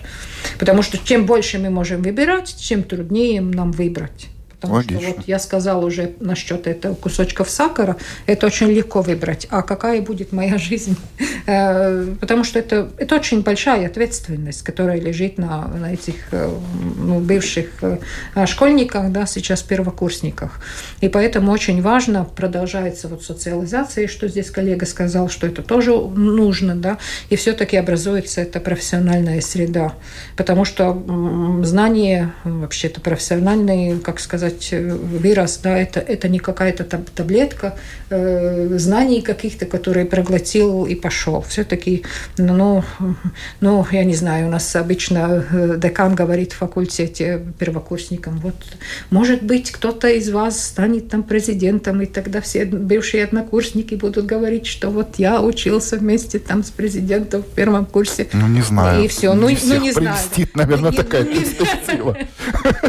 Потому 0.59 0.83
что 0.83 0.99
чем 0.99 1.27
больше 1.27 1.59
мы 1.59 1.71
можем 1.71 2.03
выбирать, 2.03 2.55
тем 2.57 2.83
труднее 2.83 3.41
нам 3.41 3.71
выбрать. 3.71 4.29
Потому 4.61 4.79
Логично. 4.79 5.01
что 5.01 5.17
вот 5.17 5.29
я 5.29 5.39
сказала 5.39 5.85
уже 5.85 6.15
насчет 6.19 6.67
этого 6.67 6.95
кусочков 6.95 7.49
сахара, 7.49 7.97
это 8.27 8.47
очень 8.47 8.67
легко 8.67 9.03
выбрать. 9.03 9.47
А 9.51 9.63
какая 9.63 10.03
будет 10.03 10.33
моя 10.33 10.59
жизнь? 10.59 10.97
Э, 11.47 12.15
потому 12.21 12.43
что 12.43 12.59
это, 12.59 12.91
это 12.99 13.15
очень 13.15 13.43
большая 13.43 13.87
ответственность, 13.87 14.63
которая 14.63 15.01
лежит 15.01 15.39
на, 15.39 15.69
на 15.69 15.93
этих 15.93 16.15
э, 16.33 16.51
ну, 16.97 17.21
бывших 17.21 17.69
э, 17.83 17.99
школьниках, 18.47 19.13
да, 19.13 19.27
сейчас 19.27 19.63
первокурсниках. 19.63 20.61
И 21.01 21.09
поэтому 21.09 21.53
очень 21.53 21.81
важно, 21.81 22.25
продолжается 22.25 23.07
вот 23.07 23.23
социализация, 23.23 24.09
что 24.09 24.27
здесь 24.27 24.51
коллега 24.51 24.87
сказал, 24.87 25.29
что 25.29 25.47
это 25.47 25.63
тоже 25.63 25.93
нужно, 25.93 26.75
да, 26.75 26.99
и 27.31 27.37
все-таки 27.37 27.77
образуется 27.77 28.41
эта 28.41 28.59
профессиональная 28.59 29.41
среда. 29.41 29.93
Потому 30.37 30.65
что 30.65 31.01
знание, 31.63 32.33
вообще-то 32.43 33.01
профессиональный, 33.01 34.01
как 34.01 34.19
сказать, 34.19 34.48
вырос, 34.73 35.61
да, 35.63 35.77
это, 35.79 36.01
это 36.01 36.29
не 36.29 36.39
какая-то 36.39 36.85
таблетка 36.85 37.75
э, 38.11 38.79
знаний 38.79 39.23
каких-то, 39.23 39.67
которые 39.67 40.07
проглотил 40.07 40.87
и 40.87 40.95
пошел. 40.95 41.43
Все-таки, 41.43 42.05
ну, 42.37 42.85
ну, 43.61 43.87
я 43.91 44.05
не 44.05 44.15
знаю, 44.15 44.49
у 44.49 44.51
нас 44.51 44.75
обычно 44.77 45.45
э, 45.51 45.77
декан 45.79 46.15
говорит 46.15 46.53
в 46.53 46.57
факультете 46.57 47.43
первокурсникам, 47.59 48.39
вот, 48.39 48.57
может 49.11 49.43
быть, 49.43 49.71
кто-то 49.71 50.09
из 50.09 50.31
вас 50.31 50.63
станет 50.63 51.09
там 51.09 51.23
президентом, 51.23 52.01
и 52.03 52.07
тогда 52.07 52.41
все 52.41 52.65
бывшие 52.65 53.25
однокурсники 53.25 53.95
будут 53.95 54.27
говорить, 54.27 54.67
что 54.67 54.91
вот 54.91 55.17
я 55.19 55.43
учился 55.43 55.97
вместе 55.97 56.39
там 56.39 56.63
с 56.65 56.71
президентом 56.71 57.43
в 57.43 57.55
первом 57.55 57.87
курсе. 57.87 58.29
Ну, 58.33 58.49
не 58.49 58.63
знаю. 58.63 59.05
И 59.05 59.09
все. 59.09 59.35
Ну, 59.35 59.49
не 59.49 59.59
ну, 59.65 59.81
не 59.81 59.93
знаю. 59.93 60.17
наверное, 60.55 60.93
такая 60.93 61.25
перспектива. 61.25 62.17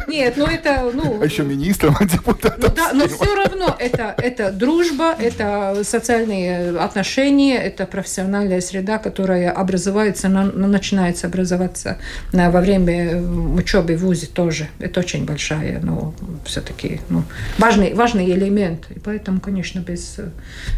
Нет, 0.07 0.35
ну 0.37 0.45
это, 0.45 0.91
ну... 0.93 1.21
А 1.21 1.25
еще 1.25 1.43
министром, 1.49 1.95
а 1.99 2.05
депутатом. 2.05 2.73
Да, 2.75 2.91
но 2.93 3.07
все 3.07 3.35
равно 3.35 3.75
это, 3.79 4.13
это 4.17 4.51
дружба, 4.51 5.15
это 5.19 5.81
социальные 5.83 6.79
отношения, 6.79 7.57
это 7.57 7.85
профессиональная 7.85 8.61
среда, 8.61 8.97
которая 8.97 9.51
образуется, 9.51 10.29
начинается 10.29 11.27
образоваться 11.27 11.97
во 12.31 12.61
время 12.61 13.21
учебы 13.21 13.95
в 13.95 14.01
ВУЗе 14.01 14.27
тоже. 14.27 14.67
Это 14.79 14.99
очень 14.99 15.25
большая, 15.25 15.79
но 15.81 16.13
все-таки 16.45 17.01
ну, 17.09 17.23
важный, 17.57 17.93
важный 17.93 18.29
элемент. 18.31 18.85
И 18.95 18.99
поэтому, 18.99 19.39
конечно, 19.39 19.79
без, 19.79 20.17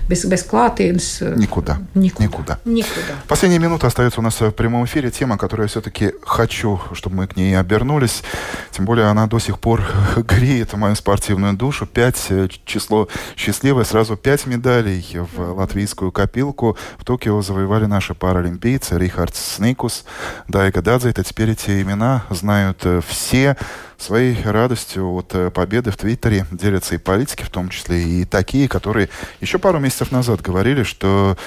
без, 0.08 0.26
без 0.26 0.44
клатинс... 0.44 1.22
Никуда. 1.22 1.80
Никуда. 1.94 2.24
Никуда. 2.24 2.60
Никуда. 2.66 3.16
Последние 3.28 3.60
минуты 3.60 3.88
остается 3.88 4.20
у 4.20 4.24
нас 4.24 4.40
в 4.40 4.52
прямом 4.52 4.86
эфире. 4.86 5.12
Тема, 5.12 5.38
которую 5.38 5.66
я 5.66 5.68
все-таки 5.70 6.12
хочу, 6.24 6.80
чтобы 6.94 7.16
мы 7.16 7.28
к 7.28 7.36
ней 7.36 7.58
обернулись. 7.58 8.24
Тем 8.72 8.86
более 8.86 9.08
она 9.08 9.28
до 9.28 9.40
сих 9.40 9.60
пор 9.60 9.82
греет 10.18 10.61
мою 10.78 10.96
спортивную 10.96 11.54
душу. 11.54 11.86
Пять 11.86 12.28
э, 12.30 12.48
число 12.66 13.08
счастливое. 13.36 13.84
Сразу 13.84 14.18
пять 14.18 14.46
медалей 14.46 15.06
в 15.36 15.54
латвийскую 15.54 16.12
копилку. 16.12 16.78
В 16.98 17.06
Токио 17.06 17.42
завоевали 17.42 17.86
наши 17.86 18.14
паралимпийцы 18.14 18.98
Рихард 18.98 19.36
Сникус, 19.36 20.06
Дайга 20.48 20.82
Дадзе. 20.82 21.10
Это 21.10 21.24
теперь 21.24 21.52
эти 21.52 21.82
имена 21.82 22.24
знают 22.30 22.80
э, 22.86 23.02
все. 23.08 23.58
Своей 23.98 24.42
радостью 24.44 25.12
от 25.14 25.36
э, 25.36 25.52
победы 25.52 25.92
в 25.92 25.98
Твиттере 25.98 26.46
делятся 26.52 26.96
и 26.96 26.98
политики, 26.98 27.44
в 27.44 27.50
том 27.50 27.70
числе 27.70 28.02
и 28.02 28.26
такие, 28.26 28.68
которые 28.68 29.10
еще 29.42 29.60
пару 29.60 29.80
месяцев 29.80 30.12
назад 30.12 30.42
говорили, 30.42 30.84
что 30.84 31.38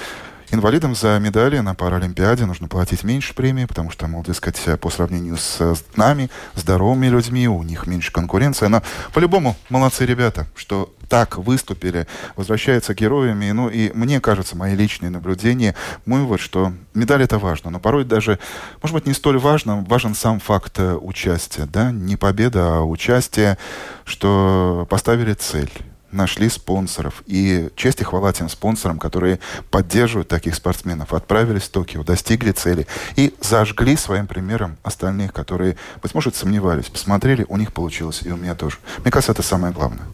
Инвалидам 0.55 0.95
за 0.95 1.19
медали 1.19 1.59
на 1.59 1.75
Паралимпиаде 1.75 2.45
нужно 2.45 2.69
платить 2.69 3.03
меньше 3.03 3.35
премии, 3.35 3.65
потому 3.65 3.91
что, 3.91 4.07
мол, 4.07 4.23
дескать, 4.23 4.57
по 4.79 4.89
сравнению 4.89 5.35
с 5.35 5.75
нами, 5.97 6.29
здоровыми 6.55 7.07
людьми, 7.07 7.49
у 7.49 7.61
них 7.61 7.87
меньше 7.87 8.13
конкуренция. 8.13 8.69
Но 8.69 8.81
по-любому 9.13 9.57
молодцы 9.67 10.05
ребята, 10.05 10.47
что 10.55 10.93
так 11.09 11.37
выступили, 11.37 12.07
возвращаются 12.37 12.93
героями. 12.93 13.51
Ну 13.51 13.67
и 13.67 13.91
мне 13.93 14.21
кажется, 14.21 14.55
мои 14.55 14.75
личные 14.75 15.09
наблюдения, 15.09 15.75
мой 16.05 16.21
вывод, 16.21 16.39
что 16.39 16.71
медаль 16.93 17.23
это 17.23 17.37
важно, 17.37 17.69
но 17.69 17.79
порой 17.79 18.05
даже, 18.05 18.39
может 18.81 18.95
быть, 18.95 19.05
не 19.05 19.13
столь 19.13 19.39
важно, 19.39 19.83
важен 19.89 20.15
сам 20.15 20.39
факт 20.39 20.79
э, 20.79 20.95
участия, 20.95 21.65
да, 21.65 21.91
не 21.91 22.15
победа, 22.15 22.77
а 22.77 22.81
участие, 22.83 23.57
что 24.05 24.87
поставили 24.89 25.33
цель 25.33 25.71
нашли 26.15 26.49
спонсоров. 26.49 27.23
И 27.27 27.69
честь 27.75 28.01
и 28.01 28.03
хвала 28.03 28.33
тем 28.33 28.49
спонсорам, 28.49 28.97
которые 28.99 29.39
поддерживают 29.69 30.27
таких 30.27 30.55
спортсменов. 30.55 31.13
Отправились 31.13 31.63
в 31.63 31.69
Токио, 31.69 32.03
достигли 32.03 32.51
цели 32.51 32.87
и 33.15 33.33
зажгли 33.41 33.95
своим 33.95 34.27
примером 34.27 34.77
остальных, 34.83 35.33
которые, 35.33 35.77
быть 36.01 36.13
может, 36.13 36.35
сомневались. 36.35 36.85
Посмотрели, 36.85 37.45
у 37.49 37.57
них 37.57 37.73
получилось, 37.73 38.21
и 38.23 38.31
у 38.31 38.37
меня 38.37 38.55
тоже. 38.55 38.77
Мне 39.03 39.11
кажется, 39.11 39.31
это 39.31 39.43
самое 39.43 39.73
главное. 39.73 40.07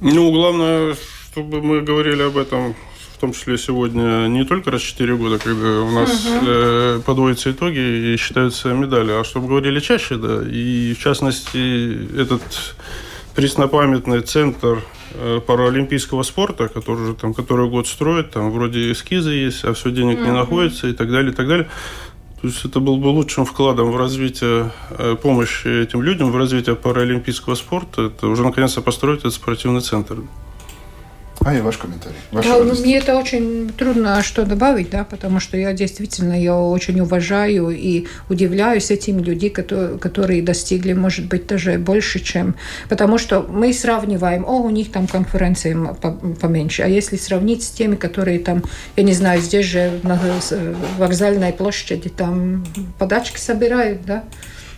Ну, 0.00 0.30
главное, 0.32 0.96
чтобы 1.30 1.62
мы 1.62 1.80
говорили 1.80 2.22
об 2.22 2.36
этом 2.36 2.74
в 3.14 3.18
том 3.18 3.32
числе 3.32 3.56
сегодня 3.56 4.26
не 4.26 4.44
только 4.44 4.70
раз 4.70 4.82
4 4.82 5.16
года, 5.16 5.38
когда 5.38 5.82
у 5.82 5.90
нас 5.90 6.26
угу. 6.26 6.46
э, 6.46 7.00
подводятся 7.06 7.52
итоги 7.52 8.12
и 8.12 8.16
считаются 8.16 8.68
медали, 8.72 9.12
а 9.12 9.24
чтобы 9.24 9.46
говорили 9.46 9.78
чаще, 9.78 10.16
да, 10.16 10.42
и 10.44 10.94
в 10.94 10.98
частности 10.98 12.20
этот 12.20 12.42
преснопамятный 13.34 14.20
центр 14.20 14.82
э, 15.12 15.40
паралимпийского 15.46 16.22
спорта, 16.22 16.68
который 16.68 17.02
уже 17.02 17.14
там 17.14 17.34
который 17.34 17.68
год 17.68 17.86
строят, 17.86 18.30
там 18.30 18.50
вроде 18.50 18.92
эскизы 18.92 19.32
есть, 19.32 19.64
а 19.64 19.74
все 19.74 19.90
денег 19.90 20.18
mm-hmm. 20.18 20.26
не 20.26 20.32
находится 20.32 20.88
и 20.88 20.92
так 20.92 21.10
далее, 21.10 21.32
и 21.32 21.34
так 21.34 21.48
далее. 21.48 21.68
То 22.40 22.48
есть 22.48 22.64
это 22.64 22.78
был 22.78 22.98
бы 22.98 23.06
лучшим 23.06 23.46
вкладом 23.46 23.90
в 23.90 23.96
развитие 23.96 24.70
э, 24.90 25.16
помощи 25.20 25.82
этим 25.82 26.02
людям, 26.02 26.30
в 26.30 26.36
развитие 26.36 26.76
паралимпийского 26.76 27.54
спорта. 27.54 28.02
Это 28.02 28.26
уже 28.28 28.42
наконец-то 28.42 28.82
построить 28.82 29.20
этот 29.20 29.32
спортивный 29.32 29.80
центр. 29.80 30.18
А 31.44 31.54
и 31.54 31.60
ваш 31.60 31.76
комментарий. 31.76 32.16
Ваш 32.32 32.46
да, 32.46 32.58
ну, 32.58 32.74
мне 32.80 32.96
это 32.96 33.16
очень 33.16 33.70
трудно 33.76 34.22
что 34.22 34.46
добавить, 34.46 34.88
да, 34.88 35.04
потому 35.04 35.40
что 35.40 35.58
я 35.58 35.74
действительно 35.74 36.32
ее 36.32 36.54
очень 36.54 36.98
уважаю 37.00 37.70
и 37.70 38.06
удивляюсь 38.30 38.90
этими 38.90 39.20
людьми, 39.20 39.50
которые, 39.50 39.98
которые 39.98 40.42
достигли, 40.42 40.94
может 40.94 41.26
быть, 41.26 41.46
даже 41.46 41.78
больше, 41.78 42.20
чем... 42.20 42.54
Потому 42.88 43.18
что 43.18 43.42
мы 43.42 43.74
сравниваем, 43.74 44.44
о, 44.46 44.62
у 44.62 44.70
них 44.70 44.90
там 44.90 45.06
конкуренция 45.06 45.76
поменьше, 46.40 46.82
а 46.82 46.88
если 46.88 47.16
сравнить 47.16 47.62
с 47.62 47.70
теми, 47.70 47.96
которые 47.96 48.38
там, 48.38 48.62
я 48.96 49.02
не 49.02 49.12
знаю, 49.12 49.42
здесь 49.42 49.66
же 49.66 50.00
на 50.02 50.18
вокзальной 50.98 51.52
площади 51.52 52.08
там 52.08 52.64
подачки 52.98 53.38
собирают, 53.38 54.06
да, 54.06 54.24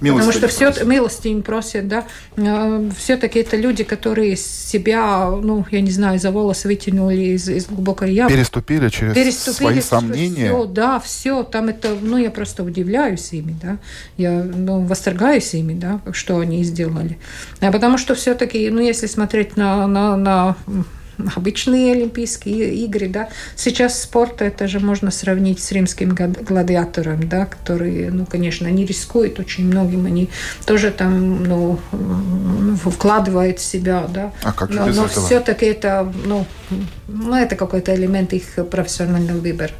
Потому 0.01 0.32
что 0.32 0.49
все 0.49 0.72
милостыню 0.84 1.42
просят, 1.42 1.88
да. 1.88 2.07
А, 2.36 2.88
Все-таки 2.97 3.38
это 3.38 3.57
люди, 3.57 3.84
которые 3.84 4.36
себя, 4.36 5.30
ну, 5.30 5.64
я 5.70 5.80
не 5.80 5.90
знаю, 5.90 6.18
за 6.18 6.30
волос 6.30 6.64
вытянули 6.64 7.34
из, 7.34 7.49
из 7.49 7.66
глубокой 7.66 8.12
ямы. 8.12 8.30
Переступили 8.30 8.88
через 8.88 9.14
Переступили 9.14 9.80
свои 9.80 9.80
сомнения. 9.80 10.49
Все, 10.49 10.64
да, 10.66 11.01
все. 11.01 11.42
Там 11.42 11.68
это, 11.68 11.97
ну, 12.01 12.16
я 12.18 12.30
просто 12.30 12.62
удивляюсь 12.62 13.32
ими, 13.32 13.57
да. 13.62 13.78
Я, 14.16 14.42
ну, 14.42 14.80
восторгаюсь 14.80 15.55
ими, 15.55 15.74
да, 15.74 16.01
что 16.12 16.38
они 16.38 16.62
сделали. 16.64 17.18
А 17.61 17.72
потому 17.72 17.99
что 17.99 18.14
все-таки, 18.14 18.68
ну, 18.70 18.80
если 18.80 19.07
смотреть 19.07 19.57
на, 19.57 19.86
на, 19.86 20.16
на 20.16 20.57
обычные 21.35 21.93
Олимпийские 21.93 22.75
игры, 22.75 23.09
да. 23.09 23.29
Сейчас 23.55 24.03
спорт 24.03 24.43
это 24.43 24.69
же 24.69 24.81
можно 24.81 25.11
сравнить 25.11 25.62
с 25.62 25.73
римским 25.73 26.14
гладиатором, 26.14 27.29
да, 27.29 27.47
которые, 27.47 28.11
ну, 28.11 28.27
конечно, 28.27 28.69
они 28.69 28.85
рискуют 28.85 29.39
очень 29.39 29.67
многим, 29.67 30.07
они 30.07 30.29
тоже 30.64 30.91
там, 30.91 31.45
ну, 31.45 31.79
вкладывают 32.85 33.59
в 33.59 33.64
себя, 33.64 34.07
да. 34.09 34.33
А 34.43 34.53
как 34.53 34.71
но, 34.71 34.87
но 34.87 35.09
все-таки 35.09 35.67
это, 35.67 36.12
ну, 36.25 36.47
ну, 37.09 37.35
это 37.35 37.57
какой-то 37.57 37.95
элемент 37.95 38.33
их 38.33 38.45
профессионального 38.71 39.39
выбора, 39.39 39.73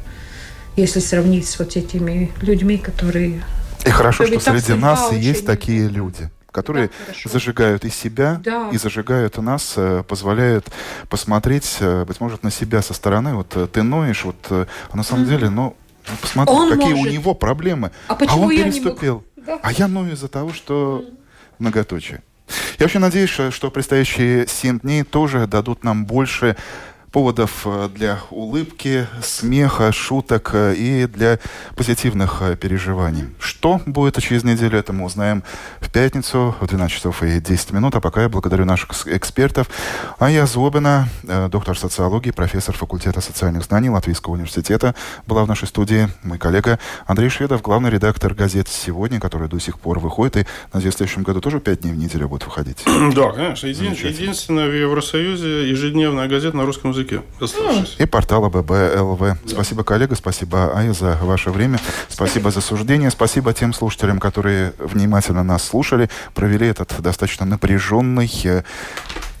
если 0.75 0.99
сравнить 0.99 1.47
с 1.47 1.59
вот 1.59 1.75
этими 1.75 2.31
людьми, 2.41 2.77
которые 2.77 3.41
и 3.85 3.89
хорошо, 3.89 4.25
что 4.25 4.39
среди 4.39 4.73
нас 4.73 5.11
есть 5.13 5.45
такие 5.45 5.87
люди 5.87 6.29
которые 6.57 6.89
да, 7.07 7.29
зажигают 7.29 7.85
и 7.85 7.91
себя, 7.91 8.41
да. 8.43 8.71
и 8.73 8.77
зажигают 8.77 9.37
нас, 9.37 9.73
э, 9.77 10.01
позволяют 10.07 10.65
посмотреть, 11.07 11.77
э, 11.81 12.03
быть 12.03 12.19
может, 12.19 12.41
на 12.41 12.49
себя 12.49 12.81
со 12.81 12.95
стороны. 12.95 13.35
Вот 13.35 13.55
э, 13.55 13.67
ты 13.67 13.83
ноешь, 13.83 14.25
вот, 14.25 14.37
а 14.49 14.65
на 14.91 15.03
самом 15.03 15.25
mm. 15.25 15.27
деле, 15.27 15.49
ну, 15.51 15.75
посмотри, 16.19 16.55
он 16.55 16.69
какие 16.71 16.95
может. 16.95 17.05
у 17.05 17.13
него 17.13 17.35
проблемы. 17.35 17.91
А, 18.07 18.15
почему 18.15 18.43
а 18.43 18.45
он 18.47 18.51
я 18.53 18.63
переступил. 18.63 19.23
Не 19.35 19.41
мог? 19.43 19.45
Да. 19.45 19.59
А 19.61 19.71
я 19.71 19.87
ною 19.87 20.13
из-за 20.13 20.29
того, 20.29 20.51
что 20.51 21.05
mm. 21.05 21.17
многоточие. 21.59 22.23
Я 22.79 22.87
очень 22.87 23.01
надеюсь, 23.01 23.29
что 23.29 23.69
предстоящие 23.69 24.47
семь 24.47 24.79
дней 24.79 25.03
тоже 25.03 25.45
дадут 25.45 25.83
нам 25.83 26.05
больше 26.07 26.55
поводов 27.11 27.61
э, 27.65 27.89
для 27.93 28.19
улыбки, 28.31 29.07
смеха, 29.21 29.91
шуток 29.91 30.51
э, 30.53 30.75
и 30.75 31.07
для 31.07 31.39
позитивных 31.75 32.41
э, 32.41 32.55
переживаний. 32.55 33.25
Что 33.39 33.81
будет 33.85 34.21
через 34.21 34.43
неделю, 34.43 34.77
это 34.77 34.93
мы 34.93 35.05
узнаем 35.05 35.43
в 35.79 35.91
пятницу 35.91 36.55
в 36.59 36.67
12 36.67 36.95
часов 36.95 37.23
и 37.23 37.39
10 37.39 37.71
минут. 37.71 37.95
А 37.95 38.01
пока 38.01 38.23
я 38.23 38.29
благодарю 38.29 38.65
наших 38.65 39.07
экспертов. 39.07 39.69
А 40.19 40.29
я 40.29 40.45
Злобина, 40.45 41.07
доктор 41.49 41.77
социологии, 41.77 42.31
профессор 42.31 42.75
факультета 42.75 43.21
социальных 43.21 43.63
знаний 43.63 43.89
Латвийского 43.89 44.33
университета, 44.33 44.93
была 45.25 45.43
в 45.45 45.47
нашей 45.47 45.67
студии 45.67 46.09
мой 46.23 46.37
коллега 46.37 46.79
Андрей 47.05 47.29
Шведов, 47.29 47.61
главный 47.61 47.89
редактор 47.89 48.33
газеты 48.33 48.69
«Сегодня», 48.71 49.19
которая 49.19 49.49
до 49.49 49.59
сих 49.59 49.79
пор 49.79 49.99
выходит. 49.99 50.37
И, 50.37 50.45
надеюсь, 50.73 50.95
в 50.95 50.97
следующем 50.97 51.23
году 51.23 51.41
тоже 51.41 51.59
пять 51.59 51.81
дней 51.81 51.93
в 51.93 51.97
неделю 51.97 52.27
будет 52.27 52.45
выходить. 52.45 52.83
Да, 53.15 53.31
конечно. 53.31 53.67
Един, 53.67 53.93
единственная 53.93 54.67
в 54.67 54.73
Евросоюзе 54.73 55.69
ежедневная 55.69 56.27
газета 56.27 56.55
на 56.55 56.65
русском 56.65 56.91
языке. 56.91 56.96
И 57.97 58.05
портал 58.05 58.45
АББ 58.45 58.71
ЛВ. 58.97 59.37
Спасибо, 59.45 59.83
коллега, 59.83 60.15
спасибо, 60.15 60.75
Ая, 60.75 60.93
за 60.93 61.17
ваше 61.21 61.51
время. 61.51 61.79
Спасибо 62.09 62.51
за 62.51 62.61
суждение. 62.61 63.11
Спасибо 63.11 63.53
тем 63.53 63.73
слушателям, 63.73 64.19
которые 64.19 64.73
внимательно 64.79 65.43
нас 65.43 65.63
слушали, 65.63 66.09
провели 66.33 66.67
этот 66.67 66.93
достаточно 66.99 67.45
напряженный 67.45 68.31
э, 68.43 68.63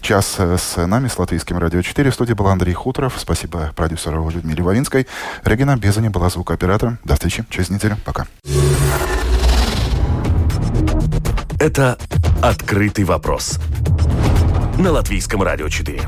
час 0.01 0.35
э, 0.37 0.57
с 0.57 0.85
нами, 0.85 1.07
с 1.07 1.17
Латвийским 1.17 1.57
радио 1.57 1.81
4. 1.81 2.11
В 2.11 2.13
студии 2.13 2.33
был 2.33 2.47
Андрей 2.47 2.73
Хуторов. 2.73 3.15
Спасибо 3.17 3.73
продюсеру 3.75 4.29
Людмиле 4.29 4.63
Вавинской. 4.63 5.07
Регина 5.43 5.77
Безани 5.77 6.09
была 6.09 6.29
звукооператором. 6.29 6.99
До 7.03 7.15
встречи 7.15 7.45
через 7.49 7.69
неделю. 7.69 7.97
Пока. 8.05 8.27
Это 11.59 11.97
«Открытый 12.41 13.03
вопрос» 13.03 13.59
на 14.77 14.91
Латвийском 14.91 15.41
радио 15.41 15.69
4. 15.69 16.01